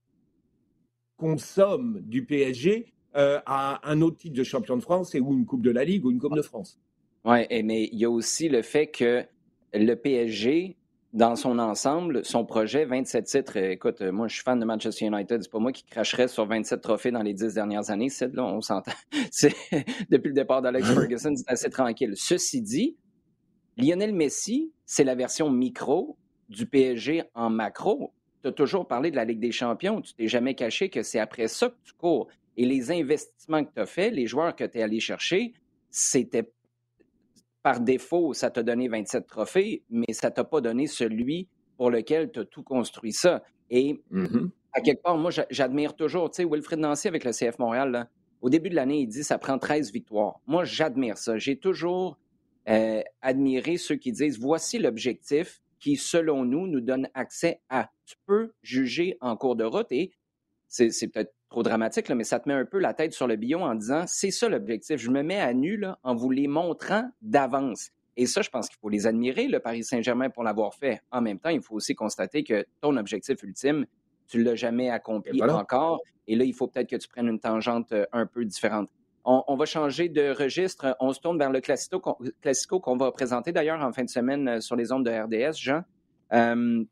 consomment 1.16 2.01
du 2.01 2.25
PSG 2.25 2.92
euh, 3.16 3.40
à 3.44 3.81
un 3.90 4.01
autre 4.01 4.16
titre 4.16 4.37
de 4.37 4.44
champion 4.44 4.77
de 4.77 4.83
France 4.83 5.14
et 5.14 5.20
ou 5.20 5.35
une 5.35 5.44
coupe 5.44 5.62
de 5.62 5.70
la 5.70 5.85
Ligue 5.85 6.07
ou 6.07 6.11
une 6.11 6.20
coupe 6.20 6.37
de 6.37 6.42
France. 6.42 6.81
Oui, 7.25 7.40
mais 7.64 7.90
il 7.92 7.99
y 7.99 8.07
a 8.07 8.11
aussi 8.11 8.49
le 8.49 8.62
fait 8.62 8.87
que 8.87 9.25
le 9.75 9.94
PSG 9.94 10.79
dans 11.12 11.35
son 11.35 11.59
ensemble, 11.59 12.25
son 12.25 12.44
projet, 12.44 12.85
27 12.85 13.25
titres. 13.25 13.57
Écoute, 13.57 14.01
moi, 14.01 14.29
je 14.29 14.35
suis 14.35 14.44
fan 14.44 14.59
de 14.61 14.64
Manchester 14.64 15.07
United. 15.07 15.42
C'est 15.42 15.51
pas 15.51 15.59
moi 15.59 15.73
qui 15.73 15.85
cracherais 15.85 16.29
sur 16.29 16.46
27 16.46 16.81
trophées 16.81 17.11
dans 17.11 17.23
les 17.23 17.35
10 17.35 17.55
dernières 17.55 17.90
années. 17.90 18.09
C'est 18.09 18.33
là, 18.33 18.44
on 18.44 18.61
s'entend. 18.61 18.92
depuis 20.11 20.29
le 20.29 20.35
départ 20.35 20.62
d'Alex 20.62 20.88
Ferguson, 20.94 21.35
c'est 21.35 21.49
assez 21.49 21.70
tranquille. 21.70 22.12
Ceci 22.14 22.62
dit, 22.62 22.96
Lionel 23.81 24.14
Messi, 24.14 24.73
c'est 24.85 25.05
la 25.05 25.14
version 25.14 25.51
micro 25.51 26.16
du 26.49 26.66
PSG 26.66 27.25
en 27.35 27.51
macro. 27.51 28.12
Tu 28.43 28.49
as 28.49 28.53
toujours 28.53 28.87
parlé 28.87 29.11
de 29.11 29.16
la 29.16 29.25
Ligue 29.25 29.40
des 29.40 29.53
Champions. 29.53 30.01
Tu 30.01 30.14
t'es 30.14 30.29
jamais 30.29 30.55
caché 30.55 30.90
que 30.90 31.03
c'est 31.03 31.19
après 31.19 31.49
ça 31.49 31.69
que 31.69 31.77
tu 31.85 31.93
cours. 31.95 32.29
Et 32.57 32.66
les 32.66 32.90
investissements 32.90 33.64
que 33.64 33.73
tu 33.73 33.81
as 33.81 33.87
faits, 33.87 34.12
les 34.12 34.27
joueurs 34.27 34.55
que 34.55 34.64
tu 34.64 34.79
es 34.79 34.83
allé 34.83 35.01
chercher, 35.01 35.55
c'était 35.90 36.51
par 37.62 37.81
défaut, 37.81 38.33
ça 38.33 38.51
t'a 38.51 38.62
donné 38.62 38.88
27 38.88 39.27
trophées, 39.27 39.83
mais 39.90 40.12
ça 40.12 40.31
t'a 40.31 40.45
pas 40.45 40.61
donné 40.61 40.87
celui 40.87 41.49
pour 41.77 41.90
lequel 41.90 42.31
tu 42.33 42.40
as 42.40 42.45
tout 42.45 42.62
construit 42.62 43.12
ça. 43.12 43.43
Et 43.71 44.01
mm-hmm. 44.12 44.51
à 44.73 44.81
quelque 44.81 45.03
part, 45.03 45.16
moi, 45.16 45.31
j'admire 45.51 45.95
toujours, 45.95 46.31
tu 46.31 46.43
sais, 46.43 46.49
Wilfred 46.49 46.81
Nancy 46.81 47.09
avec 47.09 47.25
le 47.25 47.33
CF 47.33 47.59
Montréal, 47.59 48.09
au 48.40 48.49
début 48.49 48.71
de 48.71 48.75
l'année, 48.75 49.01
il 49.01 49.07
dit 49.07 49.23
ça 49.23 49.38
prend 49.38 49.59
13 49.59 49.93
victoires. 49.93 50.40
Moi, 50.47 50.64
j'admire 50.64 51.19
ça. 51.19 51.37
J'ai 51.37 51.57
toujours 51.57 52.19
euh, 52.68 53.03
admiré 53.23 53.77
ceux 53.77 53.96
qui 53.96 54.12
disent 54.12 54.38
voici 54.38 54.79
l'objectif, 54.79 55.61
qui, 55.79 55.96
selon 55.96 56.44
nous, 56.44 56.66
nous 56.66 56.81
donne 56.81 57.09
accès 57.14 57.61
à. 57.68 57.90
Tu 58.05 58.16
peux 58.27 58.53
juger 58.62 59.16
en 59.20 59.37
cours 59.37 59.57
de 59.57 59.64
route 59.64 59.90
et 59.90 60.12
c'est 60.68 61.09
peut-être 61.09 61.35
trop 61.49 61.62
dramatique, 61.62 62.09
mais 62.11 62.23
ça 62.23 62.38
te 62.38 62.49
met 62.49 62.55
un 62.55 62.64
peu 62.64 62.79
la 62.79 62.94
tête 62.94 63.12
sur 63.12 63.27
le 63.27 63.37
billon 63.37 63.64
en 63.64 63.75
disant 63.75 64.05
c'est 64.07 64.31
ça 64.31 64.49
l'objectif. 64.49 64.99
Je 64.99 65.11
me 65.11 65.23
mets 65.23 65.40
à 65.40 65.53
nu 65.53 65.77
là, 65.77 65.99
en 66.03 66.14
vous 66.14 66.31
les 66.31 66.46
montrant 66.46 67.11
d'avance. 67.23 67.90
Et 68.16 68.27
ça, 68.27 68.42
je 68.42 68.51
pense 68.51 68.68
qu'il 68.68 68.79
faut 68.79 68.88
les 68.88 69.07
admirer, 69.07 69.49
le 69.49 69.61
Paris 69.61 69.83
Saint-Germain, 69.83 70.31
pour 70.31 70.44
l'avoir 70.44 70.75
fait. 70.75 71.01
En 71.11 71.20
même 71.23 71.38
temps, 71.38 71.49
il 71.49 71.62
faut 71.62 71.75
aussi 71.75 71.94
constater 71.94 72.44
que 72.44 72.66
ton 72.81 72.96
objectif 72.96 73.42
ultime, 73.42 73.87
tu 74.29 74.38
ne 74.38 74.44
l'as 74.44 74.55
jamais 74.55 74.90
accompli 74.90 75.42
encore. 75.42 76.01
Et 76.27 76.37
là, 76.37 76.44
il 76.44 76.55
faut 76.55 76.68
peut-être 76.68 76.88
que 76.88 76.96
tu 76.96 77.09
prennes 77.09 77.29
une 77.29 77.40
tangente 77.40 77.92
euh, 77.92 78.05
un 78.12 78.27
peu 78.27 78.44
différente. 78.44 78.88
On, 79.24 79.54
va 79.56 79.64
changer 79.66 80.09
de 80.09 80.30
registre. 80.30 80.96
On 80.98 81.12
se 81.12 81.20
tourne 81.20 81.38
vers 81.38 81.50
le 81.50 81.61
Classico 81.61 82.80
qu'on 82.80 82.96
va 82.96 83.12
présenter 83.12 83.52
d'ailleurs 83.52 83.83
en 83.83 83.92
fin 83.92 84.04
de 84.04 84.09
semaine 84.09 84.48
euh, 84.48 84.61
sur 84.61 84.76
les 84.76 84.92
ondes 84.92 85.04
de 85.04 85.11
RDS, 85.11 85.56
Jean. 85.59 85.83
Euh, 86.33 86.85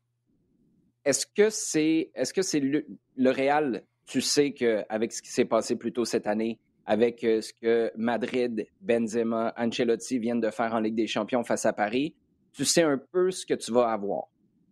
est-ce 1.05 1.25
que 1.25 1.49
c'est 1.49 2.11
est 2.13 2.23
-ce 2.23 2.33
que 2.33 2.41
c'est 2.43 2.59
le, 2.59 2.85
le 3.15 3.31
Real 3.31 3.83
tu 4.09 4.21
sais 4.21 4.53
qu'avec 4.53 5.13
ce 5.13 5.21
qui 5.21 5.29
s'est 5.29 5.45
passé 5.45 5.75
plus 5.75 5.93
tôt 5.93 6.03
cette 6.03 6.25
année, 6.25 6.59
avec 6.87 7.23
euh, 7.23 7.41
ce 7.41 7.53
que 7.53 7.91
Madrid, 7.95 8.65
Benzema, 8.81 9.53
Ancelotti 9.55 10.17
viennent 10.17 10.41
de 10.41 10.49
faire 10.49 10.73
en 10.73 10.79
Ligue 10.79 10.95
des 10.95 11.05
Champions 11.05 11.43
face 11.43 11.67
à 11.67 11.73
Paris, 11.73 12.15
tu 12.51 12.65
sais 12.65 12.81
un 12.81 12.97
peu 12.97 13.29
ce 13.29 13.45
que 13.45 13.53
tu 13.53 13.71
vas 13.71 13.91
avoir. 13.91 14.23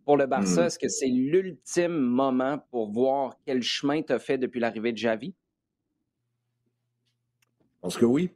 Pour 0.05 0.17
le 0.17 0.25
Barça, 0.25 0.63
hmm. 0.63 0.65
est-ce 0.65 0.79
que 0.79 0.87
c'est 0.87 1.07
l'ultime 1.07 1.95
moment 1.95 2.57
pour 2.71 2.91
voir 2.91 3.35
quel 3.45 3.61
chemin 3.61 4.01
tu 4.01 4.11
as 4.11 4.17
fait 4.17 4.39
depuis 4.39 4.59
l'arrivée 4.59 4.91
de 4.91 4.97
Javi? 4.97 5.35
Je 7.77 7.81
pense 7.81 7.97
que 7.97 8.05
oui. 8.05 8.29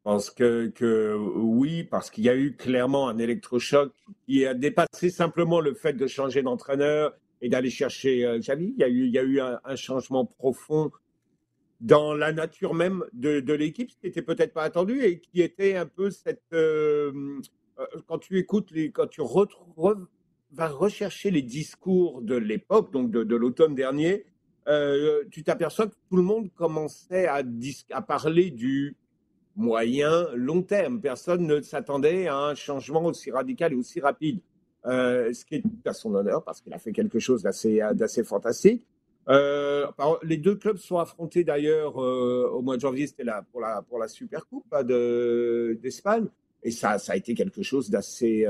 Je 0.00 0.02
pense 0.04 0.30
que, 0.30 1.14
oui, 1.36 1.84
parce 1.84 2.10
qu'il 2.10 2.24
y 2.24 2.30
a 2.30 2.34
eu 2.34 2.56
clairement 2.56 3.08
un 3.08 3.18
électrochoc 3.18 3.92
qui 4.26 4.46
a 4.46 4.54
dépassé 4.54 5.10
simplement 5.10 5.60
le 5.60 5.74
fait 5.74 5.92
de 5.92 6.06
changer 6.06 6.42
d'entraîneur 6.42 7.12
et 7.42 7.50
d'aller 7.50 7.68
chercher 7.68 8.24
euh, 8.24 8.38
Xavi. 8.38 8.74
Il 8.78 8.80
y 8.80 9.18
a 9.18 9.22
eu, 9.22 9.40
un, 9.40 9.76
changement 9.76 10.24
profond 10.24 10.90
dans 11.82 12.14
la 12.14 12.32
nature 12.32 12.72
même 12.72 13.04
de, 13.12 13.52
l'équipe, 13.52 13.90
ce 13.90 13.96
qui 13.96 14.06
n'était 14.06 14.22
peut-être 14.22 14.54
pas 14.54 14.62
attendu 14.62 15.02
et 15.02 15.20
qui 15.20 15.42
était 15.42 15.76
un 15.76 15.86
peu 15.86 16.10
cette. 16.10 16.42
Euh, 16.54 17.12
euh, 17.78 17.86
quand 18.06 18.18
tu 18.18 18.38
écoutes, 18.38 18.72
quand 18.94 19.06
tu 19.06 19.20
vas 20.52 20.68
rechercher 20.68 21.30
les 21.30 21.42
discours 21.42 22.22
de 22.22 22.36
l'époque, 22.36 22.90
donc 22.90 23.10
de 23.10 23.36
l'automne 23.36 23.74
dernier, 23.74 24.24
tu 25.30 25.42
t'aperçois 25.42 25.86
que 25.86 25.94
tout 26.08 26.16
le 26.16 26.22
monde 26.22 26.50
commençait 26.54 27.26
à, 27.26 28.02
parler 28.02 28.50
du 28.50 28.96
moyen 29.56 30.28
long 30.34 30.62
terme. 30.62 31.00
Personne 31.00 31.46
ne 31.46 31.60
s'attendait 31.60 32.28
à 32.28 32.36
un 32.36 32.54
changement 32.54 33.04
aussi 33.04 33.30
radical 33.30 33.72
et 33.72 33.76
aussi 33.76 34.00
rapide. 34.00 34.40
Euh, 34.86 35.30
ce 35.34 35.44
qui 35.44 35.56
est 35.56 35.62
à 35.84 35.92
son 35.92 36.14
honneur 36.14 36.42
parce 36.42 36.62
qu'il 36.62 36.72
a 36.72 36.78
fait 36.78 36.92
quelque 36.92 37.18
chose 37.18 37.42
d'assez 37.42 38.24
fantastique. 38.24 38.86
Euh, 39.28 39.86
les 40.22 40.38
deux 40.38 40.56
clubs 40.56 40.78
sont 40.78 40.98
affrontés 40.98 41.44
d'ailleurs 41.44 42.02
euh, 42.02 42.48
au 42.50 42.62
mois 42.62 42.76
de 42.76 42.80
janvier, 42.80 43.06
c'était 43.06 43.24
là 43.24 43.44
pour 43.52 43.60
la, 43.60 43.82
pour 43.82 43.98
la 43.98 44.08
Super 44.08 44.46
Coupe 44.46 44.64
hein, 44.72 44.82
d'Espagne. 44.82 46.28
Et 46.62 46.70
ça, 46.70 46.98
ça 46.98 47.12
a 47.12 47.16
été 47.16 47.34
quelque 47.34 47.62
chose 47.62 47.90
d'assez 47.90 48.46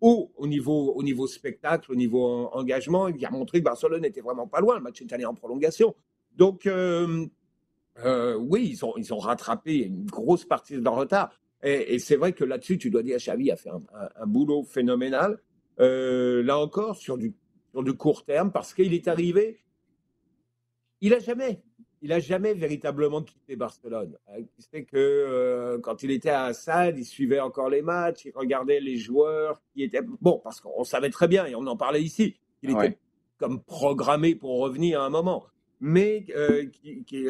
haut 0.00 0.32
au 0.36 0.46
niveau, 0.46 0.92
au 0.92 1.02
niveau 1.02 1.26
spectacle, 1.26 1.90
au 1.90 1.94
niveau 1.94 2.48
engagement. 2.52 3.08
Il 3.08 3.24
a 3.24 3.30
montré 3.30 3.58
que 3.58 3.64
Barcelone 3.64 4.02
n'était 4.02 4.20
vraiment 4.20 4.46
pas 4.46 4.60
loin. 4.60 4.76
Le 4.76 4.82
match 4.82 5.02
est 5.02 5.12
allé 5.12 5.24
en 5.24 5.34
prolongation. 5.34 5.94
Donc, 6.36 6.66
oui, 6.66 8.68
ils 8.68 8.84
ont, 8.84 8.96
ils 8.96 9.12
ont 9.12 9.18
rattrapé 9.18 9.78
une 9.78 10.06
grosse 10.06 10.44
partie 10.44 10.74
de 10.74 10.82
leur 10.82 10.94
retard. 10.94 11.30
Et, 11.64 11.98
c'est 11.98 12.16
vrai 12.16 12.32
que 12.32 12.44
là-dessus, 12.44 12.76
tu 12.76 12.90
dois 12.90 13.02
dire, 13.02 13.16
Xavi 13.16 13.50
a 13.50 13.56
fait 13.56 13.70
un, 13.70 14.26
boulot 14.26 14.64
phénoménal. 14.64 15.38
Euh, 15.80 16.42
là 16.42 16.58
encore, 16.58 16.96
sur 16.96 17.16
du, 17.16 17.34
sur 17.72 17.82
du 17.82 17.94
court 17.94 18.24
terme, 18.24 18.52
parce 18.52 18.74
qu'il 18.74 18.92
est 18.92 19.08
arrivé, 19.08 19.64
il 21.00 21.10
n'a 21.10 21.18
jamais, 21.18 21.62
il 22.04 22.12
a 22.12 22.20
jamais 22.20 22.52
véritablement 22.52 23.22
quitté 23.22 23.56
Barcelone. 23.56 24.18
C'est 24.58 24.76
hein, 24.76 24.82
que 24.82 24.96
euh, 24.96 25.78
quand 25.78 26.02
il 26.02 26.10
était 26.10 26.28
à 26.28 26.44
Assad, 26.44 26.98
il 26.98 27.04
suivait 27.06 27.40
encore 27.40 27.70
les 27.70 27.80
matchs, 27.80 28.26
il 28.26 28.32
regardait 28.34 28.78
les 28.78 28.98
joueurs 28.98 29.62
qui 29.72 29.82
étaient 29.82 30.02
bon, 30.20 30.38
parce 30.44 30.60
qu'on 30.60 30.84
savait 30.84 31.08
très 31.08 31.28
bien 31.28 31.46
et 31.46 31.54
on 31.54 31.66
en 31.66 31.78
parlait 31.78 32.02
ici, 32.02 32.36
qu'il 32.60 32.72
était 32.72 32.98
comme 33.38 33.62
programmé 33.62 34.34
pour 34.34 34.60
revenir 34.60 35.00
à 35.00 35.06
un 35.06 35.08
moment, 35.08 35.46
mais 35.80 36.26
euh, 36.36 36.66
qui, 36.66 37.04
qui 37.04 37.26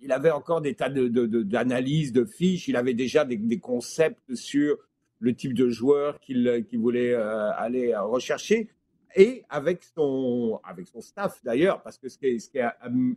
il 0.00 0.12
avait 0.12 0.30
encore 0.30 0.62
des 0.62 0.74
tas 0.74 0.88
d'analyses, 0.88 2.12
de, 2.14 2.22
de, 2.22 2.26
fiches, 2.26 2.68
il 2.68 2.76
avait 2.76 2.94
déjà 2.94 3.26
des, 3.26 3.58
concepts 3.58 4.34
sur 4.34 4.78
le 5.18 5.34
type 5.34 5.52
de 5.52 5.68
joueur 5.68 6.18
qu'il 6.20 6.62
voulait 6.78 7.12
euh, 7.12 7.50
aller 7.52 7.94
rechercher. 7.94 8.70
Et 9.18 9.44
avec 9.50 9.82
son, 9.82 10.60
avec 10.62 10.86
son 10.86 11.00
staff 11.00 11.42
d'ailleurs, 11.42 11.82
parce 11.82 11.98
que 11.98 12.08
ce 12.08 12.16
qui 12.16 12.26
est, 12.26 12.38
ce 12.38 12.48
qui 12.48 12.58
est 12.58 12.68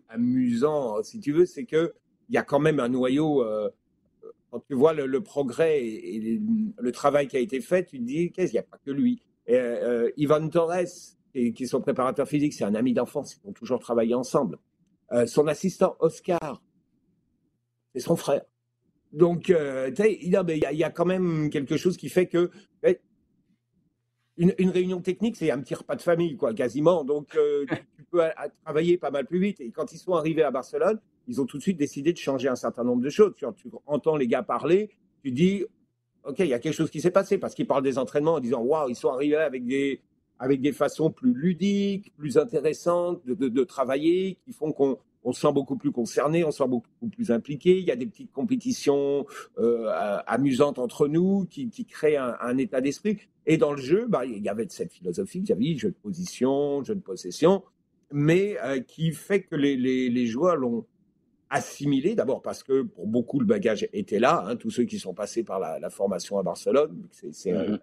amusant, 0.09 1.03
si 1.03 1.19
tu 1.19 1.31
veux, 1.31 1.45
c'est 1.45 1.65
qu'il 1.65 1.91
y 2.29 2.37
a 2.37 2.43
quand 2.43 2.59
même 2.59 2.79
un 2.79 2.89
noyau. 2.89 3.43
Euh, 3.43 3.69
quand 4.49 4.61
tu 4.67 4.73
vois 4.73 4.93
le, 4.93 5.21
progrès 5.21 5.85
et, 5.85 6.41
le 6.77 6.91
travail 6.91 7.27
qui 7.27 7.37
a 7.37 7.39
été 7.39 7.61
fait, 7.61 7.85
tu 7.85 7.99
te 7.99 8.03
dis 8.03 8.31
qu'est-ce 8.31 8.51
qu'il 8.51 8.59
n'y 8.59 8.65
a 8.65 8.67
pas 8.69 8.79
que 8.83 8.91
lui? 8.91 9.21
Euh, 9.49 10.09
Ivan 10.17 10.49
Torres, 10.49 10.89
qui, 11.31 11.53
est 11.57 11.65
son 11.65 11.81
préparateur 11.81 12.27
physique, 12.27 12.53
c'est 12.53 12.65
un 12.65 12.75
ami 12.75 12.93
d'enfance, 12.93 13.39
ils 13.43 13.47
ont 13.47 13.53
toujours 13.53 13.79
travaillé 13.79 14.15
ensemble. 14.15 14.57
son 15.27 15.47
assistant 15.47 15.95
Oscar, 15.99 16.63
c'est 17.93 18.01
son 18.01 18.15
frère. 18.15 18.41
Donc, 19.13 19.49
euh, 19.49 19.91
il 19.99 20.29
y, 20.29 20.83
a 20.83 20.89
quand 20.89 21.05
même 21.05 21.49
quelque 21.49 21.77
chose 21.77 21.95
qui 21.95 22.09
fait 22.09 22.27
que 22.27 22.49
une, 24.37 24.69
réunion 24.69 25.01
technique, 25.01 25.35
c'est 25.35 25.51
un 25.51 25.59
petit 25.59 25.75
repas 25.75 25.95
de 25.95 26.01
famille, 26.01 26.35
quoi, 26.35 26.53
quasiment. 26.53 27.03
Donc, 27.03 27.35
euh, 27.35 27.65
tu, 27.95 28.03
peux 28.09 28.21
travailler 28.63 28.97
pas 28.97 29.11
mal 29.11 29.25
plus 29.25 29.39
vite. 29.39 29.61
Et 29.61 29.71
quand 29.71 29.91
ils 29.93 29.97
sont 29.97 30.13
arrivés 30.13 30.43
à 30.43 30.51
Barcelone, 30.51 30.99
ils 31.27 31.39
ont 31.41 31.45
tout 31.45 31.57
de 31.57 31.61
suite 31.61 31.77
décidé 31.77 32.13
de 32.13 32.17
changer 32.17 32.47
un 32.47 32.55
certain 32.55 32.83
nombre 32.83 33.01
de 33.01 33.09
choses. 33.09 33.33
Tu, 33.35 33.45
tu 33.55 33.69
entends 33.85 34.15
les 34.15 34.27
gars 34.27 34.43
parler, 34.43 34.89
tu 35.23 35.31
dis, 35.31 35.63
OK, 36.23 36.39
il 36.39 36.47
y 36.47 36.53
a 36.53 36.59
quelque 36.59 36.73
chose 36.73 36.89
qui 36.89 37.01
s'est 37.01 37.11
passé 37.11 37.37
parce 37.37 37.53
qu'ils 37.53 37.67
parlent 37.67 37.83
des 37.83 37.97
entraînements 37.97 38.35
en 38.35 38.39
disant, 38.39 38.61
waouh, 38.61 38.89
ils 38.89 38.95
sont 38.95 39.09
arrivés 39.09 39.35
avec 39.35 39.65
des, 39.65 40.01
avec 40.39 40.61
des 40.61 40.71
façons 40.71 41.11
plus 41.11 41.33
ludiques, 41.33 42.13
plus 42.17 42.37
intéressantes 42.37 43.25
de, 43.25 43.47
de 43.47 43.63
travailler, 43.63 44.37
qui 44.43 44.53
font 44.53 44.71
qu'on 44.71 44.97
on 45.23 45.31
se 45.31 45.41
sent 45.41 45.53
beaucoup 45.53 45.77
plus 45.77 45.91
concerné, 45.91 46.43
on 46.43 46.51
se 46.51 46.59
sent 46.59 46.67
beaucoup 46.67 47.09
plus 47.11 47.31
impliqué. 47.31 47.77
Il 47.77 47.85
y 47.85 47.91
a 47.91 47.95
des 47.95 48.05
petites 48.05 48.31
compétitions 48.31 49.25
euh, 49.59 49.87
amusantes 50.27 50.79
entre 50.79 51.07
nous 51.07 51.45
qui, 51.49 51.69
créent 51.85 52.17
un, 52.17 52.57
état 52.57 52.81
d'esprit. 52.81 53.17
Et 53.45 53.57
dans 53.57 53.71
le 53.71 53.81
jeu, 53.81 54.05
bah, 54.07 54.25
il 54.25 54.41
y 54.41 54.49
avait 54.49 54.67
cette 54.69 54.93
philosophie, 54.93 55.43
j'avais 55.45 55.75
jeu 55.75 55.89
de 55.89 55.95
position, 55.95 56.83
jeu 56.83 56.95
de 56.95 57.01
possession, 57.01 57.63
mais 58.11 58.57
euh, 58.63 58.79
qui 58.79 59.11
fait 59.11 59.41
que 59.43 59.55
les, 59.55 60.25
joueurs 60.25 60.55
l'ont 60.55 60.85
assimilé, 61.49 62.15
d'abord 62.15 62.41
parce 62.41 62.63
que 62.63 62.83
pour 62.83 63.07
beaucoup 63.07 63.39
le 63.39 63.45
bagage 63.45 63.87
était 63.93 64.19
là, 64.19 64.45
hein, 64.47 64.55
tous 64.55 64.69
ceux 64.71 64.85
qui 64.85 64.99
sont 64.99 65.13
passés 65.13 65.43
par 65.43 65.59
la, 65.59 65.89
formation 65.89 66.37
à 66.39 66.43
Barcelone, 66.43 67.07
c'est 67.11 67.51
mm-hmm. 67.51 67.79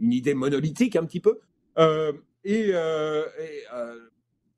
une 0.00 0.12
idée 0.12 0.34
monolithique 0.34 0.96
un 0.96 1.04
petit 1.04 1.20
peu. 1.20 1.38
Euh, 1.78 2.12
et, 2.44 2.72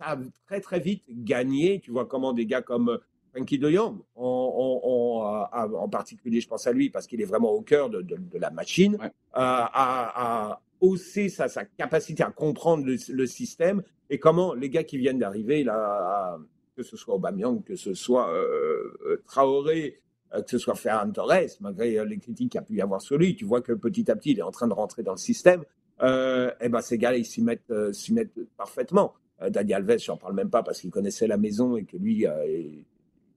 a 0.01 0.17
très 0.47 0.61
très 0.61 0.81
vite 0.81 1.05
gagné. 1.09 1.81
Tu 1.81 1.91
vois 1.91 2.07
comment 2.07 2.33
des 2.33 2.47
gars 2.47 2.63
comme 2.63 2.89
euh, 2.91 2.99
Frankie 3.35 3.59
de 3.59 3.71
Jong, 3.71 3.99
en 4.17 5.89
particulier, 5.91 6.41
je 6.41 6.49
pense 6.49 6.67
à 6.67 6.73
lui 6.73 6.89
parce 6.89 7.07
qu'il 7.07 7.21
est 7.21 7.27
vraiment 7.27 7.53
au 7.53 7.61
cœur 7.61 7.91
de, 7.91 8.05
la 8.39 8.51
machine, 8.51 8.97
a, 9.35 10.61
haussé 10.81 11.29
sa, 11.29 11.49
capacité 11.77 12.23
à 12.23 12.31
comprendre 12.31 12.87
le, 12.87 13.27
système 13.27 13.83
et 14.09 14.19
comment 14.19 14.55
les 14.55 14.71
gars 14.71 14.83
qui 14.83 14.97
viennent 14.97 15.19
d'arriver, 15.19 15.63
là, 15.63 16.39
que 16.75 16.83
ce 16.83 16.97
soit 16.97 17.15
Aubameyang, 17.17 17.63
que 17.63 17.77
ce 17.77 17.93
soit 17.93 18.33
euh, 18.33 18.97
euh, 19.07 19.23
Traoré, 19.27 20.01
que 20.33 20.51
ce 20.51 20.59
soit 20.59 20.75
Ferran 20.75 21.11
Torres, 21.11 21.59
malgré 21.61 22.03
les 22.07 22.19
critiques 22.19 22.53
qu'il 22.53 22.61
a 22.61 22.63
pu 22.63 22.77
y 22.77 22.81
avoir 22.81 23.03
sur 23.03 23.19
lui, 23.19 23.37
tu 23.37 23.45
vois 23.45 23.61
que 23.61 23.73
petit 23.73 24.11
à 24.11 24.17
petit, 24.17 24.31
il 24.31 24.39
est 24.39 24.43
en 24.43 24.51
train 24.51 24.69
de 24.69 24.75
rentrer 24.75 25.03
dans 25.03 25.13
le 25.13 25.19
système. 25.19 25.61
et 26.03 26.49
eh 26.63 26.69
ben 26.71 26.81
ces 26.81 26.97
gars-là, 26.97 27.19
ils 27.19 27.27
s'y 27.27 27.43
mettent, 27.43 27.73
s'y 27.93 28.15
mettent 28.15 28.41
parfaitement. 28.57 29.13
Euh, 29.43 29.51
Daniel 29.51 29.89
Alves, 29.89 30.01
j'en 30.01 30.17
parle 30.17 30.35
même 30.35 30.51
pas 30.51 30.63
parce 30.63 30.81
qu'il 30.81 30.91
connaissait 30.91 31.27
la 31.27 31.37
maison 31.37 31.77
et 31.77 31.85
que 31.85 31.97
lui, 31.97 32.27
euh, 32.27 32.71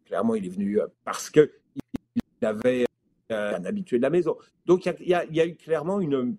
clairement, 0.06 0.36
il 0.36 0.46
est 0.46 0.50
venu 0.50 0.80
euh, 0.80 0.88
parce 1.04 1.30
qu'il 1.30 1.50
avait 2.42 2.86
un 3.30 3.64
habitué 3.66 3.98
de 3.98 4.02
la 4.02 4.10
maison. 4.10 4.36
Donc 4.66 4.86
il 4.86 5.08
y, 5.08 5.14
a, 5.14 5.46
eu 5.48 5.56
clairement 5.56 6.02
une, 6.02 6.36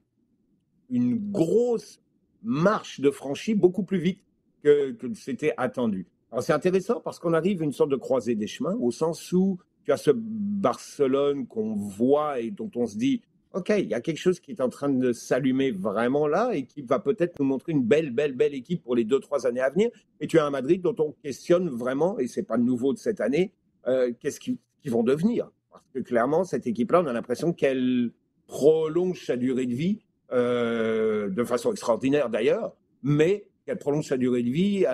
une 0.91 1.31
grosse 1.31 2.01
marche 2.43 3.01
de 3.01 3.11
franchie 3.11 3.55
beaucoup 3.55 3.83
plus 3.83 3.99
vite 3.99 4.21
que, 4.63 4.91
que 4.93 5.13
c'était 5.15 5.55
attendu. 5.57 6.07
Alors 6.31 6.43
c'est 6.43 6.53
intéressant 6.53 7.01
parce 7.01 7.19
qu'on 7.19 7.33
arrive 7.33 7.63
à 7.63 7.65
une 7.65 7.73
sorte 7.73 7.91
de 7.91 7.97
croisée 7.97 8.35
des 8.35 8.47
chemins 8.47 8.75
au 8.75 8.91
sens 8.91 9.33
où 9.33 9.59
tu 9.85 9.93
as 9.93 9.97
ce 9.97 10.11
Barcelone 10.15 11.47
qu'on 11.47 11.75
voit 11.75 12.41
et 12.41 12.51
dont 12.51 12.71
on 12.77 12.87
se 12.87 12.97
dit 12.97 13.23
OK, 13.55 13.71
il 13.77 13.89
y 13.89 13.95
a 13.95 14.01
quelque 14.01 14.19
chose 14.19 14.41
qui 14.41 14.51
est 14.51 14.61
en 14.61 14.69
train 14.69 14.89
de 14.89 15.13
s'allumer 15.13 15.73
vraiment 15.73 16.27
là 16.27 16.53
et 16.55 16.65
qui 16.65 16.83
va 16.83 16.99
peut-être 16.99 17.39
nous 17.39 17.45
montrer 17.45 17.73
une 17.73 17.85
belle, 17.85 18.11
belle, 18.11 18.33
belle 18.33 18.55
équipe 18.55 18.83
pour 18.83 18.97
les 18.97 19.05
deux, 19.05 19.21
trois 19.21 19.47
années 19.47 19.61
à 19.61 19.69
venir. 19.69 19.91
Et 20.21 20.27
tu 20.27 20.39
as 20.39 20.47
un 20.47 20.51
Madrid 20.51 20.81
dont 20.81 20.97
on 20.99 21.13
questionne 21.23 21.69
vraiment, 21.69 22.19
et 22.19 22.27
c'est 22.29 22.45
pas 22.45 22.57
nouveau 22.57 22.95
de 22.95 22.99
cette 22.99 23.21
année, 23.21 23.53
euh, 23.87 24.13
qu'est-ce 24.21 24.41
qu'ils 24.41 24.59
vont 24.87 25.03
devenir? 25.03 25.51
Parce 25.71 25.85
que 25.95 25.99
clairement, 26.01 26.45
cette 26.45 26.67
équipe-là, 26.67 27.03
on 27.03 27.07
a 27.07 27.13
l'impression 27.13 27.53
qu'elle 27.53 28.13
prolonge 28.47 29.25
sa 29.27 29.37
durée 29.37 29.67
de 29.67 29.75
vie 29.75 30.01
de 30.31 31.45
façon 31.45 31.73
extraordinaire 31.73 32.31
d'ailleurs, 32.31 32.75
mais 33.03 33.47
qu'elle 33.67 33.77
prolonge 33.77 34.07
sa 34.07 34.17
durée 34.17 34.43
de 34.43 34.51
vie 34.51 34.87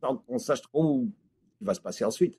sans 0.00 0.16
qu'on 0.16 0.38
sache 0.38 0.62
trop 0.62 1.04
ce 1.04 1.58
qui 1.58 1.64
va 1.64 1.74
se 1.74 1.80
passer 1.80 2.04
ensuite. 2.04 2.38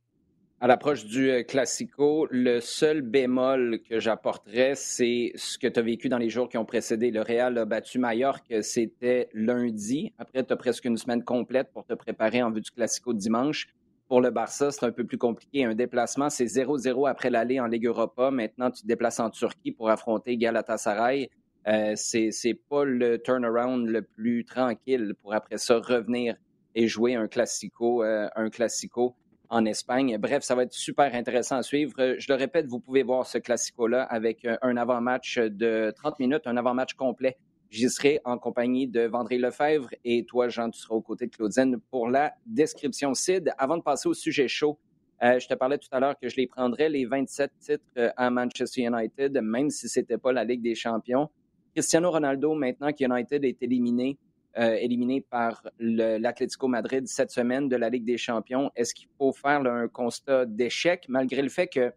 À 0.60 0.68
l'approche 0.68 1.06
du 1.06 1.30
euh, 1.30 1.44
Classico, 1.44 2.26
le 2.32 2.62
seul 2.62 3.02
bémol 3.02 3.82
que 3.82 4.00
j'apporterais, 4.00 4.76
c'est 4.76 5.34
ce 5.36 5.58
que 5.58 5.68
tu 5.68 5.80
as 5.80 5.84
vécu 5.84 6.08
dans 6.08 6.18
les 6.18 6.30
jours 6.30 6.48
qui 6.48 6.58
ont 6.58 6.66
précédé. 6.66 7.12
Le 7.12 7.22
Real 7.22 7.58
a 7.58 7.66
battu 7.66 8.00
Mallorca, 8.00 8.62
c'était 8.62 9.30
lundi. 9.34 10.14
Après, 10.18 10.44
tu 10.44 10.54
as 10.54 10.56
presque 10.56 10.86
une 10.86 10.96
semaine 10.96 11.24
complète 11.24 11.72
pour 11.74 11.86
te 11.86 11.94
préparer 11.94 12.42
en 12.42 12.52
vue 12.52 12.62
du 12.62 12.72
Classico 12.72 13.14
dimanche. 13.14 13.68
Pour 14.08 14.22
le 14.22 14.30
Barça, 14.30 14.72
c'est 14.72 14.86
un 14.86 14.92
peu 14.92 15.04
plus 15.06 15.18
compliqué. 15.18 15.66
Un 15.66 15.76
déplacement, 15.76 16.30
c'est 16.30 16.46
0-0 16.46 17.10
après 17.10 17.30
l'aller 17.30 17.60
en 17.60 17.68
Ligue 17.68 17.88
Europa. 17.88 18.32
Maintenant, 18.32 18.72
tu 18.72 18.84
te 18.84 18.88
déplaces 18.88 19.20
en 19.20 19.30
Turquie 19.30 19.72
pour 19.72 19.90
affronter 19.90 20.38
Galatasaray. 20.38 21.30
Euh, 21.68 21.94
c'est 21.96 22.60
pas 22.70 22.86
le 22.86 23.22
turnaround 23.22 23.88
le 23.88 24.02
plus 24.02 24.46
tranquille 24.46 25.14
pour 25.22 25.34
après 25.34 25.58
ça 25.58 25.78
revenir 25.78 26.36
et 26.76 26.88
jouer 26.88 27.16
un 27.16 27.28
classico, 27.28 28.04
euh, 28.04 28.28
un 28.36 28.50
classico 28.50 29.16
en 29.50 29.66
Espagne. 29.66 30.18
Bref, 30.18 30.44
ça 30.44 30.56
va 30.56 30.64
être 30.64 30.74
super 30.74 31.14
intéressant 31.14 31.58
à 31.58 31.64
suivre. 31.64 31.94
Je 32.18 32.26
le 32.28 32.36
répète, 32.36 32.68
vous 32.68 32.80
pouvez 32.80 33.04
voir 33.04 33.26
ce 33.26 33.38
classico-là 33.38 34.04
avec 34.04 34.46
euh, 34.46 34.58
un 34.62 34.78
avant-match 34.78 35.38
de 35.38 35.94
30 35.96 36.20
minutes, 36.20 36.42
un 36.46 36.58
avant-match 36.58 36.94
complet. 36.94 37.38
J'y 37.70 37.90
serai 37.90 38.20
en 38.24 38.38
compagnie 38.38 38.88
de 38.88 39.02
Vendré 39.02 39.38
Lefebvre 39.38 39.90
et 40.06 40.26
toi, 40.26 40.48
Jean, 40.48 40.70
tu 40.70 40.80
seras 40.80 40.96
aux 40.96 41.02
côtés 41.02 41.26
de 41.26 41.36
Claudine 41.36 41.78
pour 41.90 42.08
la 42.08 42.34
description. 42.46 43.14
Sid, 43.14 43.52
avant 43.58 43.78
de 43.78 43.82
passer 43.82 44.08
au 44.08 44.14
sujet 44.14 44.48
chaud, 44.48 44.78
euh, 45.24 45.40
je 45.40 45.48
te 45.48 45.54
parlais 45.54 45.78
tout 45.78 45.88
à 45.92 46.00
l'heure 46.00 46.16
que 46.20 46.30
je 46.30 46.36
les 46.36 46.48
prendrais, 46.48 46.90
les 46.90 47.06
27 47.06 47.52
titres 47.60 47.84
euh, 47.98 48.12
à 48.18 48.30
Manchester 48.30 48.82
United, 48.82 49.40
même 49.42 49.70
si 49.70 49.88
ce 49.88 50.00
n'était 50.00 50.18
pas 50.18 50.32
la 50.32 50.44
Ligue 50.44 50.62
des 50.62 50.76
champions. 50.76 51.30
Cristiano 51.74 52.12
Ronaldo, 52.12 52.54
maintenant 52.54 52.92
qu'United 52.92 53.44
est 53.44 53.64
éliminé, 53.64 54.18
euh, 54.58 54.76
éliminé 54.76 55.22
par 55.22 55.68
l'Atlético 55.80 56.68
Madrid 56.68 57.08
cette 57.08 57.32
semaine 57.32 57.68
de 57.70 57.76
la 57.76 57.90
Ligue 57.90 58.06
des 58.06 58.18
champions. 58.18 58.70
Est-ce 58.76 58.94
qu'il 58.94 59.10
faut 59.18 59.34
faire 59.34 59.62
un 59.66 59.88
constat 59.88 60.46
d'échec 60.46 61.06
malgré 61.10 61.42
le 61.42 61.50
fait 61.50 61.68
que, 61.68 61.92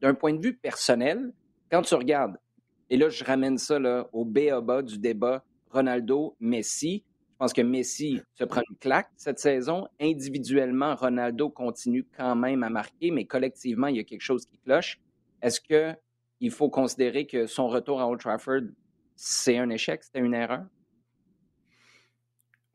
d'un 0.00 0.14
point 0.14 0.34
de 0.34 0.42
vue 0.42 0.54
personnel, 0.54 1.32
quand 1.70 1.82
tu 1.82 1.94
regardes, 1.94 2.36
et 2.90 2.96
là 2.96 3.08
je 3.08 3.24
ramène 3.24 3.56
ça 3.56 3.78
là, 3.78 4.08
au 4.12 4.24
bas 4.24 4.82
du 4.82 4.98
débat 4.98 5.44
Ronaldo-Messi, 5.70 7.04
je 7.40 7.44
pense 7.44 7.54
que 7.54 7.62
Messi 7.62 8.20
se 8.34 8.44
prend 8.44 8.60
une 8.68 8.76
claque 8.76 9.08
cette 9.16 9.38
saison. 9.38 9.88
Individuellement, 9.98 10.94
Ronaldo 10.94 11.48
continue 11.48 12.06
quand 12.14 12.36
même 12.36 12.62
à 12.62 12.68
marquer, 12.68 13.10
mais 13.10 13.24
collectivement, 13.24 13.86
il 13.86 13.96
y 13.96 14.00
a 14.00 14.04
quelque 14.04 14.20
chose 14.20 14.44
qui 14.44 14.58
cloche. 14.58 15.00
Est-ce 15.40 15.58
qu'il 15.62 16.50
faut 16.50 16.68
considérer 16.68 17.26
que 17.26 17.46
son 17.46 17.68
retour 17.68 18.02
à 18.02 18.06
Old 18.06 18.20
Trafford, 18.20 18.64
c'est 19.16 19.56
un 19.56 19.70
échec, 19.70 20.02
c'était 20.04 20.18
une 20.18 20.34
erreur? 20.34 20.66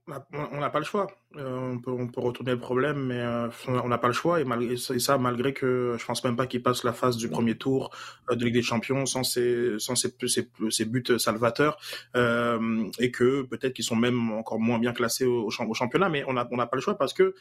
On 0.08 0.60
n'a 0.60 0.70
pas 0.70 0.78
le 0.78 0.86
choix. 0.86 1.08
Euh, 1.36 1.74
on, 1.74 1.80
peut, 1.80 1.89
on 1.89 2.08
peut 2.08 2.22
retourner 2.22 2.51
le 2.51 2.60
problème, 2.60 3.08
mais 3.08 3.20
euh, 3.20 3.49
on 3.68 3.88
n'a 3.88 3.97
pas 3.97 4.08
le 4.08 4.14
choix. 4.14 4.39
Et, 4.39 4.43
malgré, 4.43 4.78
ça, 4.78 5.18
malgré 5.18 5.51
que 5.51 5.95
je 5.97 6.06
pense 6.06 6.24
même 6.24 6.36
pas 6.36 6.45
qu'il 6.45 6.62
passe 6.62 6.84
la 6.84 6.93
phase 6.93 7.18
du 7.18 7.28
premier 7.28 7.58
tour 7.58 7.89
euh, 8.30 8.36
de 8.36 8.45
Ligue 8.45 8.53
des 8.53 8.62
Champions 8.62 9.08
sans 9.08 9.24
ses, 9.24 9.80
sans 9.80 9.95
ses, 9.95 10.16
ses, 10.28 10.86
buts 10.86 11.03
salvateurs, 11.18 11.80
et 12.14 13.12
que 13.12 13.41
peut-être 13.43 13.74
qu'ils 13.74 13.86
sont 13.86 13.95
même 13.95 14.32
encore 14.32 14.60
moins 14.60 14.78
bien 14.78 14.93
classés 14.93 15.26
au, 15.26 15.47
au 15.47 15.74
championnat. 15.74 16.10
Mais 16.10 16.24
on 16.28 16.34
n'a 16.34 16.47
on 16.51 16.58
pas 16.58 16.70
le 16.74 16.82
choix 16.82 16.97
parce 16.97 17.14
que 17.14 17.34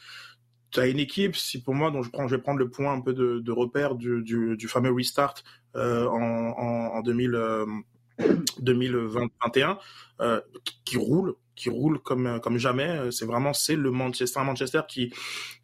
tu 0.71 0.79
as 0.79 0.87
une 0.87 0.99
équipe, 0.99 1.35
si 1.35 1.61
pour 1.61 1.75
moi, 1.75 1.91
dont 1.91 2.01
je, 2.01 2.09
prends, 2.09 2.27
je 2.27 2.35
vais 2.35 2.41
prendre 2.41 2.59
le 2.59 2.69
point 2.69 2.93
un 2.93 3.01
peu 3.01 3.13
de, 3.13 3.39
de 3.39 3.51
repère 3.51 3.93
du, 3.93 4.23
du, 4.23 4.57
du 4.57 4.67
fameux 4.67 4.91
restart 4.91 5.35
en, 5.75 5.79
en, 5.79 6.97
en 6.97 7.01
2000. 7.01 7.35
2021 8.59 9.77
euh, 10.21 10.41
qui 10.85 10.97
roule 10.97 11.35
qui 11.55 11.69
roule 11.69 11.99
comme 11.99 12.39
comme 12.41 12.57
jamais. 12.57 13.11
C'est 13.11 13.25
vraiment 13.25 13.53
c'est 13.53 13.75
le 13.75 13.91
Manchester 13.91 14.41
Manchester 14.43 14.81
qui 14.87 15.13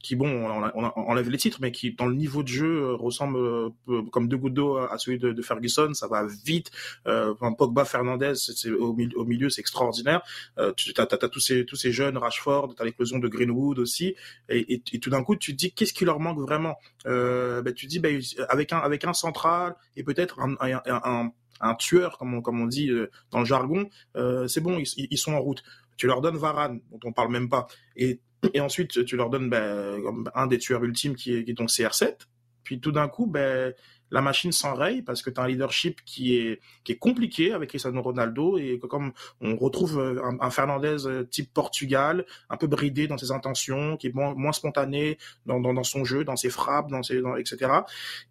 qui 0.02 0.16
bon 0.16 0.30
on, 0.30 0.84
enlève 0.96 1.30
les 1.30 1.38
titres 1.38 1.60
mais 1.62 1.72
qui 1.72 1.94
dans 1.94 2.08
le 2.08 2.16
niveau 2.16 2.44
de 2.44 2.48
jeu 2.48 2.82
euh, 2.82 2.96
ressemble 2.96 3.38
euh, 3.38 3.70
comme 4.12 4.28
deux 4.28 4.38
gouttes 4.38 4.54
d'eau 4.54 4.78
à 4.78 4.98
celui 4.98 5.20
de, 5.20 5.32
de, 5.32 5.42
Ferguson. 5.42 5.94
Ça 5.94 6.08
va 6.08 6.26
vite. 6.26 6.72
Euh, 7.08 7.34
Pogba 7.58 7.86
Fernandez 7.86 8.34
c'est 8.36 8.72
au, 8.72 8.94
milieu, 8.94 9.18
au 9.18 9.26
milieu 9.26 9.50
c'est 9.50 9.62
extraordinaire. 9.62 10.22
Euh, 10.58 10.72
tu 10.76 10.94
as, 10.98 11.02
as, 11.04 11.30
tous 11.30 11.40
ces 11.40 11.66
tous 11.66 11.76
ces 11.76 11.92
jeunes 11.92 12.18
Rashford 12.18 12.76
as 12.80 12.86
l'éclosion 12.86 13.20
de 13.20 13.28
Greenwood 13.28 13.80
aussi. 13.80 14.16
Et, 14.50 14.74
et, 14.74 14.84
et 14.94 15.00
tout 15.00 15.10
d'un 15.10 15.24
coup 15.24 15.36
tu 15.36 15.52
te 15.52 15.58
dis 15.58 15.74
qu'est-ce 15.74 15.94
qui 15.94 16.06
leur 16.06 16.20
manque 16.20 16.40
vraiment? 16.40 16.78
Euh, 17.06 17.62
ben, 17.62 17.74
tu 17.74 17.86
te 17.86 17.92
dis 17.92 18.00
ben, 18.00 18.20
avec 18.50 18.72
un 18.74 18.78
avec 18.78 19.06
un 19.06 19.14
central 19.14 19.76
et 19.96 20.04
peut-être 20.04 20.40
un, 20.40 20.56
un, 20.62 20.82
un 20.86 21.02
un 21.04 21.32
tueur, 21.78 22.18
comme 22.18 22.34
on, 22.34 22.42
comme 22.42 22.62
on 22.62 22.68
dit 22.68 22.90
euh, 22.90 23.10
dans 23.32 23.40
le 23.40 23.46
jargon, 23.46 23.90
euh, 24.16 24.48
c'est 24.48 24.62
bon, 24.62 24.78
ils, 24.80 25.08
ils, 25.10 25.18
sont 25.18 25.34
en 25.34 25.40
route. 25.40 25.64
Tu 25.98 26.08
leur 26.08 26.22
donnes 26.22 26.38
Varane, 26.38 26.82
dont 26.92 27.00
on 27.04 27.14
parle 27.14 27.32
même 27.32 27.50
pas, 27.50 27.68
et, 27.96 28.20
et 28.54 28.60
ensuite 28.60 29.06
tu 29.06 29.16
leur 29.16 29.30
donnes 29.30 29.50
ben, 29.50 30.02
un 30.34 30.48
des 30.48 30.58
tueurs 30.58 30.84
ultimes 30.84 31.16
qui 31.16 31.36
est, 31.36 31.44
qui 31.44 31.52
est 31.52 31.56
donc 31.56 31.70
CR7. 31.70 32.16
Puis 32.64 32.80
tout 32.80 32.92
d'un 32.92 33.08
coup, 33.08 33.28
ben, 33.28 33.74
la 34.12 34.22
machine 34.22 34.52
s'enraye 34.52 35.02
parce 35.02 35.22
que 35.22 35.30
tu 35.30 35.40
as 35.40 35.44
un 35.44 35.48
leadership 35.48 36.02
qui 36.06 36.36
est, 36.36 36.60
qui 36.84 36.92
est 36.92 36.98
compliqué 36.98 37.54
avec 37.54 37.70
Cristiano 37.70 38.02
Ronaldo 38.02 38.58
et 38.58 38.78
comme 38.80 39.14
on 39.40 39.56
retrouve 39.56 40.00
euh, 40.00 40.22
un, 40.24 40.38
un, 40.40 40.50
Fernandez 40.52 40.98
type 41.30 41.52
Portugal, 41.54 42.26
un 42.50 42.58
peu 42.58 42.68
bridé 42.68 43.08
dans 43.08 43.18
ses 43.18 43.32
intentions, 43.32 43.98
qui 43.98 44.08
est 44.08 44.14
moins, 44.14 44.34
moins 44.36 44.52
spontané 44.52 45.18
dans, 45.46 45.60
dans, 45.60 45.74
dans, 45.74 45.84
son 45.84 46.04
jeu, 46.04 46.24
dans 46.24 46.36
ses 46.36 46.50
frappes, 46.50 46.92
dans 46.92 47.04
ses, 47.04 47.22
dans, 47.22 47.38
etc. 47.38 47.72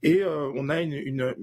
Et 0.03 0.22
euh, 0.22 0.51
on 0.55 0.68
a 0.68 0.81
une, 0.83 0.93
une, 0.93 1.35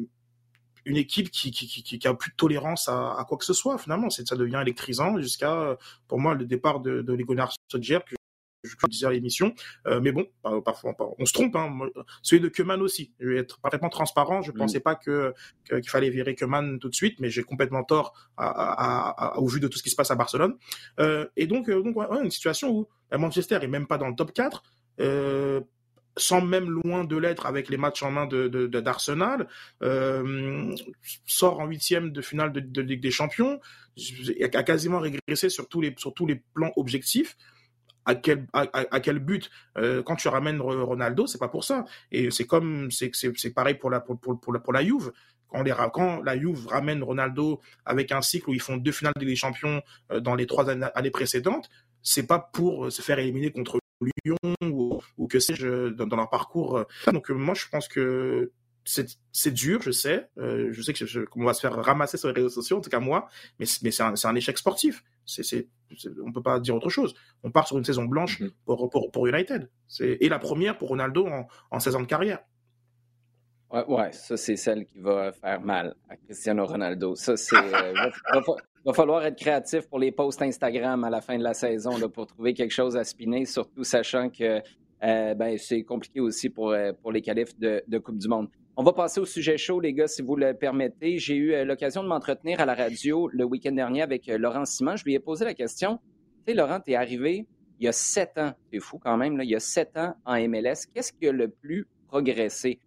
une 0.88 0.98
équipe 0.98 1.30
qui, 1.30 1.52
qui, 1.52 1.68
qui, 1.68 2.00
qui, 2.00 2.08
a 2.08 2.14
plus 2.14 2.32
de 2.32 2.36
tolérance 2.36 2.88
à, 2.88 3.16
à 3.18 3.26
quoi 3.26 3.38
que 3.38 3.46
ce 3.46 3.54
soit, 3.54 3.78
finalement. 3.78 4.10
Ça 4.10 4.36
devient 4.36 4.60
électrisant 4.62 5.18
jusqu'à, 5.20 5.78
pour 6.08 6.20
moi, 6.20 6.34
le 6.34 6.46
départ 6.46 6.80
de, 6.80 7.02
de 7.02 7.14
Legonard 7.14 7.54
Sodjer, 7.72 8.00
que 8.08 8.16
je 8.64 8.88
disais 8.88 9.06
à 9.06 9.12
l'émission. 9.12 9.54
Euh, 9.86 10.00
mais 10.02 10.12
bon, 10.12 10.28
parfois, 10.64 10.96
on 11.20 11.26
se 11.26 11.34
trompe. 11.34 11.56
Hein. 11.56 11.78
Celui 12.22 12.42
de 12.42 12.50
Keman 12.50 12.82
aussi. 12.82 13.14
Je 13.20 13.30
vais 13.30 13.38
être 13.38 13.60
parfaitement 13.60 13.90
transparent. 13.90 14.42
Je 14.42 14.52
ne 14.52 14.56
mm. 14.56 14.60
pensais 14.60 14.80
pas 14.80 14.96
que 14.96 15.34
qu'il 15.70 15.90
fallait 15.90 16.10
virer 16.10 16.36
Keman 16.36 16.80
tout 16.80 16.90
de 16.90 16.96
suite, 16.96 17.20
mais 17.20 17.30
j'ai 17.30 17.44
complètement 17.44 17.84
tort 17.84 18.14
à, 18.38 18.48
à, 18.48 19.36
à, 19.36 19.40
au 19.40 19.48
vu 19.48 19.60
de 19.60 19.68
tout 19.68 19.78
ce 19.78 19.84
qui 19.84 19.90
se 19.90 19.96
passe 19.96 20.12
à 20.12 20.16
Barcelone. 20.16 20.56
Euh, 21.00 21.28
et 21.36 21.48
donc, 21.48 21.70
euh, 21.70 21.82
donc 21.82 21.96
ouais, 21.96 22.06
une 22.24 22.32
situation 22.32 22.72
où 22.72 22.88
Manchester 23.12 23.60
est 23.62 23.68
même 23.68 23.88
pas 23.88 23.98
dans 23.98 24.08
le 24.08 24.16
top 24.16 24.34
4. 24.34 24.64
Euh, 25.00 25.62
sans 26.18 26.42
même 26.42 26.70
loin 26.70 27.04
de 27.04 27.16
l'être 27.16 27.46
avec 27.46 27.70
les 27.70 27.78
matchs 27.78 28.04
en 28.04 28.12
main 28.12 28.26
de, 28.26 28.68
d'Arsenal, 28.68 29.48
euh, 29.84 30.76
sort 31.26 31.60
en 31.60 31.66
huitième 31.66 32.12
de 32.12 32.22
finale 32.22 32.52
de, 32.52 32.82
Ligue 32.82 33.02
des 33.02 33.12
Champions, 33.12 33.60
a 34.42 34.64
quasiment 34.64 35.00
régressé 35.00 35.50
sur 35.50 35.68
tous 35.68 35.82
les, 35.82 35.94
sur 35.98 36.14
tous 36.14 36.26
les 36.26 36.42
plans 36.54 36.72
objectifs. 36.76 37.36
À 38.06 38.16
quel, 38.16 38.48
à, 38.54 39.00
quel 39.02 39.20
but? 39.20 39.50
Euh, 39.78 40.02
quand 40.02 40.16
tu 40.16 40.30
ramènes 40.30 40.62
Ronaldo 40.62 41.28
c'est 41.28 41.40
pas 41.40 41.50
pour 41.50 41.66
ça. 41.66 41.84
Et 42.10 42.32
c'est 42.32 42.46
comme 42.46 42.90
c'est, 42.90 43.12
pareil 43.54 43.76
pour 43.76 43.90
la 43.90 44.00
pour, 44.00 44.18
pour, 44.18 44.40
pour, 44.40 44.74
la 44.74 44.82
Juve. 44.82 45.12
Quand, 45.50 45.62
les, 45.62 45.74
quand 45.92 46.22
la 46.24 46.40
Juve 46.40 46.68
ramène 46.68 47.04
Ronaldo 47.04 47.60
avec 47.86 48.14
un 48.14 48.22
cycle 48.22 48.50
où 48.50 48.54
ils 48.54 48.62
font 48.62 48.78
deux 48.78 48.94
finales 48.94 49.14
de 49.16 49.20
Ligue 49.20 49.32
des 49.32 49.36
Champions 49.36 49.82
euh, 50.12 50.22
dans 50.22 50.36
les 50.36 50.46
trois 50.46 50.70
années 50.70 51.12
précédentes 51.12 51.70
c'est 52.02 52.26
pas 52.26 52.40
pour 52.40 52.90
se 52.90 53.02
faire 53.02 53.20
éliminer 53.20 53.52
contre 53.52 53.80
Lyon 54.02 54.38
ou, 54.64 54.87
ou 55.18 55.28
que 55.28 55.40
sais-je 55.40 55.90
dans, 55.90 56.08
dans, 56.08 56.16
leur 56.16 56.30
parcours. 56.30 56.86
Donc 57.12 57.30
euh, 57.32 57.34
moi 57.34 57.54
je 57.56 57.66
pense 57.70 57.88
que 57.88 58.52
c'est 59.32 59.54
dur, 59.54 59.82
je 59.82 59.92
sais. 59.92 60.30
Euh, 60.38 60.70
je 60.72 60.82
sais 60.82 60.94
que 60.94 61.06
je, 61.06 61.22
on 61.36 61.44
va 61.44 61.54
se 61.54 61.62
faire 61.62 61.76
ramasser 61.76 62.18
sur 62.18 62.30
les 62.30 62.34
réseaux 62.34 62.50
sociaux, 62.50 62.78
en 62.78 62.82
tout 62.82 62.90
cas 62.90 63.00
moi, 63.00 63.28
mais, 63.60 63.66
mais 63.84 63.92
c'est 63.92 64.04
un, 64.04 64.14
un, 64.24 64.36
échec 64.36 64.58
sportif. 64.58 65.04
C'est, 65.26 65.44
c'est, 65.44 65.68
on 66.24 66.32
peut 66.32 66.42
pas 66.42 66.60
dire 66.60 66.76
autre 66.76 66.90
chose. 66.90 67.14
On 67.44 67.52
part 67.52 67.68
sur 67.68 67.78
une 67.78 67.84
saison 67.84 68.06
blanche 68.06 68.40
mm-hmm. 68.42 68.52
pour, 68.66 68.90
pour, 68.90 69.12
pour 69.12 69.28
United. 69.28 69.70
Et 70.00 70.30
la 70.30 70.40
première 70.40 70.78
pour 70.78 70.90
Ronaldo 70.90 71.28
en, 71.28 71.48
en 71.72 71.80
16 71.80 71.96
ans 71.96 72.02
de 72.02 72.06
carrière. 72.06 72.40
Ouais, 73.72 73.84
ouais, 73.88 74.12
ça 74.14 74.38
c'est 74.38 74.56
celle 74.56 74.86
qui 74.86 75.00
va 75.00 75.34
faire 75.34 75.60
mal 75.60 75.94
à 76.10 76.16
Cristiano 76.16 76.66
Ronaldo. 76.66 77.16
Ça 77.16 77.36
c'est 77.36 77.58
euh, 77.58 77.94
va, 78.32 78.42
va, 78.86 78.94
falloir 78.94 79.26
être 79.26 79.38
créatif 79.38 79.90
pour 79.90 80.00
les 80.00 80.14
posts 80.14 80.42
Instagram 80.42 81.04
à 81.04 81.10
la 81.10 81.20
fin 81.20 81.38
de 81.38 81.44
la 81.44 81.54
saison 81.54 81.98
là, 81.98 82.08
pour 82.08 82.28
trouver 82.28 82.54
quelque 82.54 82.72
chose 82.72 82.96
à 82.96 83.04
spinner, 83.04 83.46
surtout 83.46 83.84
sachant 83.84 84.30
que 84.30 84.62
euh, 85.04 85.34
ben, 85.34 85.58
c'est 85.58 85.84
compliqué 85.84 86.20
aussi 86.20 86.50
pour, 86.50 86.72
euh, 86.72 86.92
pour 87.02 87.12
les 87.12 87.22
qualifs 87.22 87.58
de, 87.60 87.98
Coupe 88.00 88.18
du 88.18 88.28
Monde. 88.28 88.50
On 88.76 88.84
va 88.84 88.94
passer 88.94 89.20
au 89.20 89.26
sujet 89.26 89.58
chaud, 89.58 89.80
les 89.80 89.94
gars, 89.94 90.08
si 90.08 90.22
vous 90.22 90.36
le 90.36 90.54
permettez. 90.54 91.18
J'ai 91.18 91.36
eu 91.36 91.66
l'occasion 91.66 92.04
de 92.04 92.08
m'entretenir 92.08 92.60
à 92.60 92.66
la 92.66 92.76
radio 92.76 93.28
le 93.32 93.44
week-end 93.44 93.72
dernier 93.72 94.04
avec 94.04 94.28
Laurent 94.28 94.66
Simon. 94.66 94.96
Je 94.96 95.04
lui 95.04 95.16
ai 95.16 95.20
posé 95.20 95.46
la 95.46 95.56
question. 95.56 96.00
Tu 96.46 96.52
sais, 96.52 96.54
Laurent, 96.54 96.80
tu 96.80 96.92
es 96.92 96.96
arrivé 96.96 97.48
il 97.80 97.86
y 97.86 97.88
a 97.88 97.92
sept 97.92 98.38
ans. 98.38 98.54
C'est 98.72 98.80
fou 98.80 98.98
quand 98.98 99.18
même, 99.18 99.38
là, 99.38 99.44
il 99.44 99.50
y 99.50 99.56
a 99.56 99.60
sept 99.60 99.98
ans 99.98 100.16
en 100.26 100.36
MLS. 100.48 100.88
Qu'est-ce 100.94 101.14
qui 101.14 101.28
a 101.28 101.32
le 101.32 101.48
plus 101.48 101.88
progressé? 102.08 102.80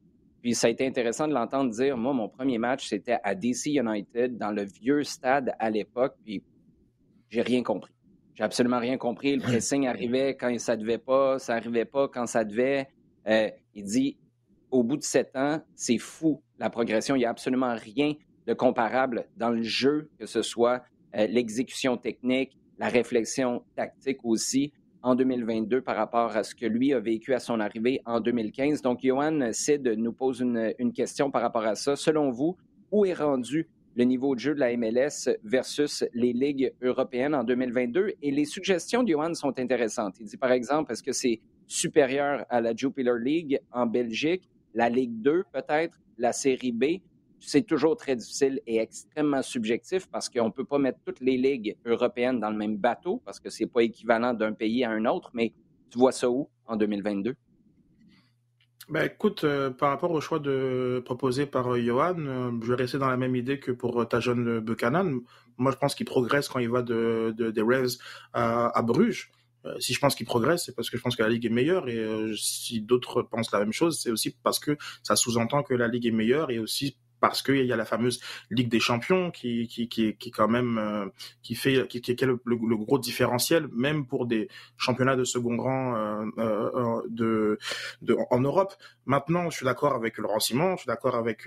Puis 0.43 0.55
ça 0.55 0.67
a 0.69 0.71
été 0.71 0.87
intéressant 0.87 1.29
de 1.29 1.35
l'entendre 1.35 1.71
dire, 1.71 1.97
moi, 1.97 2.13
mon 2.13 2.29
premier 2.29 2.59
match, 2.59 2.89
c'était 2.89 3.19
à 3.23 3.35
DC 3.35 3.67
United, 3.67 4.39
dans 4.39 4.51
le 4.51 4.65
vieux 4.65 5.05
stade 5.05 5.53
à 5.59 5.71
l'époque, 5.71 6.15
puis 6.25 6.43
j'ai 7.29 7.43
rien 7.43 7.63
compris. 7.63 7.93
J'ai 8.41 8.45
absolument 8.45 8.79
rien 8.79 8.97
compris. 8.97 9.37
Le 9.37 9.43
pressing 9.43 9.87
arrivait 9.87 10.35
quand 10.35 10.59
ça 10.59 10.75
devait 10.75 10.97
pas, 10.97 11.39
ça 11.39 11.57
arrivait 11.57 11.85
pas 11.85 12.09
quand 12.09 12.25
ça 12.25 12.43
devait. 12.43 12.89
Euh, 13.29 13.51
il 13.75 13.85
dit, 13.85 14.17
au 14.71 14.83
bout 14.83 14.97
de 14.97 15.03
sept 15.03 15.37
ans, 15.37 15.61
c'est 15.75 15.99
fou 15.99 16.41
la 16.59 16.71
progression. 16.71 17.17
Il 17.17 17.19
n'y 17.19 17.27
a 17.27 17.31
absolument 17.31 17.75
rien 17.75 18.15
de 18.47 18.55
comparable 18.55 19.27
dans 19.37 19.51
le 19.51 19.63
jeu, 19.63 20.09
que 20.19 20.25
ce 20.25 20.41
soit 20.41 20.83
euh, 21.17 21.27
l'exécution 21.27 21.99
technique, 21.99 22.57
la 22.79 22.89
réflexion 22.89 23.63
tactique 23.77 24.25
aussi 24.25 24.73
en 25.03 25.15
2022 25.15 25.83
par 25.83 25.97
rapport 25.97 26.35
à 26.35 26.43
ce 26.43 26.55
que 26.55 26.65
lui 26.65 26.95
a 26.95 26.99
vécu 26.99 27.35
à 27.35 27.41
son 27.41 27.61
arrivée 27.61 28.01
en 28.07 28.21
2015. 28.21 28.81
Donc, 28.81 29.01
Johan 29.03 29.53
Sid 29.53 29.87
nous 29.99 30.15
pose 30.15 30.41
une, 30.41 30.73
une 30.79 30.95
question 30.95 31.31
par 31.31 31.43
rapport 31.43 31.67
à 31.67 31.75
ça. 31.75 31.95
Selon 31.95 32.31
vous, 32.31 32.57
où 32.91 33.05
est 33.05 33.13
rendu 33.13 33.69
le 33.97 34.05
niveau 34.05 34.35
de 34.35 34.41
jeu 34.41 34.55
de 34.55 34.61
la 34.61 34.77
MLS 34.77 35.29
versus 35.43 36.05
les 36.15 36.33
ligues 36.33 36.73
européennes 36.83 37.35
en 37.35 37.45
2022. 37.45 38.15
Et 38.23 38.31
les 38.31 38.45
suggestions 38.45 39.03
de 39.03 39.11
Johan 39.11 39.35
sont 39.35 39.59
intéressantes. 39.59 40.17
Il 40.21 40.27
dit, 40.27 40.37
par 40.37 40.53
exemple, 40.53 40.93
est-ce 40.93 41.03
que 41.03 41.13
c'est 41.13 41.41
supérieur 41.67 42.45
à 42.49 42.61
la 42.61 42.75
Jupiler 42.75 43.19
League 43.21 43.61
en 43.73 43.87
Belgique, 43.87 44.49
la 44.75 44.89
Ligue 44.89 45.21
2 45.23 45.45
peut-être, 45.53 45.99
la 46.19 46.33
Série 46.33 46.73
B? 46.73 46.85
C'est 47.41 47.67
toujours 47.67 47.97
très 47.97 48.17
difficile 48.17 48.61
et 48.67 48.79
extrêmement 48.79 49.43
subjectif 49.43 50.07
parce 50.09 50.29
qu'on 50.29 50.47
ne 50.47 50.51
peut 50.51 50.65
pas 50.65 50.79
mettre 50.79 50.99
toutes 51.05 51.21
les 51.21 51.39
ligues 51.39 51.77
européennes 51.87 52.39
dans 52.39 52.51
le 52.51 52.57
même 52.57 52.77
bateau 52.77 53.23
parce 53.25 53.41
que 53.41 53.49
ce 53.49 53.63
n'est 53.63 53.71
pas 53.71 53.83
équivalent 53.83 54.35
d'un 54.35 54.53
pays 54.53 54.85
à 54.85 54.91
un 54.91 55.07
autre. 55.07 55.31
Mais 55.33 55.53
tu 55.91 55.99
vois 55.99 56.13
ça 56.13 56.31
où 56.31 56.49
en 56.67 56.77
2022? 56.77 57.35
Ben 58.91 59.05
écoute, 59.05 59.45
euh, 59.45 59.71
par 59.71 59.91
rapport 59.91 60.11
au 60.11 60.21
choix 60.21 60.41
de 60.41 61.01
proposé 61.05 61.47
par 61.47 61.73
euh, 61.73 61.81
Johan, 61.81 62.17
euh, 62.19 62.51
je 62.61 62.67
vais 62.67 62.75
rester 62.75 62.99
dans 62.99 63.09
la 63.09 63.17
même 63.17 63.37
idée 63.37 63.61
que 63.61 63.71
pour 63.71 64.09
ta 64.09 64.19
jeune 64.19 64.59
Buchanan. 64.59 65.21
Moi, 65.59 65.71
je 65.71 65.77
pense 65.77 65.95
qu'il 65.95 66.07
progresse 66.07 66.49
quand 66.49 66.59
il 66.59 66.71
va 66.71 66.83
de, 66.83 67.33
de 67.37 67.53
des 67.53 67.63
Revs 67.63 67.99
à, 68.33 68.77
à 68.77 68.83
Bruges. 68.83 69.31
si 69.79 69.95
je 69.95 70.01
pense 70.01 70.17
qu'il 70.17 70.27
progresse, 70.27 70.65
c'est 70.65 70.75
parce 70.75 70.91
que 70.91 70.97
je 70.97 71.03
pense 71.03 71.15
que 71.15 71.23
la 71.23 71.29
ligue 71.29 71.47
est 71.47 71.51
meilleure. 71.51 71.89
Et 71.89 72.05
si 72.37 72.81
d'autres 72.81 73.23
pensent 73.23 73.53
la 73.53 73.61
même 73.61 73.73
chose, 73.73 74.01
c'est 74.01 74.11
aussi 74.11 74.35
parce 74.43 74.59
que 74.59 74.77
ça 75.05 75.15
sous-entend 75.15 75.63
que 75.63 75.75
la 75.75 75.87
ligue 75.87 76.07
est 76.07 76.11
meilleure 76.11 76.51
et 76.51 76.59
aussi 76.59 76.97
parce 77.21 77.43
qu'il 77.43 77.65
y 77.65 77.73
a 77.73 77.77
la 77.77 77.85
fameuse 77.85 78.21
Ligue 78.51 78.69
des 78.69 78.81
Champions 78.81 79.31
qui 79.31 79.69
qui 79.69 79.89
qui, 79.89 80.17
qui 80.17 80.31
quand 80.31 80.49
même 80.49 80.79
euh, 80.79 81.07
qui 81.43 81.55
fait 81.55 81.87
qui, 81.89 82.01
qui 82.01 82.11
est 82.13 82.23
le, 82.23 82.41
le, 82.45 82.77
gros 82.77 82.99
différentiel 82.99 83.69
même 83.73 84.07
pour 84.07 84.27
des 84.27 84.49
championnats 84.77 85.17
de 85.17 85.25
second 85.25 85.57
rang 85.57 85.97
euh, 85.97 86.27
euh, 86.39 87.03
de, 87.09 87.59
de 88.03 88.17
en 88.31 88.41
Europe. 88.41 88.75
Maintenant, 89.07 89.51
je 89.51 89.57
suis 89.57 89.65
d'accord 89.67 89.95
avec 89.95 90.19
Laurent 90.19 90.41
Simon, 90.41 90.73
je 90.73 90.83
suis 90.83 90.89
d'accord 90.89 91.15
avec 91.15 91.47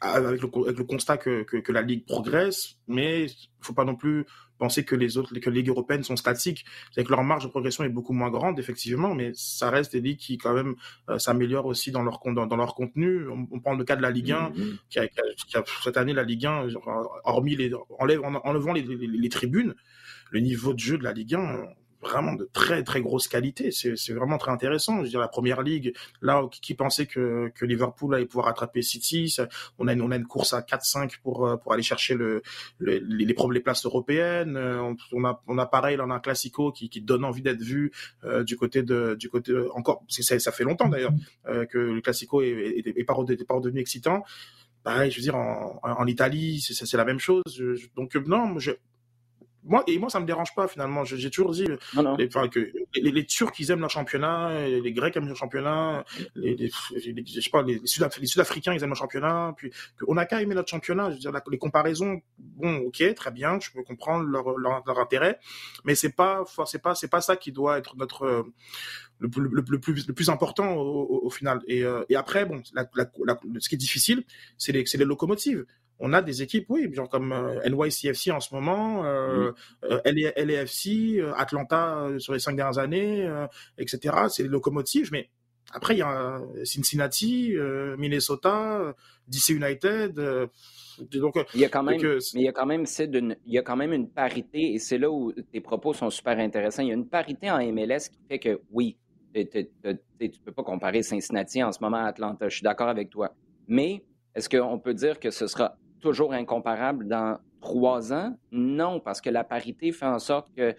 avec 0.00 0.42
le, 0.42 0.48
avec 0.66 0.78
le 0.78 0.84
constat 0.84 1.16
que, 1.16 1.42
que, 1.44 1.56
que, 1.56 1.72
la 1.72 1.82
ligue 1.82 2.04
progresse, 2.04 2.76
mais 2.88 3.26
faut 3.60 3.72
pas 3.72 3.84
non 3.84 3.96
plus 3.96 4.26
penser 4.58 4.84
que 4.84 4.94
les 4.94 5.16
autres, 5.16 5.38
que 5.38 5.50
les 5.50 5.62
ligues 5.62 5.68
européennes 5.68 6.02
sont 6.02 6.16
statiques. 6.16 6.64
C'est 6.92 7.04
que 7.04 7.10
leur 7.10 7.22
marge 7.24 7.44
de 7.44 7.48
progression 7.48 7.84
est 7.84 7.88
beaucoup 7.88 8.12
moins 8.12 8.30
grande, 8.30 8.58
effectivement, 8.58 9.14
mais 9.14 9.32
ça 9.34 9.70
reste 9.70 9.92
des 9.92 10.00
ligues 10.00 10.18
qui, 10.18 10.38
quand 10.38 10.54
même, 10.54 10.74
euh, 11.10 11.18
s'améliorent 11.18 11.66
aussi 11.66 11.90
dans 11.90 12.02
leur, 12.02 12.20
dans, 12.24 12.46
dans 12.46 12.56
leur 12.56 12.74
contenu. 12.74 13.28
On, 13.28 13.60
prend 13.60 13.74
le 13.74 13.84
cas 13.84 13.96
de 13.96 14.02
la 14.02 14.10
Ligue 14.10 14.32
1, 14.32 14.50
mmh, 14.50 14.52
mmh. 14.52 14.78
qui, 14.90 14.98
a, 14.98 15.08
qui, 15.08 15.56
a, 15.56 15.64
cette 15.82 15.96
année, 15.96 16.12
la 16.12 16.24
Ligue 16.24 16.46
1, 16.46 16.68
hormis 17.24 17.56
les, 17.56 17.72
enlève, 17.98 18.22
en 18.22 18.34
enlevant 18.44 18.72
les, 18.72 18.82
les, 18.82 19.06
les, 19.06 19.28
tribunes, 19.28 19.74
le 20.30 20.40
niveau 20.40 20.74
de 20.74 20.78
jeu 20.78 20.98
de 20.98 21.04
la 21.04 21.12
Ligue 21.12 21.34
1, 21.34 21.66
vraiment 22.04 22.34
de 22.34 22.48
très 22.52 22.82
très 22.82 23.00
grosse 23.00 23.28
qualité. 23.28 23.70
C'est 23.70 24.12
vraiment 24.12 24.38
très 24.38 24.50
intéressant. 24.50 24.98
Je 24.98 25.02
veux 25.02 25.08
dire, 25.08 25.20
la 25.20 25.28
première 25.28 25.62
ligue, 25.62 25.94
là, 26.22 26.46
qui, 26.50 26.74
pensait 26.74 27.06
que, 27.06 27.50
que 27.54 27.64
Liverpool 27.64 28.14
allait 28.14 28.26
pouvoir 28.26 28.48
attraper 28.48 28.82
City, 28.82 29.34
on, 29.78 29.88
a 29.88 29.92
une, 29.92 30.02
on 30.02 30.10
a 30.10 30.16
une 30.16 30.26
course 30.26 30.52
à 30.52 30.60
4-5 30.60 31.18
pour, 31.22 31.46
euh, 31.46 31.56
pour 31.56 31.72
aller 31.72 31.82
chercher 31.82 32.14
le, 32.14 32.42
les, 32.80 33.00
les, 33.00 33.24
les 33.24 33.60
places 33.60 33.84
européennes. 33.84 34.56
Euh, 34.56 34.94
on, 35.12 35.24
a, 35.24 35.42
on 35.46 35.58
a 35.58 35.66
pareil, 35.66 35.96
on 36.00 36.10
a 36.10 36.14
un 36.14 36.20
classico 36.20 36.72
qui, 36.72 36.88
qui 36.88 37.00
donne 37.00 37.24
envie 37.24 37.42
d'être 37.42 37.62
vu 37.62 37.92
euh, 38.24 38.44
du 38.44 38.56
côté 38.56 38.82
de, 38.82 39.16
du 39.18 39.28
côté 39.28 39.52
encore, 39.74 40.04
ça, 40.08 40.38
ça 40.38 40.52
fait 40.52 40.64
longtemps 40.64 40.88
d'ailleurs 40.88 41.12
euh, 41.46 41.64
que 41.66 41.78
le 41.78 42.00
classico 42.00 42.42
est, 42.42 42.48
est, 42.48 42.86
est, 42.86 43.04
pas, 43.04 43.14
redevenu 43.14 43.80
excitant. 43.80 44.24
Pareil, 44.82 45.10
je 45.10 45.16
veux 45.16 45.22
dire, 45.22 45.36
en, 45.36 45.80
en 45.82 46.06
Italie, 46.06 46.60
c'est 46.60 46.96
la 46.96 47.06
même 47.06 47.18
chose. 47.18 47.42
donc 47.96 48.14
non, 48.16 48.58
je, 48.58 48.72
moi 49.64 49.82
et 49.86 49.98
moi 49.98 50.10
ça 50.10 50.20
me 50.20 50.26
dérange 50.26 50.54
pas 50.54 50.68
finalement. 50.68 51.04
J'ai 51.04 51.30
toujours 51.30 51.52
dit 51.52 51.66
Les, 52.18 52.28
que 52.28 52.72
les, 52.94 53.10
les, 53.10 53.26
Turcs 53.26 53.52
ils 53.58 53.70
aiment 53.70 53.80
leur 53.80 53.90
championnat 53.90 54.66
les 54.68 54.92
Grecs 54.92 55.16
aiment 55.16 55.28
leur 55.28 55.36
championnat 55.36 56.04
les, 56.34 56.54
les 56.54 56.70
je 56.70 57.40
sais 57.40 57.50
pas 57.50 57.62
les, 57.62 57.80
Sud-Africains 57.84 58.74
ils 58.74 58.82
aiment 58.82 58.90
leur 58.90 58.96
championnat 58.96 59.54
puis 59.56 59.70
on 60.06 60.16
a 60.16 60.26
qu'à 60.26 60.42
aimer 60.42 60.54
notre 60.54 60.68
championnat 60.68 61.10
je 61.10 61.14
veux 61.14 61.20
dire 61.20 61.32
les 61.50 61.58
comparaisons 61.58 62.20
bon 62.38 62.76
ok 62.78 63.14
très 63.14 63.30
bien 63.30 63.58
je 63.60 63.70
peux 63.70 63.82
comprendre 63.82 64.24
leur, 64.24 64.56
leur, 64.58 64.98
intérêt 64.98 65.38
mais 65.84 65.94
c'est 65.94 66.12
pas 66.12 66.44
c'est 66.66 66.82
pas 66.82 66.94
c'est 66.94 67.08
pas 67.08 67.20
ça 67.20 67.36
qui 67.36 67.50
doit 67.52 67.78
être 67.78 67.96
notre 67.96 68.44
le, 69.18 69.28
le, 69.36 69.64
le, 69.66 69.80
plus, 69.80 70.06
le 70.06 70.12
plus 70.12 70.28
important 70.28 70.74
au, 70.74 71.20
au, 71.24 71.30
final. 71.30 71.62
Et, 71.66 71.84
euh, 71.84 72.04
et 72.08 72.16
après, 72.16 72.44
bon, 72.44 72.62
la, 72.74 72.88
la, 72.96 73.38
ce 73.60 73.68
qui 73.68 73.76
est 73.76 73.78
difficile, 73.78 74.24
c'est 74.58 74.72
les, 74.72 74.84
les 74.94 75.04
locomotives 75.04 75.64
on 75.98 76.12
a 76.12 76.22
des 76.22 76.42
équipes, 76.42 76.66
oui, 76.68 76.92
genre 76.92 77.08
comme 77.08 77.32
euh, 77.32 77.60
NYCFC 77.68 78.30
en 78.30 78.40
ce 78.40 78.54
moment, 78.54 79.04
euh, 79.04 79.52
euh 79.84 80.00
LAFC, 80.04 81.18
euh, 81.18 81.32
Atlanta 81.36 82.08
sur 82.18 82.32
les 82.32 82.40
cinq 82.40 82.56
dernières 82.56 82.78
années, 82.78 83.28
etc. 83.78 84.14
C'est 84.28 84.42
les 84.42 84.48
locomotives, 84.48 85.10
mais 85.12 85.30
après 85.72 85.94
il 85.94 85.98
y 85.98 86.02
a 86.02 86.40
Cincinnati, 86.64 87.54
Minnesota, 87.98 88.94
DC 89.28 89.50
United. 89.50 90.14
donc, 91.12 91.34
il 91.54 91.60
y 91.60 91.64
a 91.64 91.68
quand 91.68 91.82
même, 91.82 92.00
mais 92.00 92.40
il 92.40 92.42
y 92.42 92.48
a 92.48 92.52
quand 92.52 92.66
même, 92.66 92.84
il 93.46 93.52
y 93.52 93.58
a 93.58 93.62
quand 93.62 93.76
même 93.76 93.92
une 93.92 94.08
parité, 94.08 94.74
et 94.74 94.78
c'est 94.78 94.98
là 94.98 95.10
où 95.10 95.32
tes 95.32 95.60
propos 95.60 95.92
sont 95.92 96.10
super 96.10 96.38
intéressants. 96.38 96.82
Il 96.82 96.88
y 96.88 96.92
a 96.92 96.94
une 96.94 97.08
parité 97.08 97.50
en 97.50 97.58
MLS 97.72 98.08
qui 98.10 98.18
fait 98.28 98.38
que 98.38 98.60
oui, 98.72 98.96
tu 99.32 99.40
ne 99.40 100.28
peux 100.44 100.52
pas 100.52 100.62
comparer 100.62 101.02
Cincinnati 101.02 101.62
en 101.62 101.72
ce 101.72 101.78
moment 101.80 101.98
à 101.98 102.08
Atlanta. 102.08 102.48
Je 102.48 102.56
suis 102.56 102.64
d'accord 102.64 102.88
avec 102.88 103.10
toi. 103.10 103.34
Mais 103.66 104.04
est-ce 104.34 104.48
qu'on 104.48 104.78
peut 104.78 104.94
dire 104.94 105.18
que 105.18 105.30
ce 105.30 105.46
sera 105.46 105.76
toujours 106.04 106.34
incomparable 106.34 107.08
dans 107.08 107.38
trois 107.62 108.12
ans? 108.12 108.36
Non, 108.52 109.00
parce 109.00 109.22
que 109.22 109.30
la 109.30 109.42
parité 109.42 109.90
fait 109.90 110.04
en 110.04 110.18
sorte 110.18 110.52
que 110.54 110.72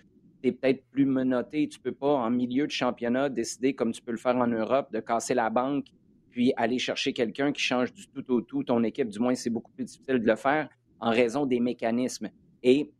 tu 0.43 0.49
es 0.49 0.51
peut-être 0.51 0.85
plus 0.91 1.05
menotté. 1.05 1.67
Tu 1.67 1.79
ne 1.79 1.83
peux 1.83 1.91
pas, 1.91 2.13
en 2.13 2.29
milieu 2.29 2.67
de 2.67 2.71
championnat, 2.71 3.29
décider, 3.29 3.73
comme 3.73 3.91
tu 3.91 4.03
peux 4.03 4.11
le 4.11 4.19
faire 4.19 4.35
en 4.35 4.45
Europe, 4.45 4.91
de 4.91 4.99
casser 4.99 5.33
la 5.33 5.49
banque, 5.49 5.87
puis 6.29 6.53
aller 6.57 6.77
chercher 6.77 7.11
quelqu'un 7.11 7.51
qui 7.51 7.63
change 7.63 7.91
du 7.91 8.07
tout 8.07 8.31
au 8.31 8.41
tout 8.41 8.63
ton 8.63 8.83
équipe. 8.83 9.09
Du 9.09 9.19
moins, 9.19 9.33
c'est 9.33 9.49
beaucoup 9.49 9.71
plus 9.71 9.85
difficile 9.85 10.19
de 10.19 10.27
le 10.27 10.35
faire 10.35 10.69
en 10.99 11.09
raison 11.09 11.47
des 11.47 11.59
mécanismes. 11.59 12.29
Et 12.61 12.91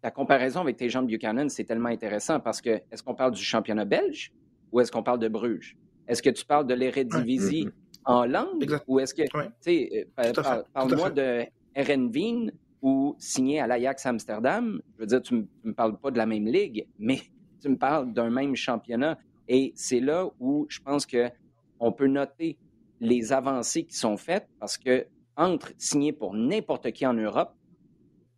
ta 0.00 0.12
comparaison 0.12 0.60
avec 0.60 0.76
tes 0.76 0.88
gens 0.88 1.02
de 1.02 1.08
Buchanan, 1.08 1.48
c'est 1.48 1.64
tellement 1.64 1.88
intéressant 1.88 2.38
parce 2.38 2.60
que 2.60 2.80
est-ce 2.92 3.02
qu'on 3.02 3.16
parle 3.16 3.32
du 3.32 3.42
championnat 3.42 3.84
belge 3.84 4.32
ou 4.70 4.80
est-ce 4.80 4.92
qu'on 4.92 5.02
parle 5.02 5.18
de 5.18 5.28
Bruges? 5.28 5.76
Est-ce 6.06 6.22
que 6.22 6.30
tu 6.30 6.44
parles 6.44 6.66
de 6.66 6.74
l'Eredivisie 6.74 7.68
en 8.04 8.26
langue? 8.26 8.66
Ou 8.86 9.00
est-ce 9.00 9.14
que, 9.14 9.22
tu 9.22 9.38
sais, 9.60 10.08
euh, 10.18 10.32
parle-moi 10.72 11.10
de 11.10 11.44
Erenveen 11.74 12.52
ou 12.84 13.16
signé 13.18 13.60
à 13.60 13.66
l'Ajax 13.66 14.04
Amsterdam. 14.04 14.80
Je 14.94 15.00
veux 15.00 15.06
dire, 15.06 15.22
tu 15.22 15.34
ne 15.34 15.44
me 15.64 15.72
parles 15.72 15.98
pas 15.98 16.10
de 16.10 16.18
la 16.18 16.26
même 16.26 16.46
ligue, 16.46 16.86
mais 16.98 17.20
tu 17.62 17.70
me 17.70 17.76
parles 17.76 18.12
d'un 18.12 18.28
même 18.28 18.54
championnat. 18.54 19.18
Et 19.48 19.72
c'est 19.74 20.00
là 20.00 20.28
où 20.38 20.66
je 20.68 20.80
pense 20.80 21.06
qu'on 21.06 21.92
peut 21.92 22.06
noter 22.06 22.58
les 23.00 23.32
avancées 23.32 23.84
qui 23.84 23.96
sont 23.96 24.16
faites 24.16 24.48
parce 24.60 24.78
que 24.78 25.06
entre 25.36 25.72
signer 25.78 26.12
pour 26.12 26.34
n'importe 26.34 26.92
qui 26.92 27.06
en 27.06 27.14
Europe 27.14 27.54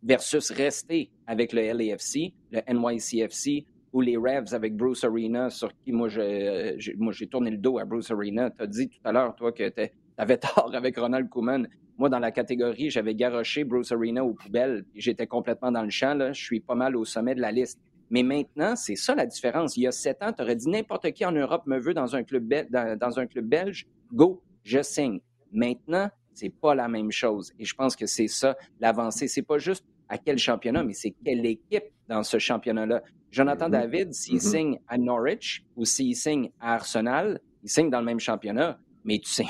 versus 0.01 0.49
rester 0.51 1.11
avec 1.27 1.51
le 1.53 1.61
LAFC, 1.73 2.33
le 2.51 2.61
NYCFC 2.67 3.65
ou 3.97 4.01
les 4.01 4.15
Revs 4.15 4.53
avec 4.53 4.75
Bruce 4.75 5.03
Arena, 5.03 5.49
sur 5.49 5.75
qui 5.79 5.91
moi, 5.91 6.07
j'ai 6.07 7.27
tourné 7.27 7.49
le 7.49 7.57
dos 7.57 7.79
à 7.79 7.85
Bruce 7.85 8.11
Arena. 8.11 8.51
Tu 8.51 8.61
as 8.61 8.67
dit 8.67 8.89
tout 8.89 8.99
à 9.03 9.11
l'heure, 9.11 9.35
toi, 9.35 9.51
que 9.51 9.67
tu 9.69 9.89
avais 10.19 10.37
tort 10.55 10.69
avec 10.75 10.99
Ronald 10.99 11.27
Koeman. 11.29 11.67
Moi, 11.97 12.07
dans 12.07 12.19
la 12.19 12.31
catégorie, 12.31 12.91
j'avais 12.91 13.15
garoché 13.15 13.63
Bruce 13.63 13.91
Arena 13.91 14.23
aux 14.23 14.35
poubelles. 14.35 14.85
J'étais 14.93 15.25
complètement 15.25 15.71
dans 15.71 15.81
le 15.81 15.89
champ. 15.89 16.31
Je 16.31 16.39
suis 16.39 16.59
pas 16.59 16.75
mal 16.75 16.95
au 16.95 17.05
sommet 17.05 17.33
de 17.33 17.41
la 17.41 17.51
liste. 17.51 17.81
Mais 18.11 18.21
maintenant, 18.21 18.75
c'est 18.75 18.95
ça 18.95 19.15
la 19.15 19.25
différence. 19.25 19.75
Il 19.77 19.81
y 19.81 19.87
a 19.87 19.91
sept 19.91 20.21
ans, 20.21 20.31
tu 20.31 20.43
aurais 20.43 20.55
dit 20.55 20.69
n'importe 20.69 21.11
qui 21.13 21.25
en 21.25 21.31
Europe 21.31 21.65
me 21.65 21.79
veut 21.79 21.95
dans 21.95 22.15
un 22.15 22.23
club, 22.23 22.47
dans 22.69 23.19
un 23.19 23.25
club 23.25 23.45
belge. 23.47 23.87
Go, 24.13 24.43
je 24.63 24.83
signe. 24.83 25.21
Maintenant, 25.51 26.11
c'est 26.35 26.53
pas 26.53 26.75
la 26.75 26.87
même 26.87 27.09
chose. 27.09 27.51
Et 27.57 27.65
je 27.65 27.73
pense 27.73 27.95
que 27.95 28.05
c'est 28.05 28.27
ça 28.27 28.55
l'avancée. 28.79 29.27
C'est 29.27 29.41
pas 29.41 29.57
juste 29.57 29.83
à 30.09 30.17
quel 30.17 30.37
championnat, 30.37 30.83
mais 30.83 30.93
c'est 30.93 31.13
quelle 31.23 31.45
équipe 31.45 31.85
dans 32.07 32.23
ce 32.23 32.39
championnat-là. 32.39 33.03
Jonathan 33.31 33.67
mm-hmm. 33.67 33.71
David, 33.71 34.13
s'il 34.13 34.35
mm-hmm. 34.35 34.51
signe 34.51 34.79
à 34.87 34.97
Norwich 34.97 35.65
ou 35.75 35.85
s'il 35.85 36.15
signe 36.15 36.51
à 36.59 36.75
Arsenal, 36.75 37.39
il 37.63 37.69
signe 37.69 37.89
dans 37.89 37.99
le 37.99 38.05
même 38.05 38.19
championnat, 38.19 38.79
mais 39.03 39.19
tu 39.19 39.29
sais, 39.29 39.45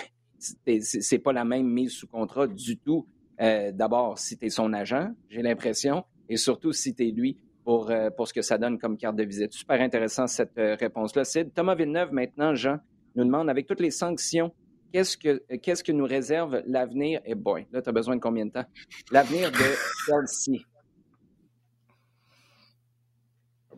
c'est 0.82 1.20
pas 1.20 1.34
la 1.34 1.46
même 1.46 1.68
mise 1.68 1.92
sous 1.92 2.08
contrat 2.08 2.48
du 2.48 2.78
tout. 2.78 3.08
Euh, 3.40 3.72
d'abord, 3.72 4.18
si 4.18 4.38
tu 4.38 4.46
es 4.46 4.50
son 4.50 4.74
agent, 4.74 5.12
j'ai 5.30 5.42
l'impression, 5.42 6.04
et 6.30 6.38
surtout 6.38 6.72
si 6.72 6.96
tu 6.96 7.08
es 7.08 7.12
lui 7.12 7.38
pour, 7.64 7.92
euh, 7.92 8.10
pour 8.10 8.28
ce 8.28 8.34
que 8.34 8.42
ça 8.42 8.58
donne 8.58 8.80
comme 8.80 8.98
carte 8.98 9.16
de 9.16 9.24
visite. 9.24 9.54
Super 9.54 9.82
intéressant 9.82 10.26
cette 10.26 10.58
euh, 10.58 10.76
réponse-là. 10.80 11.24
C'est 11.24 11.54
Thomas 11.54 11.76
Villeneuve, 11.76 12.12
maintenant, 12.14 12.56
Jean, 12.56 12.78
nous 13.16 13.26
demande, 13.26 13.50
avec 13.50 13.68
toutes 13.68 13.82
les 13.82 13.92
sanctions, 13.92 14.54
qu'est-ce 14.98 15.16
que, 15.16 15.44
qu'est-ce 15.58 15.84
que 15.84 15.92
nous 15.92 16.06
réserve 16.06 16.64
l'avenir? 16.66 17.20
Et 17.20 17.32
eh 17.32 17.36
boy, 17.36 17.68
là, 17.72 17.84
tu 17.84 17.90
as 17.90 17.92
besoin 17.92 18.16
de 18.16 18.22
combien 18.22 18.48
de 18.48 18.52
temps? 18.52 18.66
L'avenir 19.12 19.52
de 19.52 19.58
Chelsea. 20.06 20.64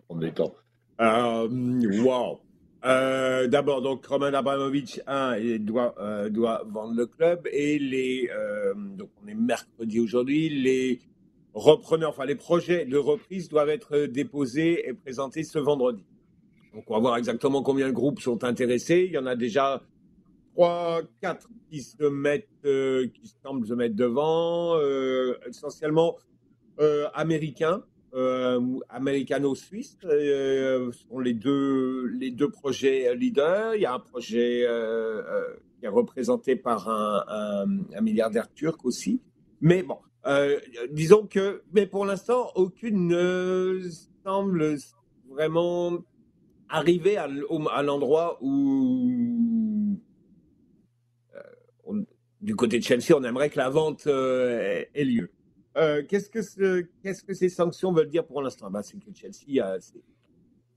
prendre 0.08 0.22
du 0.22 0.32
temps. 0.32 0.56
wow! 0.98 2.40
Euh, 2.86 3.48
d'abord, 3.48 3.82
donc 3.82 4.06
Roman 4.06 4.28
Abramovich, 4.28 5.02
un, 5.08 5.36
il 5.36 5.66
doit, 5.66 5.94
euh, 6.00 6.30
doit 6.30 6.64
vendre 6.66 6.96
le 6.96 7.06
club 7.06 7.46
et 7.52 7.78
les, 7.78 8.30
euh, 8.34 8.74
donc 8.74 9.10
on 9.22 9.28
est 9.28 9.36
mercredi 9.36 10.00
aujourd'hui, 10.00 10.48
les 10.48 11.02
repreneurs, 11.54 12.12
enfin 12.12 12.24
les 12.24 12.36
projets 12.36 12.86
de 12.86 12.96
reprise 12.96 13.50
doivent 13.50 13.68
être 13.68 14.06
déposés 14.06 14.88
et 14.88 14.94
présentés 14.94 15.44
ce 15.44 15.60
vendredi. 15.60 16.06
Donc 16.74 16.86
on 16.90 16.94
va 16.94 17.00
voir 17.02 17.18
exactement 17.18 17.62
combien 17.62 17.88
de 17.88 17.94
groupes 17.94 18.22
sont 18.22 18.46
intéressés. 18.46 19.04
Il 19.08 19.12
y 19.12 19.18
en 19.18 19.26
a 19.26 19.36
déjà 19.36 19.84
trois, 20.60 21.02
quatre 21.22 21.48
qui 21.70 21.82
se 21.82 22.04
mettent, 22.04 22.50
qui 22.64 23.34
semblent 23.42 23.66
se 23.66 23.74
mettre 23.74 23.96
devant, 23.96 24.78
essentiellement 25.48 26.18
américains 27.14 27.84
euh, 28.14 28.80
américano-suisse 28.90 29.98
euh, 30.04 30.92
sont 30.92 31.20
les 31.20 31.34
deux, 31.34 32.08
les 32.08 32.32
deux 32.32 32.50
projets 32.50 33.16
leaders. 33.16 33.76
Il 33.76 33.82
y 33.82 33.86
a 33.86 33.94
un 33.94 34.00
projet 34.00 34.66
euh, 34.66 35.22
euh, 35.24 35.44
qui 35.80 35.86
est 35.86 35.90
représenté 35.90 36.56
par 36.56 36.90
un, 36.90 37.66
milliardaire 38.02 38.52
turc 38.54 38.84
aussi. 38.86 39.22
Mais 39.62 39.84
bon, 39.84 39.98
disons 40.92 41.28
que, 41.28 41.62
mais 41.74 41.86
pour 41.86 42.06
l'instant, 42.06 42.52
aucune 42.56 43.08
ne 43.08 43.80
semble 44.24 44.78
vraiment 45.30 46.00
arriver 46.70 47.18
à 47.18 47.28
l'endroit 47.84 48.38
où, 48.42 49.10
du 52.42 52.56
côté 52.56 52.80
de 52.80 52.84
Chelsea, 52.84 53.16
on 53.16 53.24
aimerait 53.24 53.50
que 53.50 53.58
la 53.58 53.70
vente 53.70 54.08
ait 54.08 55.04
lieu. 55.04 55.30
Euh, 55.78 56.04
qu'est-ce, 56.08 56.30
que 56.30 56.82
qu'est-ce 57.04 57.24
que 57.24 57.34
ces 57.34 57.50
sanctions 57.50 57.94
veulent 57.94 58.10
dire 58.10 58.26
pour 58.26 58.42
l'instant? 58.42 58.70
Bah, 58.70 58.82
C'est 58.84 58.98
que 58.98 59.14
Chelsea 59.14 59.64
a 59.64 59.80
ses 59.80 60.02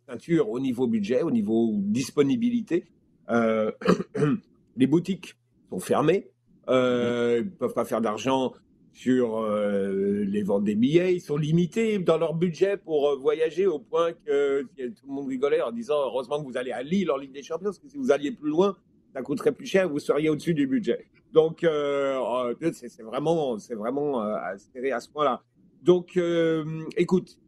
ceintures 0.09 0.49
au 0.51 0.61
niveau 0.61 0.87
budget, 0.87 1.23
au 1.23 1.31
niveau 1.31 1.73
disponibilité. 1.79 2.85
Euh, 3.31 3.73
les 4.77 4.87
boutiques 4.87 5.37
sont 5.71 5.81
fermées. 5.81 6.31
Euh, 6.69 7.39
ils 7.41 7.47
ne 7.47 7.51
peuvent 7.51 7.75
pas 7.75 7.85
faire 7.85 8.01
d'argent 8.01 8.53
sur 8.93 9.43
les 9.43 10.43
ventes 10.43 10.65
des 10.65 10.75
billets. 10.75 11.15
Ils 11.15 11.21
sont 11.21 11.39
limités 11.39 11.99
dans 11.99 12.19
leur 12.19 12.35
budget 12.35 12.77
pour 12.77 13.19
voyager 13.19 13.67
au 13.67 13.79
point 13.79 14.13
que 14.13 14.63
tout 14.77 15.07
le 15.07 15.13
monde 15.13 15.29
rigolait 15.29 15.63
en 15.63 15.73
disant 15.73 15.97
heureusement 16.05 16.43
que 16.43 16.47
vous 16.47 16.59
allez 16.59 16.73
à 16.73 16.83
Lille 16.83 17.11
en 17.11 17.17
Ligue 17.17 17.33
des 17.33 17.43
Champions, 17.43 17.71
parce 17.71 17.79
que 17.79 17.89
si 17.89 17.97
vous 17.97 18.13
alliez 18.13 18.33
plus 18.33 18.51
loin, 18.51 18.77
ça 19.13 19.23
coûterait 19.23 19.53
plus 19.53 19.67
cher, 19.67 19.89
vous 19.89 19.99
seriez 19.99 20.29
au-dessus 20.29 20.55
du 20.55 20.67
budget. 20.67 21.07
Donc, 21.33 21.65
euh, 21.65 22.19
oh, 22.21 22.53
c'est 22.73 23.03
vraiment, 23.03 23.59
c'est 23.59 23.75
vraiment 23.75 24.23
euh, 24.23 24.37
à 24.37 24.57
ce 25.01 25.09
point-là. 25.09 25.43
Donc, 25.83 26.17
euh, 26.17 26.85
écoute, 26.97 27.39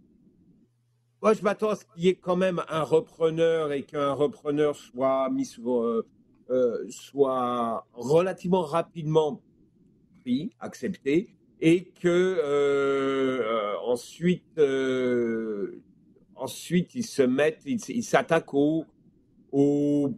moi, 1.22 1.34
je 1.34 1.42
m'attends 1.42 1.70
à 1.70 1.76
ce 1.76 1.84
qu'il 1.84 2.04
y 2.04 2.08
ait 2.08 2.14
quand 2.14 2.36
même 2.36 2.62
un 2.68 2.82
repreneur 2.82 3.72
et 3.72 3.82
qu'un 3.82 4.12
repreneur 4.12 4.76
soit 4.76 5.30
mis 5.30 5.44
soit 6.90 7.86
relativement 7.92 8.62
rapidement 8.62 9.40
pris, 10.20 10.50
accepté, 10.60 11.34
et 11.60 11.84
que 12.00 12.40
ensuite, 13.86 14.60
ensuite, 16.34 16.94
ils 16.94 17.06
se 17.06 17.22
mettent, 17.22 17.62
ils 17.64 18.02
s'attaquent 18.02 18.52
au, 18.52 18.84
au 19.52 20.12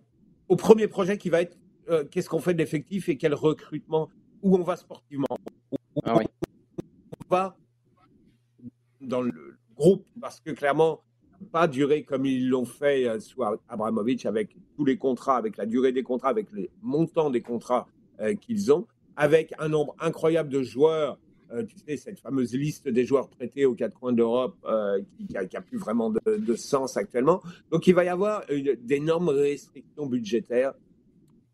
au 0.49 0.57
premier 0.57 0.88
projet 0.88 1.18
qui 1.18 1.30
va 1.30 1.42
être 1.42 1.57
euh, 1.88 2.05
qu'est-ce 2.05 2.28
qu'on 2.28 2.40
fait 2.40 2.55
de 2.55 2.59
l'effectif 2.59 3.09
et 3.09 3.16
quel 3.16 3.34
recrutement, 3.34 4.11
où 4.42 4.57
on 4.57 4.62
va 4.62 4.76
sportivement. 4.76 5.26
Ah 6.05 6.16
on 6.16 7.34
va 7.34 7.57
dans 9.01 9.22
le 9.22 9.57
groupe, 9.76 10.07
parce 10.20 10.40
que 10.40 10.51
clairement, 10.51 11.03
pas 11.53 11.68
durer 11.68 12.03
comme 12.03 12.26
ils 12.26 12.49
l'ont 12.49 12.64
fait 12.64 13.07
euh, 13.07 13.20
sous 13.20 13.42
Abramovich 13.68 14.26
avec 14.26 14.57
tous 14.74 14.84
les 14.84 14.97
contrats, 14.97 15.36
avec 15.36 15.57
la 15.57 15.66
durée 15.66 15.92
des 15.92 16.03
contrats, 16.03 16.28
avec 16.28 16.51
les 16.53 16.70
montants 16.82 17.30
des 17.30 17.42
contrats 17.42 17.86
euh, 18.20 18.34
qu'ils 18.34 18.72
ont, 18.72 18.86
avec 19.16 19.55
un 19.59 19.68
nombre 19.68 19.94
incroyable 20.01 20.49
de 20.49 20.62
joueurs. 20.62 21.18
Tu 21.68 21.78
sais, 21.86 21.97
cette 21.97 22.18
fameuse 22.18 22.55
liste 22.55 22.88
des 22.88 23.05
joueurs 23.05 23.28
prêtés 23.28 23.66
aux 23.66 23.74
quatre 23.74 23.99
coins 23.99 24.12
d'Europe 24.12 24.57
qui 25.16 25.32
n'a 25.32 25.61
plus 25.61 25.78
vraiment 25.78 26.11
de, 26.11 26.55
sens 26.55 26.97
actuellement. 26.97 27.42
Donc 27.70 27.86
il 27.86 27.94
va 27.94 28.05
y 28.05 28.09
avoir 28.09 28.44
d'énormes 28.82 29.28
restrictions 29.28 30.07
budgétaires 30.07 30.74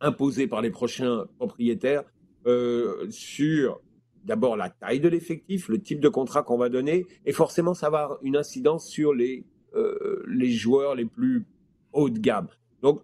imposé 0.02 0.46
par 0.46 0.60
les 0.60 0.70
prochains 0.70 1.26
propriétaires 1.38 2.04
euh, 2.46 3.06
sur 3.10 3.80
d'abord 4.24 4.56
la 4.56 4.68
taille 4.68 5.00
de 5.00 5.08
l'effectif, 5.08 5.68
le 5.68 5.80
type 5.80 6.00
de 6.00 6.08
contrat 6.08 6.42
qu'on 6.42 6.58
va 6.58 6.68
donner, 6.68 7.06
et 7.24 7.32
forcément 7.32 7.74
ça 7.74 7.88
va 7.88 8.02
avoir 8.02 8.18
une 8.22 8.36
incidence 8.36 8.86
sur 8.88 9.14
les, 9.14 9.44
euh, 9.74 10.22
joueurs 10.48 10.94
les 10.94 11.06
plus 11.06 11.46
haut 11.92 12.10
de 12.10 12.18
gamme. 12.18 12.48
Donc, 12.82 13.02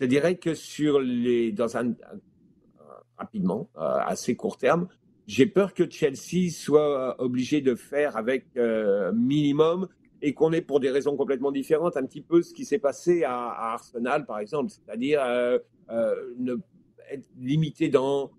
je 0.00 0.06
dirais 0.06 0.36
que 0.36 0.54
sur 0.54 1.00
les, 1.00 1.52
dans 1.52 1.76
un, 1.76 1.94
rapidement, 3.16 3.68
euh, 3.76 3.98
assez 4.06 4.34
court 4.34 4.56
terme, 4.56 4.88
j'ai 5.26 5.46
peur 5.46 5.74
que 5.74 5.88
Chelsea 5.88 6.50
soit 6.50 7.20
obligé 7.22 7.60
de 7.60 7.74
faire 7.74 8.16
avec 8.16 8.46
minimum 9.14 9.88
et 10.24 10.32
qu'on 10.32 10.52
ait 10.52 10.62
pour 10.62 10.80
des 10.80 10.90
raisons 10.90 11.16
complètement 11.16 11.52
différentes 11.52 11.96
un 11.96 12.04
petit 12.04 12.22
peu 12.22 12.42
ce 12.42 12.54
qui 12.54 12.64
s'est 12.64 12.78
passé 12.78 13.24
à, 13.24 13.72
Arsenal 13.74 14.24
par 14.24 14.38
exemple, 14.38 14.70
c'est-à-dire 14.70 15.22
euh, 15.90 16.14
ne, 16.38 16.54
être 17.10 17.28
limité 17.38 17.90
dans, 17.90 18.30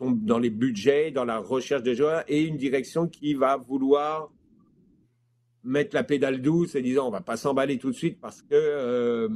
dans 0.00 0.38
les 0.38 0.50
budgets, 0.50 1.10
dans 1.10 1.24
la 1.24 1.38
recherche 1.38 1.82
des 1.82 1.94
joueurs, 1.94 2.24
et 2.28 2.42
une 2.42 2.58
direction 2.58 3.08
qui 3.08 3.32
va 3.32 3.56
vouloir 3.56 4.30
mettre 5.64 5.94
la 5.94 6.04
pédale 6.04 6.42
douce 6.42 6.74
et 6.74 6.82
disant 6.82 7.08
on 7.08 7.10
va 7.10 7.22
pas 7.22 7.38
s'emballer 7.38 7.78
tout 7.78 7.90
de 7.90 7.96
suite 7.96 8.20
parce 8.20 8.42
que 8.42 8.54
euh, 8.54 9.28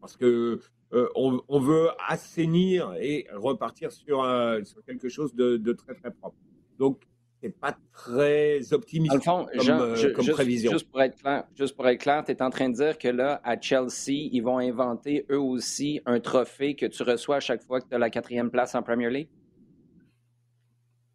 parce 0.00 0.16
que 0.16 0.60
euh, 0.96 1.08
on, 1.48 1.60
veut 1.60 1.88
assainir 2.08 2.94
et 3.00 3.26
repartir 3.32 3.92
sur, 3.92 4.24
sur 4.64 4.84
quelque 4.84 5.08
chose 5.08 5.34
de, 5.34 5.56
de, 5.56 5.72
très 5.72 5.94
très 5.94 6.10
propre. 6.10 6.36
Donc 6.78 7.06
pas 7.50 7.76
très 7.92 8.72
optimiste 8.72 9.24
comme, 9.24 9.46
euh, 9.54 10.12
prévision. 10.32 10.72
Juste 10.72 10.90
pour 10.90 11.02
être 11.02 11.16
clair, 11.16 11.44
juste 11.54 11.76
pour 11.76 11.86
être 11.88 12.00
clair, 12.00 12.24
tu 12.24 12.32
es 12.32 12.42
en 12.42 12.50
train 12.50 12.68
de 12.68 12.74
dire 12.74 12.98
que 12.98 13.08
là, 13.08 13.40
à 13.44 13.60
Chelsea, 13.60 14.28
ils 14.32 14.40
vont 14.40 14.58
inventer 14.58 15.26
eux 15.30 15.40
aussi 15.40 16.00
un 16.06 16.20
trophée 16.20 16.74
que 16.74 16.86
tu 16.86 17.02
reçois 17.02 17.36
à 17.36 17.40
chaque 17.40 17.62
fois 17.62 17.80
que 17.80 17.88
tu 17.88 17.94
as 17.94 17.98
la 17.98 18.10
quatrième 18.10 18.50
place 18.50 18.74
en 18.74 18.82
Premier 18.82 19.10
League? 19.10 19.28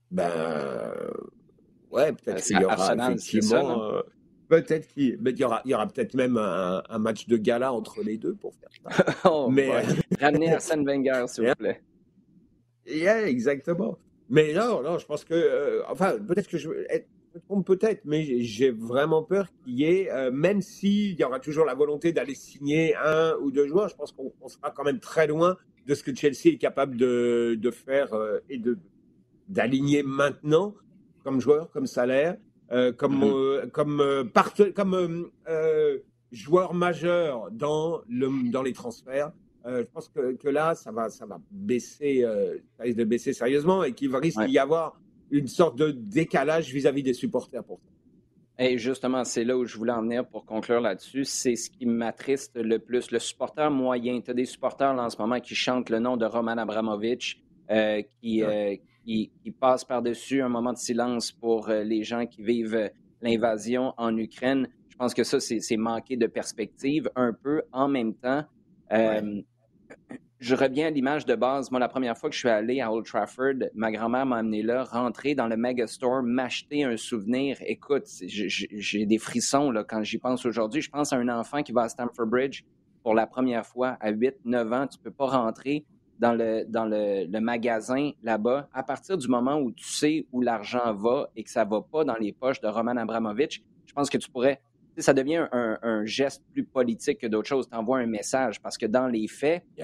Ben, 0.09 0.93
ouais, 1.91 2.11
peut-être 2.11 2.37
euh, 2.37 2.41
qu'il 2.41 2.59
y 2.59 2.65
aura 2.65 2.95
effectivement. 2.95 4.03
Euh, 4.51 4.61
peut-être 4.61 4.87
qu'il 4.87 5.19
y 5.37 5.43
aura, 5.43 5.61
il 5.65 5.71
y 5.71 5.73
aura 5.73 5.87
peut-être 5.87 6.13
même 6.13 6.37
un, 6.37 6.99
match 6.99 7.27
de 7.27 7.37
gala 7.37 7.73
entre 7.73 8.01
les 8.03 8.17
deux 8.17 8.35
pour 8.35 8.53
faire 8.55 8.69
ça. 8.83 9.15
oh, 9.31 9.49
Mais 9.49 9.69
ramenez 10.19 10.53
Arsène 10.53 10.85
Wenger, 10.85 11.25
s'il 11.27 11.47
vous 11.47 11.55
plaît. 11.55 11.81
Yeah, 12.85 13.27
exactement. 13.27 13.97
Mais 14.29 14.53
non, 14.53 14.81
non, 14.81 14.97
je 14.97 15.05
pense 15.05 15.25
que, 15.25 15.33
euh, 15.33 15.83
enfin, 15.89 16.17
peut-être 16.17 16.47
que 16.47 16.57
je, 16.57 16.69
me 16.69 17.39
trompe 17.41 17.67
peut-être, 17.67 18.01
mais 18.05 18.41
j'ai 18.41 18.71
vraiment 18.71 19.23
peur 19.23 19.47
qu'il 19.51 19.79
y 19.79 19.83
ait, 19.83 20.11
euh, 20.11 20.31
même 20.31 20.61
s'il 20.61 21.19
y 21.19 21.23
aura 21.23 21.39
toujours 21.39 21.65
la 21.65 21.73
volonté 21.73 22.11
d'aller 22.13 22.35
signer 22.35 22.95
un 22.95 23.35
ou 23.41 23.51
deux 23.51 23.67
joueurs, 23.67 23.89
je 23.89 23.95
pense 23.95 24.11
qu'on 24.11 24.47
sera 24.47 24.71
quand 24.71 24.83
même 24.83 24.99
très 24.99 25.27
loin 25.27 25.57
de 25.85 25.93
ce 25.93 26.03
que 26.03 26.15
Chelsea 26.15 26.53
est 26.53 26.57
capable 26.57 26.95
de, 26.97 27.57
de 27.59 27.71
faire 27.71 28.13
euh, 28.13 28.39
et 28.49 28.57
de 28.57 28.77
d'aligner 29.49 30.01
maintenant 30.01 30.75
comme 31.25 31.41
joueur, 31.41 31.69
comme 31.71 31.87
salaire, 31.87 32.37
comme 32.97 33.23
mm-hmm. 33.23 33.71
comme 33.71 34.23
comme 34.73 35.31
joueur 36.31 36.73
majeur 36.73 37.51
dans 37.51 38.01
le 38.09 38.49
dans 38.51 38.63
les 38.63 38.73
transferts. 38.73 39.31
Euh, 39.65 39.83
je 39.83 39.91
pense 39.93 40.07
que, 40.09 40.33
que, 40.33 40.49
là, 40.49 40.73
ça 40.73 40.91
va, 40.91 41.09
ça 41.09 41.25
va 41.25 41.39
baisser, 41.51 42.23
euh, 42.23 42.57
ça 42.77 42.83
risque 42.83 42.97
de 42.97 43.03
baisser 43.03 43.31
sérieusement 43.31 43.83
et 43.83 43.93
qu'il 43.93 44.15
risque 44.15 44.43
d'y 44.45 44.57
avoir 44.57 44.99
une 45.29 45.47
sorte 45.47 45.77
de 45.77 45.91
décalage 45.91 46.73
vis-à-vis 46.73 47.03
des 47.03 47.13
supporters 47.13 47.63
pour 47.63 47.79
ça. 47.79 47.85
Et 48.57 48.77
justement, 48.77 49.23
c'est 49.23 49.43
là 49.43 49.57
où 49.57 49.65
je 49.65 49.77
voulais 49.77 49.93
en 49.93 50.01
venir 50.01 50.27
pour 50.27 50.45
conclure 50.45 50.81
là-dessus. 50.81 51.25
C'est 51.25 51.55
ce 51.55 51.69
qui 51.69 51.85
m'attriste 51.85 52.55
le 52.55 52.79
plus. 52.79 53.11
Le 53.11 53.19
supporter 53.19 53.69
moyen. 53.71 54.19
Tu 54.21 54.31
as 54.31 54.33
des 54.33 54.45
supporters 54.45 54.93
là, 54.93 55.03
en 55.03 55.09
ce 55.09 55.17
moment 55.17 55.39
qui 55.39 55.55
chantent 55.55 55.89
le 55.89 55.99
nom 55.99 56.17
de 56.17 56.25
Roman 56.25 56.57
Abramovich, 56.57 57.41
euh, 57.69 58.01
qui, 58.01 58.43
qui, 59.03 59.31
qui, 59.43 59.51
passent 59.51 59.85
par-dessus 59.85 60.41
un 60.41 60.49
moment 60.49 60.73
de 60.73 60.77
silence 60.77 61.31
pour 61.31 61.69
les 61.69 62.03
gens 62.03 62.25
qui 62.25 62.41
vivent 62.41 62.91
l'invasion 63.21 63.93
en 63.97 64.15
Ukraine. 64.17 64.67
Je 64.89 64.95
pense 64.97 65.13
que 65.13 65.23
ça, 65.23 65.39
c'est 65.39 65.77
manquer 65.77 66.17
de 66.17 66.27
perspective 66.27 67.09
un 67.15 67.33
peu. 67.33 67.63
En 67.71 67.87
même 67.87 68.13
temps, 68.13 68.43
je 70.41 70.55
reviens 70.55 70.87
à 70.87 70.89
l'image 70.89 71.25
de 71.25 71.35
base. 71.35 71.69
Moi, 71.69 71.79
la 71.79 71.87
première 71.87 72.17
fois 72.17 72.29
que 72.29 72.33
je 72.33 72.39
suis 72.39 72.49
allé 72.49 72.81
à 72.81 72.91
Old 72.91 73.05
Trafford, 73.05 73.69
ma 73.75 73.91
grand-mère 73.91 74.25
m'a 74.25 74.37
amené 74.37 74.63
là, 74.63 74.83
rentrer 74.83 75.35
dans 75.35 75.47
le 75.47 75.55
Megastore, 75.55 76.23
m'acheter 76.23 76.83
un 76.83 76.97
souvenir. 76.97 77.57
Écoute, 77.61 78.05
j'ai 78.27 79.05
des 79.05 79.17
frissons 79.19 79.69
là, 79.69 79.83
quand 79.83 80.03
j'y 80.03 80.17
pense 80.17 80.45
aujourd'hui. 80.45 80.81
Je 80.81 80.89
pense 80.89 81.13
à 81.13 81.17
un 81.17 81.29
enfant 81.29 81.61
qui 81.61 81.71
va 81.71 81.83
à 81.83 81.89
Stamford 81.89 82.25
Bridge 82.25 82.63
pour 83.03 83.13
la 83.13 83.27
première 83.27 83.65
fois 83.65 83.97
à 84.01 84.09
8, 84.09 84.37
9 84.45 84.73
ans. 84.73 84.87
Tu 84.87 84.97
peux 84.97 85.11
pas 85.11 85.27
rentrer 85.27 85.85
dans 86.21 86.33
le, 86.33 86.63
dans 86.69 86.85
le, 86.85 87.25
le 87.25 87.39
magasin 87.41 88.11
là-bas. 88.23 88.69
À 88.73 88.83
partir 88.83 89.17
du 89.17 89.27
moment 89.27 89.59
où 89.59 89.71
tu 89.71 89.85
sais 89.85 90.27
où 90.31 90.41
l'argent 90.41 90.93
va 90.93 91.29
et 91.35 91.43
que 91.43 91.49
ça 91.49 91.65
va 91.65 91.81
pas 91.81 92.05
dans 92.05 92.15
les 92.15 92.31
poches 92.31 92.61
de 92.61 92.67
Roman 92.67 92.95
Abramovich, 92.95 93.63
je 93.85 93.93
pense 93.93 94.09
que 94.09 94.17
tu 94.17 94.29
pourrais 94.29 94.61
ça 94.97 95.13
devient 95.13 95.47
un, 95.51 96.05
geste 96.05 96.43
plus 96.51 96.63
politique 96.63 97.19
que 97.19 97.27
d'autres 97.27 97.47
choses. 97.47 97.67
Tu 97.69 97.75
envoies 97.75 97.99
un 97.99 98.07
message 98.07 98.61
parce 98.61 98.77
que 98.77 98.85
dans 98.85 99.07
les 99.07 99.27
faits, 99.27 99.63
tu 99.75 99.83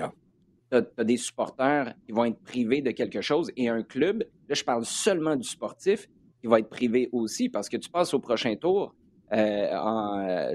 as, 0.71 1.03
des 1.03 1.17
supporters 1.17 1.93
qui 2.05 2.11
vont 2.11 2.25
être 2.25 2.39
privés 2.39 2.81
de 2.81 2.91
quelque 2.91 3.21
chose 3.21 3.51
et 3.55 3.69
un 3.69 3.83
club, 3.83 4.23
là, 4.49 4.55
je 4.55 4.63
parle 4.63 4.85
seulement 4.85 5.35
du 5.35 5.47
sportif, 5.47 6.07
qui 6.41 6.47
va 6.47 6.59
être 6.59 6.69
privé 6.69 7.09
aussi 7.11 7.49
parce 7.49 7.69
que 7.69 7.77
tu 7.77 7.89
passes 7.89 8.13
au 8.13 8.19
prochain 8.19 8.55
tour 8.55 8.93
euh, 9.33 9.75
en, 9.75 10.53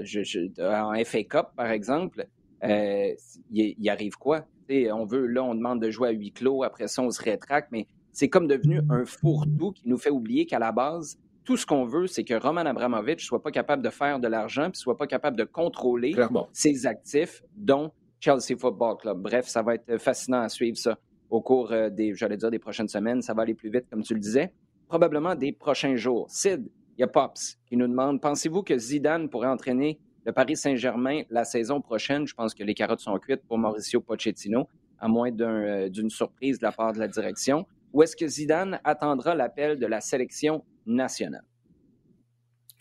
en, 0.59 1.03
FA 1.03 1.23
Cup, 1.23 1.47
par 1.55 1.71
exemple. 1.71 2.27
Il 2.63 3.17
y, 3.51 3.89
arrive 3.89 4.15
quoi? 4.15 4.45
On 4.91 5.05
veut, 5.05 5.25
là, 5.27 5.43
on 5.43 5.55
demande 5.55 5.81
de 5.81 5.89
jouer 5.89 6.09
à 6.09 6.11
huis 6.11 6.31
clos, 6.31 6.63
après 6.63 6.87
ça, 6.87 7.01
on 7.01 7.11
se 7.11 7.21
rétracte, 7.21 7.69
mais 7.71 7.87
c'est 8.11 8.29
comme 8.29 8.47
devenu 8.47 8.81
un 8.89 9.05
fourre-tout 9.05 9.71
qui 9.71 9.87
nous 9.87 9.97
fait 9.97 10.09
oublier 10.09 10.45
qu'à 10.45 10.59
la 10.59 10.71
base, 10.71 11.17
tout 11.43 11.57
ce 11.57 11.65
qu'on 11.65 11.85
veut, 11.85 12.07
c'est 12.07 12.23
que 12.23 12.33
Roman 12.33 12.61
Abramovich 12.61 13.25
soit 13.25 13.41
pas 13.41 13.51
capable 13.51 13.83
de 13.83 13.89
faire 13.89 14.19
de 14.19 14.27
l'argent 14.27 14.69
puis 14.69 14.79
soit 14.79 14.97
pas 14.97 15.07
capable 15.07 15.37
de 15.37 15.43
contrôler 15.43 16.15
ses 16.53 16.85
actifs, 16.85 17.43
dont 17.55 17.91
Chelsea 18.19 18.57
Football 18.57 18.97
Club. 18.97 19.21
Bref, 19.21 19.47
ça 19.47 19.61
va 19.61 19.75
être 19.75 19.97
fascinant 19.97 20.41
à 20.41 20.49
suivre 20.49 20.77
ça 20.77 20.97
au 21.29 21.41
cours 21.41 21.71
euh, 21.71 21.89
des, 21.89 22.13
j'allais 22.13 22.37
dire, 22.37 22.51
des 22.51 22.59
prochaines 22.59 22.87
semaines. 22.87 23.21
Ça 23.21 23.33
va 23.33 23.41
aller 23.41 23.55
plus 23.55 23.69
vite, 23.69 23.85
comme 23.89 24.03
tu 24.03 24.13
le 24.13 24.19
disais. 24.19 24.53
Probablement 24.87 25.35
des 25.35 25.51
prochains 25.51 25.95
jours. 25.95 26.29
Sid, 26.29 26.69
il 26.97 27.01
y 27.01 27.03
a 27.03 27.07
Pops 27.07 27.57
qui 27.65 27.75
nous 27.75 27.87
demande 27.87 28.21
Pensez-vous 28.21 28.63
que 28.63 28.77
Zidane 28.77 29.27
pourrait 29.29 29.47
entraîner 29.49 29.99
le 30.25 30.31
Paris 30.31 30.55
Saint-Germain 30.55 31.23
la 31.29 31.45
saison 31.45 31.81
prochaine? 31.81 32.27
Je 32.27 32.33
pense 32.33 32.53
que 32.53 32.63
les 32.63 32.73
carottes 32.73 33.01
sont 33.01 33.17
cuites 33.19 33.43
pour 33.47 33.57
Mauricio 33.57 34.01
Pochettino, 34.01 34.67
à 34.99 35.07
moins 35.07 35.31
euh, 35.39 35.89
d'une 35.89 36.09
surprise 36.09 36.59
de 36.59 36.65
la 36.65 36.71
part 36.71 36.93
de 36.93 36.99
la 36.99 37.07
direction. 37.07 37.65
Ou 37.93 38.03
est-ce 38.03 38.15
que 38.15 38.27
Zidane 38.27 38.79
attendra 38.83 39.35
l'appel 39.35 39.77
de 39.77 39.85
la 39.85 40.01
sélection 40.01 40.63
nationale? 40.85 41.45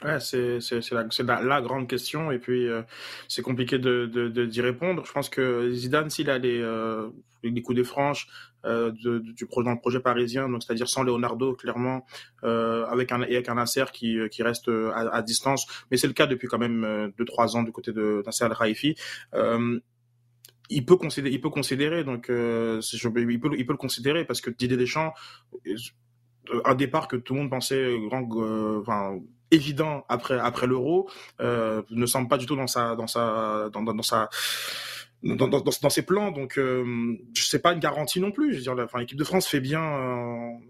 Ouais, 0.05 0.19
c'est 0.19 0.59
la, 1.23 1.61
grande 1.61 1.89
question 1.89 2.33
et 2.33 2.39
puis 2.39 2.67
euh, 2.67 2.83
c'est 3.29 3.43
compliqué 3.43 3.79
de 3.79 4.29
d'y 4.47 4.61
répondre. 4.61 5.05
Je 5.05 5.13
pense 5.13 5.29
que 5.29 5.71
Zidane, 5.73 6.11
s'il 6.11 6.29
a 6.31 6.39
les, 6.39 6.61
euh, 6.61 7.11
coups 7.63 7.77
des 7.77 7.85
franches 7.85 8.27
euh, 8.65 8.93
de, 9.05 9.19
du 9.19 9.47
projet 9.47 9.67
dans 9.67 9.73
le 9.73 9.81
projet 9.81 10.01
parisien, 10.01 10.49
donc 10.49 10.63
c'est-à-dire 10.63 10.89
sans 10.89 11.03
Leonardo 11.03 11.55
clairement, 11.55 12.05
euh, 12.45 12.85
avec 12.87 13.13
un 13.13 13.23
avec 13.23 13.49
un 13.49 13.55
Nasser 13.55 13.85
qui 13.93 14.19
qui 14.31 14.43
reste 14.43 14.69
à, 14.69 15.15
à 15.15 15.23
distance, 15.23 15.67
mais 15.91 15.97
c'est 15.97 16.07
le 16.07 16.13
cas 16.13 16.27
depuis 16.27 16.49
quand 16.49 16.59
même 16.59 17.13
deux 17.19 17.25
trois 17.25 17.57
ans 17.57 17.63
du 17.63 17.73
côté 17.73 17.93
de 17.93 18.23
Nasser 18.25 18.45
Al 18.45 18.53
Raifi 18.53 18.97
il 20.73 20.85
peut 20.85 20.97
considérer, 20.97 21.35
il 21.35 21.41
peut 21.41 21.51
considérer 21.51 22.05
donc 22.05 22.31
euh, 22.31 22.81
il 22.93 23.41
peut, 23.41 23.51
il 23.57 23.67
peut 23.67 23.73
le 23.73 23.77
considérer 23.77 24.25
parce 24.25 24.41
que 24.41 24.51
Didier 24.51 24.77
Deschamps, 24.77 25.13
euh, 25.67 26.61
un 26.65 26.75
départ 26.75 27.09
que 27.09 27.17
tout 27.17 27.35
le 27.35 27.41
monde 27.41 27.51
pensait 27.51 27.95
grand, 28.09 28.29
euh, 28.37 28.81
enfin 28.81 29.19
évident 29.51 30.05
après 30.09 30.39
après 30.39 30.67
l'Euro, 30.67 31.09
euh, 31.41 31.83
ne 31.91 32.07
semble 32.07 32.29
pas 32.29 32.39
du 32.39 32.47
tout 32.47 32.57
dans 32.57 32.67
sa 32.67 32.97
dans 32.97 33.07
sa 33.07 33.69
dans, 33.73 34.03
sa 34.03 34.29
dans, 35.23 35.49
dans, 35.49 35.61
dans, 35.61 35.91
ses 35.91 36.03
plans, 36.03 36.31
donc 36.31 36.59
euh, 36.59 37.17
sais 37.35 37.61
pas 37.61 37.73
une 37.73 37.81
garantie 37.81 38.21
non 38.21 38.33
plus. 38.33 38.53
Je 38.53 38.57
veux 38.57 38.63
dire, 38.63 38.75
l'équipe 38.99 39.19
de 39.19 39.25
France 39.25 39.47
fait 39.47 39.61
bien 39.61 39.83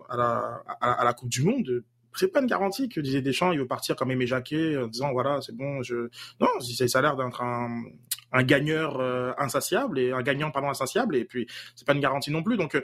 à, 0.09 0.17
la, 0.17 0.63
à, 0.81 1.05
la 1.05 1.13
Coupe 1.15 1.31
du 1.31 1.43
Monde 1.43 1.85
c'est 2.15 2.29
pas 2.29 2.41
une 2.41 2.47
garantie 2.47 2.89
que 2.89 3.01
Didier 3.01 3.23
Deschamps 3.23 3.53
il 3.53 3.59
veut 3.59 3.67
partir 3.67 3.97
comme 3.97 4.11
Aimé 4.11 4.27
Jacquet 4.27 4.77
en 4.77 4.87
disant 4.87 5.13
voilà 5.13 5.41
c'est 5.41 5.57
bon 5.57 5.83
je 5.83 6.11
non 6.41 6.49
ça 6.61 6.99
a 6.99 7.03
l'air 7.03 7.17
d'être 7.17 7.43
un, 7.43 7.85
un 8.33 8.43
gagneur 8.43 8.99
euh, 9.01 9.33
insatiable 9.39 9.99
et 9.99 10.13
un 10.13 10.23
gagnant 10.23 10.51
pardon 10.51 10.69
insatiable 10.69 11.17
et 11.17 11.25
puis 11.25 11.47
c'est 11.75 11.87
pas 11.87 11.95
une 11.95 12.01
garantie 12.01 12.31
non 12.31 12.43
plus. 12.43 12.57
Donc 12.57 12.75
euh, 12.75 12.83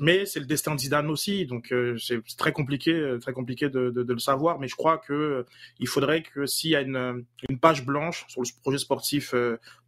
mais 0.00 0.26
c'est 0.26 0.40
le 0.40 0.46
destin 0.46 0.74
de 0.74 0.80
Zidane 0.80 1.10
aussi. 1.10 1.46
Donc 1.46 1.72
euh, 1.72 1.96
c'est 1.98 2.20
très 2.36 2.52
compliqué 2.52 3.16
très 3.20 3.32
compliqué 3.32 3.68
de, 3.68 3.90
de, 3.90 4.02
de, 4.02 4.12
le 4.12 4.18
savoir. 4.18 4.58
Mais 4.58 4.68
je 4.68 4.76
crois 4.76 4.98
que 4.98 5.46
il 5.78 5.88
faudrait 5.88 6.22
que 6.22 6.46
s'il 6.46 6.70
y 6.70 6.76
a 6.76 6.80
une, 6.80 7.24
une 7.48 7.58
page 7.58 7.84
blanche 7.84 8.24
sur 8.28 8.40
le 8.42 8.46
projet 8.62 8.78
sportif 8.78 9.34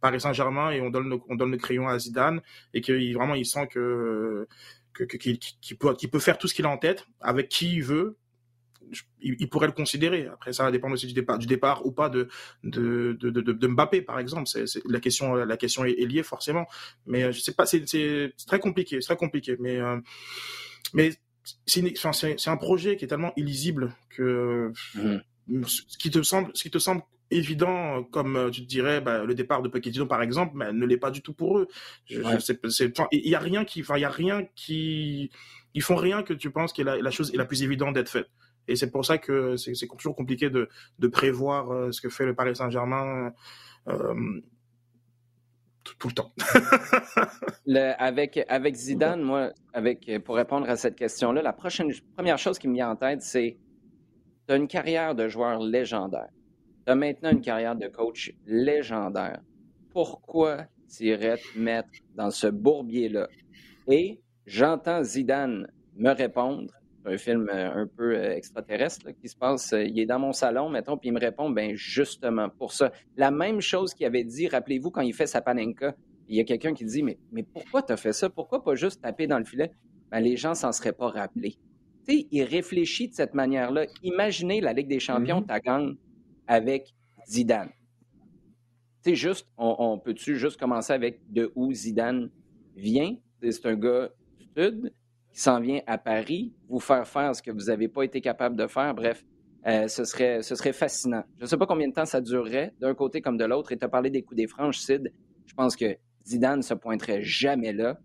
Paris 0.01 0.21
Saint-Germain 0.21 0.71
et 0.71 0.81
on 0.81 0.89
donne 0.89 1.09
le, 1.09 1.19
on 1.29 1.35
donne 1.35 1.51
le 1.51 1.57
crayon 1.57 1.87
à 1.87 1.97
Zidane 1.99 2.41
et 2.73 2.81
qu'il 2.81 3.13
vraiment 3.15 3.35
il 3.35 3.45
sent 3.45 3.67
que 3.71 4.47
qu'il 5.17 5.39
qui 5.39 5.75
peut, 5.75 5.95
peut 5.95 6.19
faire 6.19 6.37
tout 6.37 6.47
ce 6.47 6.53
qu'il 6.53 6.65
a 6.65 6.69
en 6.69 6.77
tête 6.77 7.05
avec 7.19 7.49
qui 7.49 7.73
il 7.73 7.83
veut 7.83 8.17
il, 9.21 9.49
pourrait 9.49 9.67
le 9.67 9.73
considérer. 9.73 10.27
Après, 10.27 10.53
ça 10.53 10.63
va 10.63 10.71
dépendre 10.71 10.93
aussi 10.93 11.07
du 11.07 11.13
départ, 11.13 11.37
du 11.37 11.47
départ 11.47 11.85
ou 11.85 11.91
pas 11.91 12.09
de 12.09 12.27
de, 12.63 13.17
de, 13.19 13.29
de, 13.29 13.67
Mbappé, 13.67 14.01
par 14.01 14.19
exemple. 14.19 14.47
C'est, 14.47 14.65
la 14.87 14.99
question, 14.99 15.35
la 15.35 15.57
question 15.57 15.85
est, 15.85 16.05
liée 16.05 16.23
forcément. 16.23 16.65
Mais 17.05 17.23
euh, 17.23 17.31
je 17.31 17.39
sais 17.39 17.53
pas, 17.53 17.65
c'est, 17.65 17.83
très 18.47 18.59
compliqué, 18.59 19.01
c'est 19.01 19.07
très 19.07 19.17
compliqué. 19.17 19.57
Mais 19.59 19.77
euh, 19.77 19.97
mais 20.93 21.11
c'est, 21.65 22.47
un 22.47 22.57
projet 22.57 22.97
qui 22.97 23.05
est 23.05 23.07
tellement 23.07 23.33
illisible 23.35 23.95
que 24.09 24.71
mmh. 24.95 25.63
ce 25.65 25.97
qui 25.97 26.09
te 26.09 26.21
semble, 26.23 26.51
ce 26.53 26.63
qui 26.63 26.71
te 26.71 26.79
semble 26.79 27.01
évident, 27.31 28.03
comme 28.03 28.49
tu 28.51 28.61
te 28.61 28.67
dirais, 28.67 29.01
bah, 29.01 29.23
le 29.23 29.33
départ 29.33 29.61
de 29.61 29.69
Pochettino 29.69 30.05
par 30.05 30.21
exemple, 30.21 30.53
mais 30.55 30.71
ne 30.71 30.85
l'est 30.85 30.97
pas 30.97 31.11
du 31.11 31.21
tout 31.21 31.33
pour 31.33 31.59
eux. 31.59 31.67
il 32.09 33.29
y 33.29 33.35
a 33.35 33.39
rien 33.39 33.65
qui, 33.65 33.81
enfin, 33.81 33.97
il 33.97 34.01
y 34.01 34.05
a 34.05 34.09
rien 34.09 34.47
qui, 34.55 35.31
ils 35.73 35.81
font 35.81 35.95
rien 35.95 36.23
que 36.23 36.33
tu 36.33 36.51
penses 36.51 36.73
que 36.73 36.81
la, 36.81 36.97
la 36.97 37.11
chose 37.11 37.33
est 37.33 37.37
la 37.37 37.45
plus 37.45 37.63
évidente 37.63 37.93
d'être 37.93 38.09
faite. 38.09 38.29
Et 38.67 38.75
c'est 38.75 38.91
pour 38.91 39.05
ça 39.05 39.17
que 39.17 39.55
c'est 39.57 39.73
toujours 39.97 40.15
compliqué 40.15 40.49
de, 40.49 40.69
de 40.99 41.07
prévoir 41.07 41.71
euh, 41.71 41.91
ce 41.91 42.01
que 42.01 42.09
fait 42.09 42.25
le 42.25 42.33
Paris 42.33 42.55
Saint-Germain 42.55 43.33
euh, 43.87 44.41
tout, 45.83 46.07
le 46.07 46.13
temps. 46.13 46.31
avec, 47.99 48.43
avec 48.47 48.75
Zidane, 48.75 49.21
moi, 49.21 49.51
pour 50.23 50.35
répondre 50.35 50.67
à 50.69 50.75
cette 50.75 50.95
question-là, 50.95 51.41
la 51.41 51.53
prochaine, 51.53 51.91
première 52.15 52.39
chose 52.39 52.57
qui 52.57 52.67
me 52.67 52.73
vient 52.73 52.89
en 52.89 52.95
tête, 52.95 53.21
c'est 53.21 53.57
tu 54.47 54.53
as 54.53 54.57
une 54.57 54.67
carrière 54.67 55.15
de 55.15 55.27
joueur 55.27 55.59
légendaire. 55.59 56.29
Tu 56.85 56.91
as 56.91 56.95
maintenant 56.95 57.31
une 57.31 57.41
carrière 57.41 57.75
de 57.75 57.87
coach 57.87 58.33
légendaire. 58.45 59.41
Pourquoi 59.91 60.65
tu 60.89 61.05
irais 61.05 61.37
te 61.37 61.57
mettre 61.57 61.89
dans 62.15 62.31
ce 62.31 62.47
bourbier-là? 62.47 63.27
Et 63.87 64.19
j'entends 64.45 65.03
Zidane 65.03 65.67
me 65.95 66.11
répondre 66.11 66.73
un 67.05 67.17
film 67.17 67.49
euh, 67.49 67.83
un 67.83 67.87
peu 67.87 68.15
euh, 68.15 68.35
extraterrestre 68.35 69.11
qui 69.11 69.29
se 69.29 69.35
passe. 69.35 69.73
Euh, 69.73 69.83
il 69.83 69.99
est 69.99 70.05
dans 70.05 70.19
mon 70.19 70.33
salon, 70.33 70.69
mettons, 70.69 70.97
puis 70.97 71.09
il 71.09 71.13
me 71.13 71.19
répond, 71.19 71.49
ben 71.49 71.75
justement 71.75 72.49
pour 72.49 72.73
ça. 72.73 72.91
La 73.15 73.31
même 73.31 73.61
chose 73.61 73.93
qu'il 73.93 74.05
avait 74.05 74.23
dit, 74.23 74.47
rappelez-vous, 74.47 74.91
quand 74.91 75.01
il 75.01 75.13
fait 75.13 75.27
sa 75.27 75.41
panenka, 75.41 75.95
il 76.27 76.35
y 76.37 76.39
a 76.39 76.43
quelqu'un 76.43 76.73
qui 76.73 76.85
dit, 76.85 77.03
mais, 77.03 77.17
mais 77.31 77.43
pourquoi 77.43 77.83
tu 77.83 77.93
as 77.93 77.97
fait 77.97 78.13
ça? 78.13 78.29
Pourquoi 78.29 78.63
pas 78.63 78.75
juste 78.75 79.01
taper 79.01 79.27
dans 79.27 79.37
le 79.37 79.45
filet? 79.45 79.71
Ben, 80.11 80.19
les 80.19 80.37
gens 80.37 80.55
s'en 80.55 80.71
seraient 80.71 80.93
pas 80.93 81.09
rappelés. 81.09 81.57
Tu 82.07 82.19
sais, 82.19 82.27
il 82.31 82.43
réfléchit 82.43 83.09
de 83.09 83.13
cette 83.13 83.33
manière-là. 83.33 83.85
Imaginez 84.03 84.61
la 84.61 84.73
Ligue 84.73 84.87
des 84.87 84.99
champions, 84.99 85.41
mm 85.41 85.45
-hmm. 85.45 85.97
avec 86.47 86.93
Zidane. 87.27 87.69
Tu 89.03 89.11
sais, 89.11 89.15
juste, 89.15 89.47
on, 89.57 89.75
on 89.77 89.99
peut-tu 89.99 90.37
juste 90.37 90.59
commencer 90.59 90.93
avec 90.93 91.19
de 91.31 91.51
où 91.55 91.71
Zidane 91.71 92.31
vient? 92.75 93.15
C'est 93.41 93.65
un 93.67 93.75
gars 93.75 94.09
du 94.39 94.45
Sud, 94.57 94.93
qui 95.35 95.41
s'en 95.41 95.59
vient 95.59 95.81
à 95.85 95.97
Paris, 95.97 96.53
vous 96.69 96.79
faire 96.79 97.05
faire 97.05 97.35
ce 97.35 97.41
que 97.41 97.51
vous 97.51 97.65
n'avez 97.65 97.89
pas 97.89 98.03
été 98.03 98.21
capable 98.21 98.55
de 98.55 98.67
faire. 98.67 98.95
Bref, 98.95 99.25
euh, 99.67 99.89
ce, 99.89 100.05
serait, 100.05 100.41
ce 100.41 100.55
serait 100.55 100.71
fascinant. 100.71 101.23
Je 101.37 101.43
ne 101.43 101.47
sais 101.47 101.57
pas 101.57 101.65
combien 101.65 101.89
de 101.89 101.93
temps 101.93 102.05
ça 102.05 102.21
durerait, 102.21 102.73
d'un 102.79 102.93
côté 102.95 103.19
comme 103.19 103.35
de 103.35 103.43
l'autre. 103.43 103.73
Et 103.73 103.77
tu 103.77 103.83
as 103.83 103.89
parlé 103.89 104.09
des 104.09 104.21
coups 104.21 104.37
des 104.37 104.47
franges, 104.47 104.79
Sid. 104.79 105.11
Je 105.45 105.53
pense 105.53 105.75
que 105.75 105.97
Zidane 106.25 106.59
ne 106.59 106.61
se 106.63 106.73
pointerait 106.73 107.21
jamais 107.21 107.73
là 107.73 107.99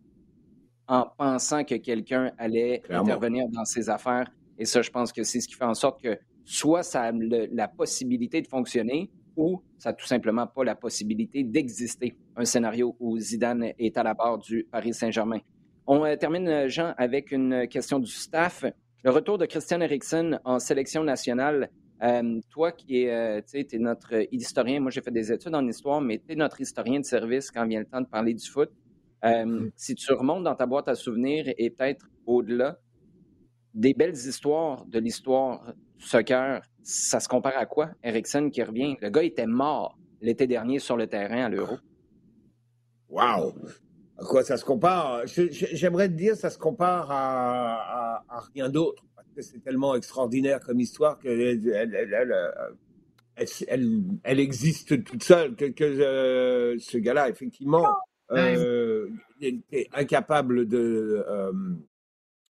en 0.89 1.07
pensant 1.17 1.63
que 1.63 1.77
quelqu'un 1.77 2.33
allait 2.37 2.83
intervenir 2.91 3.49
dans 3.49 3.65
ses 3.65 3.89
affaires. 3.89 4.29
Et 4.59 4.65
ça, 4.65 4.83
je 4.83 4.91
pense 4.91 5.13
que 5.13 5.23
c'est 5.23 5.41
ce 5.41 5.47
qui 5.47 5.55
fait 5.55 5.65
en 5.65 5.75
sorte 5.75 6.03
que 6.03 6.19
soit 6.45 6.83
ça 6.83 7.03
a 7.05 7.13
la 7.13 7.69
possibilité 7.69 8.43
de 8.43 8.49
fonctionner 8.49 9.09
ou 9.37 9.63
ça 9.79 9.91
n'a 9.91 9.95
tout 9.95 10.07
simplement 10.07 10.49
pas 10.49 10.65
la 10.65 10.75
possibilité 10.75 11.45
d'exister. 11.45 12.17
Un 12.35 12.45
scénario 12.45 12.97
où 12.99 13.17
Zidane 13.21 13.73
est 13.79 13.97
à 13.97 14.03
la 14.03 14.15
barre 14.15 14.39
du 14.39 14.65
Paris 14.65 14.93
Saint-Germain. 14.93 15.39
On 15.93 16.05
euh, 16.05 16.15
termine, 16.15 16.47
euh, 16.47 16.69
Jean, 16.69 16.95
avec 16.99 17.33
une 17.33 17.67
question 17.67 17.99
du 17.99 18.13
staff. 18.13 18.65
Le 19.03 19.11
retour 19.11 19.39
de 19.39 19.47
Christian 19.47 19.81
Eriksen 19.81 20.39
en 20.45 20.61
sélection 20.61 21.03
nationale. 21.03 21.69
Euh, 22.05 22.39
toi 22.49 22.71
qui 22.71 23.03
es, 23.03 23.43
es 23.53 23.79
notre 23.79 24.15
historien, 24.33 24.79
moi 24.79 24.93
j'ai 24.93 25.01
fait 25.01 25.11
des 25.11 25.33
études 25.33 25.53
en 25.53 25.67
histoire, 25.67 26.01
mais 26.01 26.19
tu 26.19 26.33
es 26.33 26.37
notre 26.37 26.61
historien 26.61 27.01
de 27.01 27.05
service 27.05 27.51
quand 27.51 27.67
vient 27.67 27.81
le 27.81 27.87
temps 27.87 28.01
de 28.01 28.07
parler 28.07 28.35
du 28.35 28.49
foot. 28.49 28.71
Mm. 29.25 29.71
Si 29.75 29.97
tu 29.97 30.13
remontes 30.13 30.45
dans 30.45 30.55
ta 30.55 30.65
boîte 30.65 30.87
à 30.87 30.95
souvenirs 30.95 31.53
et 31.59 31.71
peut-être 31.71 32.07
au-delà, 32.25 32.79
des 33.75 33.93
belles 33.93 34.15
histoires 34.15 34.87
de 34.87 35.01
l'histoire 35.01 35.75
du 35.99 36.07
soccer, 36.07 36.63
ça 36.85 37.19
se 37.19 37.29
compare 37.29 37.59
à 37.59 37.67
quoi? 37.67 37.91
Eriksen 38.05 38.53
qui 38.53 38.63
revient. 38.63 38.97
Le 39.01 39.11
gars 39.11 39.25
était 39.25 39.47
mort 39.47 39.99
l'été 40.21 40.47
dernier 40.47 40.79
sur 40.79 40.97
le 40.97 41.09
terrain 41.09 41.47
à 41.47 41.49
l'Euro. 41.49 41.79
Wow! 43.09 43.55
À 44.21 44.25
quoi 44.25 44.45
ça 44.45 44.59
se 44.59 44.65
compare? 44.65 45.23
J'aimerais 45.27 46.09
te 46.09 46.15
dire, 46.15 46.37
ça 46.37 46.51
se 46.51 46.59
compare 46.59 47.11
à, 47.11 48.23
à, 48.29 48.41
rien 48.55 48.69
d'autre. 48.69 49.03
Parce 49.17 49.29
que 49.35 49.41
c'est 49.41 49.61
tellement 49.61 49.95
extraordinaire 49.95 50.61
comme 50.61 50.79
histoire 50.79 51.19
qu'elle 51.19 51.41
elle, 51.41 51.95
elle, 53.37 54.21
elle, 54.23 54.41
existe 54.41 55.03
toute 55.05 55.23
seule. 55.23 55.57
Que, 55.57 55.65
que 55.67 55.85
euh, 55.85 56.77
ce 56.79 56.99
gars-là, 56.99 57.31
effectivement, 57.31 57.87
euh, 58.33 59.09
était 59.41 59.89
incapable 59.93 60.69
de. 60.69 61.25
Euh, 61.27 61.53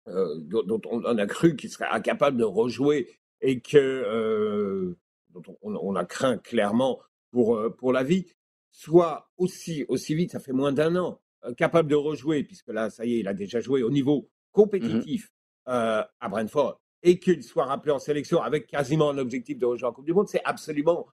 euh, 0.08 0.36
dont, 0.40 0.82
on 0.86 1.18
a 1.18 1.26
cru 1.26 1.56
qu'il 1.56 1.72
serait 1.72 1.90
incapable 1.90 2.38
de 2.38 2.44
rejouer 2.44 3.10
et 3.42 3.60
que 3.60 4.96
dont 5.32 5.44
on, 5.64 5.96
a 5.96 6.06
craint 6.06 6.38
clairement 6.38 7.00
pour, 7.32 7.60
pour 7.76 7.92
la 7.92 8.04
vie, 8.04 8.28
soit 8.70 9.32
aussi, 9.38 9.84
aussi 9.88 10.14
vite, 10.14 10.32
ça 10.32 10.40
fait 10.40 10.54
moins 10.54 10.72
d'un 10.72 10.96
an, 10.96 11.20
capable 11.58 11.90
de 11.90 11.96
rejouer, 11.96 12.44
puisque 12.44 12.70
là, 12.70 12.90
ça 12.90 13.06
y 13.06 13.16
est, 13.16 13.20
il 13.20 13.28
a 13.28 13.34
déjà 13.34 13.60
joué 13.60 13.84
au 13.84 13.92
niveau 13.92 14.22
mmh 14.22 14.28
compétitif 14.52 15.34
à 15.66 16.08
Brentford, 16.30 16.80
et 17.04 17.20
qu'il 17.20 17.44
soit 17.44 17.66
rappelé 17.66 17.92
en 17.92 18.00
sélection 18.00 18.42
avec 18.42 18.68
quasiment 18.68 19.10
un 19.10 19.18
objectif 19.18 19.58
de 19.58 19.66
rejoindre 19.66 19.92
la 19.92 19.96
Coupe 19.96 20.06
du 20.06 20.14
Monde, 20.14 20.30
c'est 20.30 20.44
absolument 20.46 21.08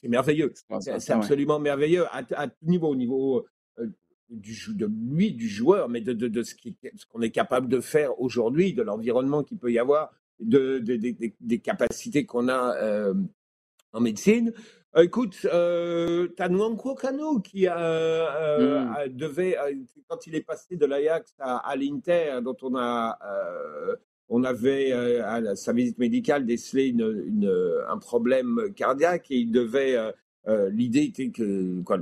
c'est 0.00 0.08
merveilleux. 0.08 0.52
C'est 0.80 1.10
absolument 1.10 1.58
merveilleux 1.58 2.04
à, 2.12 2.22
tout 2.22 2.66
niveau, 2.66 2.88
au 2.88 2.96
niveau 2.96 3.46
du, 4.28 4.56
de 4.74 4.86
lui, 4.86 5.32
du 5.32 5.48
joueur, 5.48 5.88
mais 5.88 6.00
de, 6.00 6.12
de, 6.12 6.42
ce 6.42 6.54
qu'on 7.08 7.22
est 7.22 7.30
capable 7.30 7.68
de 7.68 7.80
faire 7.80 8.18
aujourd'hui, 8.20 8.72
de 8.72 8.82
l'environnement 8.82 9.42
qu'il 9.42 9.58
peut 9.58 9.72
y 9.72 9.78
avoir, 9.78 10.12
de, 10.40 10.78
des 10.78 11.58
capacités 11.60 12.26
qu'on 12.26 12.48
a 12.48 12.76
euh, 12.76 13.14
en 13.92 14.00
médecine. 14.00 14.52
Euh, 14.96 15.02
écoute, 15.02 15.36
euh, 15.44 16.28
t'as 16.36 16.48
Kano 16.48 17.40
qui 17.40 17.66
a, 17.66 17.78
euh, 17.78 19.08
devait, 19.08 19.56
quand 20.08 20.26
il 20.26 20.34
est 20.34 20.42
passé 20.42 20.76
de 20.76 20.86
l'Ajax 20.86 21.34
à, 21.38 21.74
l'Inter, 21.76 22.40
dont 22.42 22.56
on 22.62 22.76
a, 22.76 23.18
on 24.28 24.44
avait 24.44 24.92
à 24.92 25.56
sa 25.56 25.72
visite 25.72 25.98
médicale 25.98 26.46
décelé 26.46 26.86
une, 26.86 27.84
un 27.88 27.98
problème 27.98 28.72
cardiaque 28.74 29.30
et 29.30 29.36
il 29.36 29.52
devait, 29.52 29.96
l'idée 30.70 31.04
était 31.04 31.30
que 31.30 31.82
quoi, 31.82 31.98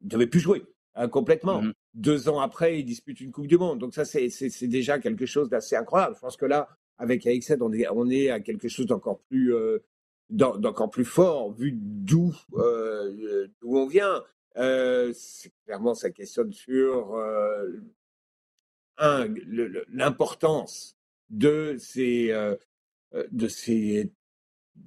il 0.00 0.08
devait 0.08 0.26
plus 0.26 0.40
jouer. 0.40 0.64
Hein, 0.94 1.08
complètement. 1.08 1.62
Mmh 1.62 1.72
Deux 1.94 2.28
ans 2.28 2.40
après, 2.40 2.78
il 2.80 2.84
dispute 2.84 3.20
une 3.20 3.32
Coupe 3.32 3.46
du 3.46 3.58
Monde. 3.58 3.78
Donc 3.78 3.94
ça, 3.94 4.04
c'est 4.04 4.28
déjà 4.66 4.98
quelque 4.98 5.26
chose 5.26 5.48
d'assez 5.48 5.76
incroyable. 5.76 6.14
Je 6.16 6.20
pense 6.20 6.36
que 6.36 6.46
là, 6.46 6.68
avec 6.98 7.26
AXN, 7.26 7.62
on 7.62 7.72
est, 7.72 7.88
on 7.88 8.08
est 8.10 8.30
à 8.30 8.40
quelque 8.40 8.68
chose 8.68 8.86
d'encore 8.86 9.20
plus, 9.28 9.54
euh, 9.54 9.78
d'encore 10.30 10.90
plus 10.90 11.04
fort, 11.04 11.52
vu 11.52 11.72
d'où 11.74 12.34
euh, 12.54 13.46
d'où 13.60 13.76
on 13.76 13.86
vient. 13.86 14.22
Euh, 14.56 15.12
clairement, 15.64 15.94
ça 15.94 16.10
questionne 16.10 16.52
sur 16.52 17.14
euh, 17.14 17.68
un 18.98 19.26
l'importance 19.88 20.96
de 21.30 21.76
ces 21.78 22.32
de 23.30 23.48
ces 23.48 24.10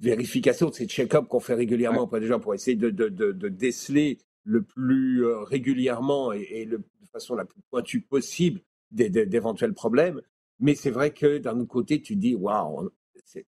vérifications, 0.00 0.70
de 0.70 0.74
ces 0.74 0.86
check-ups 0.86 1.28
qu'on 1.28 1.40
fait 1.40 1.54
régulièrement 1.54 2.02
auprès 2.02 2.20
des 2.20 2.26
gens 2.26 2.40
pour 2.40 2.54
essayer 2.54 2.76
de, 2.76 2.90
de, 2.90 3.08
de, 3.08 3.30
de 3.32 3.48
déceler 3.48 4.18
le 4.42 4.62
plus 4.62 5.24
régulièrement 5.24 6.32
et, 6.32 6.66
de 6.66 6.80
façon 7.12 7.34
la 7.34 7.44
plus 7.44 7.60
pointue 7.70 8.00
possible 8.00 8.60
d'éventuels 8.90 9.74
problèmes. 9.74 10.20
Mais 10.60 10.74
c'est 10.74 10.90
vrai 10.90 11.12
que 11.12 11.38
d'un 11.38 11.58
autre 11.60 11.68
côté, 11.68 12.00
tu 12.00 12.16
dis, 12.16 12.34
waouh, 12.34 12.90
c'est 13.24 13.46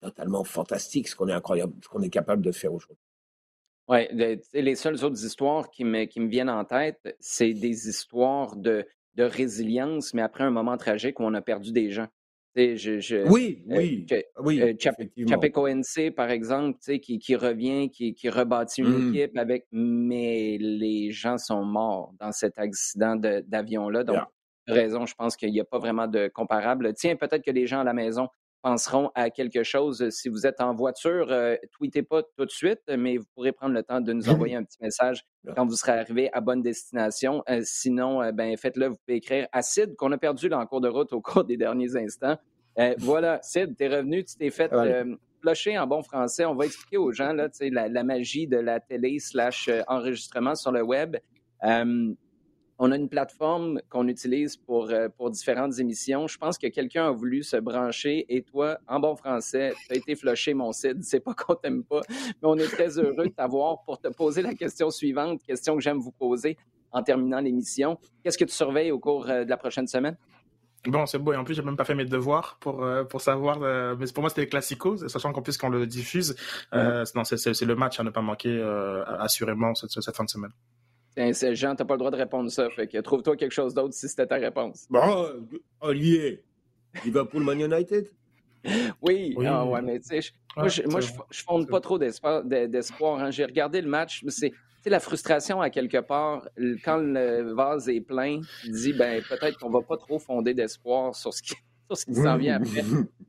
totalement 0.00 0.44
fantastique 0.44 1.08
ce 1.08 1.16
qu'on 1.16 1.28
est 1.28 1.32
incroyable, 1.32 1.74
ce 1.82 1.88
qu'on 1.88 2.02
est 2.02 2.10
capable 2.10 2.42
de 2.42 2.52
faire 2.52 2.72
aujourd'hui. 2.72 3.04
Oui, 3.88 4.06
les 4.52 4.74
seules 4.74 5.02
autres 5.02 5.24
histoires 5.24 5.70
qui 5.70 5.84
me, 5.84 6.04
qui 6.04 6.20
me 6.20 6.28
viennent 6.28 6.50
en 6.50 6.64
tête, 6.64 7.16
c'est 7.20 7.54
des 7.54 7.88
histoires 7.88 8.54
de, 8.54 8.86
de 9.14 9.22
résilience, 9.22 10.12
mais 10.12 10.20
après 10.20 10.44
un 10.44 10.50
moment 10.50 10.76
tragique 10.76 11.20
où 11.20 11.24
on 11.24 11.32
a 11.32 11.40
perdu 11.40 11.72
des 11.72 11.90
gens 11.90 12.08
oui, 12.58 13.62
oui, 13.66 14.06
euh, 14.10 14.22
oui. 14.40 14.60
Euh, 14.60 16.10
par 16.10 16.30
exemple, 16.30 16.78
qui, 17.00 17.18
qui 17.18 17.36
revient, 17.36 17.90
qui, 17.90 18.14
qui 18.14 18.28
rebâtit 18.28 18.80
une 18.80 19.10
mmh. 19.10 19.14
équipe 19.14 19.38
avec, 19.38 19.66
mais 19.70 20.58
les 20.58 21.12
gens 21.12 21.38
sont 21.38 21.64
morts 21.64 22.12
dans 22.18 22.32
cet 22.32 22.58
accident 22.58 23.16
d'avion-là. 23.16 24.04
Donc, 24.04 24.18
raison, 24.66 25.06
je 25.06 25.14
pense 25.14 25.36
qu'il 25.36 25.52
n'y 25.52 25.60
a 25.60 25.64
pas 25.64 25.78
vraiment 25.78 26.08
de 26.08 26.28
comparable. 26.28 26.92
Tiens, 26.94 27.16
peut-être 27.16 27.44
que 27.44 27.50
les 27.50 27.66
gens 27.66 27.80
à 27.80 27.84
la 27.84 27.94
maison 27.94 28.28
penseront 28.62 29.10
à 29.14 29.30
quelque 29.30 29.62
chose. 29.62 30.08
Si 30.10 30.28
vous 30.28 30.46
êtes 30.46 30.60
en 30.60 30.74
voiture, 30.74 31.30
euh, 31.30 31.56
tweetez 31.72 32.02
pas 32.02 32.22
tout 32.22 32.44
de 32.44 32.50
suite, 32.50 32.82
mais 32.96 33.16
vous 33.16 33.26
pourrez 33.34 33.52
prendre 33.52 33.74
le 33.74 33.82
temps 33.82 34.00
de 34.00 34.12
nous 34.12 34.28
envoyer 34.28 34.56
un 34.56 34.64
petit 34.64 34.78
message 34.80 35.24
quand 35.54 35.66
vous 35.66 35.76
serez 35.76 35.92
arrivé 35.92 36.30
à 36.32 36.40
bonne 36.40 36.62
destination. 36.62 37.42
Euh, 37.48 37.60
sinon, 37.64 38.22
euh, 38.22 38.32
ben, 38.32 38.56
faites-le, 38.56 38.88
vous 38.88 38.96
pouvez 38.96 39.18
écrire 39.18 39.46
à 39.52 39.62
Sid, 39.62 39.96
qu'on 39.96 40.12
a 40.12 40.18
perdu 40.18 40.48
là, 40.48 40.58
en 40.58 40.66
cours 40.66 40.80
de 40.80 40.88
route 40.88 41.12
au 41.12 41.20
cours 41.20 41.44
des 41.44 41.56
derniers 41.56 41.96
instants. 41.96 42.36
voilà, 42.98 43.40
Sid, 43.42 43.76
tu 43.76 43.84
es 43.84 43.88
revenu, 43.88 44.24
tu 44.24 44.36
t'es 44.36 44.50
fait 44.50 44.70
flusher 45.40 45.78
en 45.78 45.86
bon 45.86 46.02
français. 46.02 46.44
On 46.44 46.54
va 46.54 46.66
expliquer 46.66 46.96
aux 46.96 47.12
gens 47.12 47.32
là, 47.32 47.48
la, 47.60 47.88
la 47.88 48.02
magie 48.02 48.48
de 48.48 48.56
la 48.56 48.80
télé 48.80 49.18
slash 49.20 49.70
enregistrement 49.86 50.54
sur 50.54 50.72
le 50.72 50.82
web. 50.82 51.16
On 52.80 52.92
a 52.92 52.96
une 52.96 53.08
plateforme 53.08 53.80
qu'on 53.88 54.06
utilise 54.06 54.56
pour, 54.56 54.90
euh, 54.90 55.08
pour 55.08 55.30
différentes 55.30 55.80
émissions. 55.80 56.28
Je 56.28 56.38
pense 56.38 56.56
que 56.56 56.68
quelqu'un 56.68 57.08
a 57.08 57.10
voulu 57.10 57.42
se 57.42 57.56
brancher 57.56 58.24
et 58.28 58.42
toi, 58.42 58.78
en 58.86 59.00
bon 59.00 59.16
français, 59.16 59.74
tu 59.86 59.92
as 59.92 59.96
été 59.96 60.14
flushé, 60.14 60.54
mon 60.54 60.70
Cid. 60.70 61.02
C'est 61.02 61.18
pas 61.18 61.34
qu'on 61.34 61.56
t'aime 61.56 61.82
pas, 61.82 62.02
mais 62.08 62.34
on 62.42 62.56
est 62.56 62.68
très 62.68 62.96
heureux 62.96 63.24
de 63.26 63.32
t'avoir 63.32 63.82
pour 63.82 63.98
te 64.00 64.06
poser 64.06 64.42
la 64.42 64.54
question 64.54 64.90
suivante, 64.90 65.42
question 65.42 65.74
que 65.74 65.82
j'aime 65.82 65.98
vous 65.98 66.12
poser 66.12 66.56
en 66.92 67.02
terminant 67.02 67.40
l'émission. 67.40 67.98
Qu'est-ce 68.22 68.38
que 68.38 68.44
tu 68.44 68.54
surveilles 68.54 68.92
au 68.92 69.00
cours 69.00 69.28
euh, 69.28 69.42
de 69.42 69.50
la 69.50 69.56
prochaine 69.56 69.88
semaine? 69.88 70.16
Bon, 70.86 71.04
c'est 71.04 71.18
beau. 71.18 71.32
Et 71.32 71.36
en 71.36 71.42
plus, 71.42 71.54
j'ai 71.54 71.62
même 71.62 71.76
pas 71.76 71.84
fait 71.84 71.96
mes 71.96 72.04
devoirs 72.04 72.58
pour, 72.60 72.84
euh, 72.84 73.02
pour 73.02 73.20
savoir. 73.20 73.58
mais 73.96 74.06
pour 74.14 74.22
moi, 74.22 74.30
c'était 74.30 74.42
les 74.42 74.48
classicos, 74.48 75.04
sachant 75.08 75.32
qu'en 75.32 75.42
plus, 75.42 75.58
quand 75.58 75.66
on 75.66 75.70
le 75.70 75.84
diffuse, 75.84 76.36
c'est 76.70 77.62
le 77.64 77.74
match 77.74 77.98
à 77.98 78.04
ne 78.04 78.10
pas 78.10 78.22
manquer 78.22 78.62
assurément 79.18 79.74
cette, 79.74 80.00
cette 80.00 80.16
fin 80.16 80.22
de 80.22 80.30
semaine. 80.30 80.52
C'est 81.32 81.54
Jean, 81.54 81.74
t'as 81.74 81.84
pas 81.84 81.94
le 81.94 81.98
droit 81.98 82.10
de 82.10 82.16
répondre 82.16 82.50
ça. 82.50 82.68
Fait 82.70 82.86
que 82.86 82.98
trouve-toi 82.98 83.36
quelque 83.36 83.52
chose 83.52 83.74
d'autre 83.74 83.94
si 83.94 84.08
c'était 84.08 84.26
ta 84.26 84.36
réponse. 84.36 84.86
Bon, 84.88 85.26
Olivier, 85.80 86.44
Liverpool-Man 87.04 87.60
United? 87.60 88.10
Oui, 89.02 89.34
oui. 89.36 89.46
Ah, 89.46 89.64
ouais, 89.64 89.82
mais 89.82 90.00
tu 90.00 90.20
sais, 90.20 90.30
moi, 90.56 90.68
je, 90.68 90.82
moi, 90.82 91.00
fonde 91.32 91.68
pas 91.68 91.80
trop 91.80 91.98
d'espoir. 91.98 93.20
Hein. 93.20 93.30
J'ai 93.30 93.44
regardé 93.44 93.80
le 93.80 93.88
match, 93.88 94.24
c'est 94.28 94.52
la 94.88 95.00
frustration 95.00 95.60
à 95.60 95.70
quelque 95.70 95.98
part, 95.98 96.48
quand 96.84 96.96
le 96.96 97.52
vase 97.52 97.88
est 97.88 98.00
plein, 98.00 98.40
tu 98.62 98.70
dis, 98.70 98.92
ben, 98.92 99.22
peut-être 99.28 99.58
qu'on 99.58 99.70
va 99.70 99.82
pas 99.82 99.96
trop 99.96 100.18
fonder 100.18 100.54
d'espoir 100.54 101.14
sur 101.14 101.32
ce 101.34 101.42
qui, 101.42 101.54
sur 101.86 101.96
ce 101.96 102.06
qui 102.06 102.14
s'en 102.14 102.36
vient 102.36 102.56
après, 102.56 102.82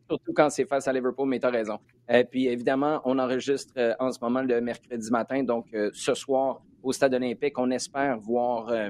surtout 0.08 0.34
quand 0.34 0.50
c'est 0.50 0.66
face 0.66 0.88
à 0.88 0.94
Liverpool, 0.94 1.28
mais 1.28 1.40
tu 1.40 1.46
as 1.46 1.50
raison. 1.50 1.80
Et 2.08 2.24
puis, 2.24 2.48
évidemment, 2.48 3.02
on 3.06 3.20
enregistre 3.20 3.74
euh, 3.78 3.94
en 4.00 4.12
ce 4.12 4.20
moment 4.22 4.42
le 4.42 4.62
mercredi 4.62 5.12
matin, 5.12 5.44
donc 5.44 5.68
euh, 5.74 5.90
ce 5.94 6.14
soir, 6.14 6.62
au 6.84 6.92
Stade 6.92 7.14
olympique. 7.14 7.58
On 7.58 7.72
espère 7.72 8.20
voir 8.20 8.70
euh, 8.70 8.90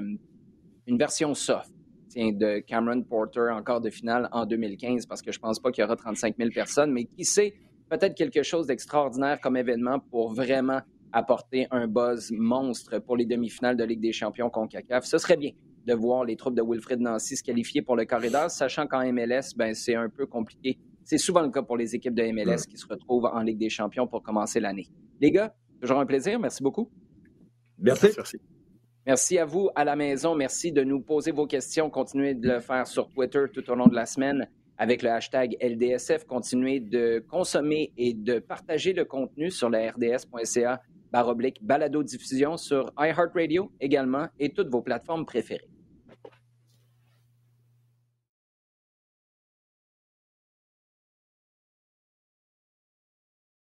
une 0.86 0.98
version 0.98 1.34
soft 1.34 1.72
de 2.16 2.58
Cameron 2.60 3.02
Porter 3.02 3.50
encore 3.52 3.80
de 3.80 3.90
finale 3.90 4.28
en 4.32 4.44
2015 4.44 5.06
parce 5.06 5.22
que 5.22 5.30
je 5.30 5.38
ne 5.38 5.42
pense 5.42 5.60
pas 5.60 5.70
qu'il 5.70 5.82
y 5.82 5.84
aura 5.84 5.96
35 5.96 6.36
000 6.36 6.50
personnes, 6.50 6.92
mais 6.92 7.04
qui 7.04 7.24
sait, 7.24 7.54
peut-être 7.88 8.14
quelque 8.14 8.42
chose 8.42 8.66
d'extraordinaire 8.66 9.40
comme 9.40 9.56
événement 9.56 10.00
pour 10.00 10.32
vraiment 10.32 10.80
apporter 11.12 11.66
un 11.70 11.86
buzz 11.86 12.32
monstre 12.32 12.98
pour 12.98 13.16
les 13.16 13.26
demi-finales 13.26 13.76
de 13.76 13.84
Ligue 13.84 14.00
des 14.00 14.12
champions 14.12 14.50
CONCACAF. 14.50 15.04
Ce 15.04 15.18
serait 15.18 15.36
bien 15.36 15.52
de 15.86 15.94
voir 15.94 16.24
les 16.24 16.36
troupes 16.36 16.54
de 16.54 16.62
Wilfred 16.62 17.00
Nancy 17.00 17.36
se 17.36 17.42
qualifier 17.42 17.82
pour 17.82 17.96
le 17.96 18.04
corridor, 18.04 18.50
sachant 18.50 18.86
qu'en 18.86 19.00
MLS, 19.12 19.54
ben, 19.56 19.74
c'est 19.74 19.94
un 19.94 20.08
peu 20.08 20.26
compliqué. 20.26 20.78
C'est 21.04 21.18
souvent 21.18 21.42
le 21.42 21.50
cas 21.50 21.62
pour 21.62 21.76
les 21.76 21.94
équipes 21.94 22.14
de 22.14 22.22
MLS 22.32 22.66
qui 22.68 22.76
se 22.76 22.86
retrouvent 22.86 23.24
en 23.24 23.40
Ligue 23.40 23.58
des 23.58 23.70
champions 23.70 24.06
pour 24.06 24.22
commencer 24.22 24.60
l'année. 24.60 24.86
Les 25.20 25.30
gars, 25.30 25.54
toujours 25.80 25.98
un 25.98 26.06
plaisir. 26.06 26.38
Merci 26.38 26.62
beaucoup. 26.62 26.90
Merci. 27.80 28.08
Merci. 29.06 29.38
à 29.38 29.44
vous 29.44 29.70
à 29.74 29.84
la 29.84 29.96
maison. 29.96 30.34
Merci 30.34 30.72
de 30.72 30.82
nous 30.82 31.00
poser 31.00 31.32
vos 31.32 31.46
questions. 31.46 31.90
Continuez 31.90 32.34
de 32.34 32.48
le 32.48 32.60
faire 32.60 32.86
sur 32.86 33.08
Twitter 33.08 33.44
tout 33.52 33.68
au 33.70 33.74
long 33.74 33.86
de 33.86 33.94
la 33.94 34.06
semaine 34.06 34.48
avec 34.78 35.02
le 35.02 35.10
hashtag 35.10 35.56
LDSF. 35.60 36.24
Continuez 36.24 36.80
de 36.80 37.24
consommer 37.28 37.92
et 37.96 38.14
de 38.14 38.38
partager 38.38 38.92
le 38.92 39.04
contenu 39.04 39.50
sur 39.50 39.70
la 39.70 39.90
rds.ca 39.90 40.80
baroblique 41.12 41.58
balado 41.64 42.02
diffusion 42.02 42.56
sur 42.56 42.92
iHeartRadio 42.98 43.72
également 43.80 44.28
et 44.38 44.50
toutes 44.50 44.68
vos 44.68 44.82
plateformes 44.82 45.26
préférées. 45.26 45.68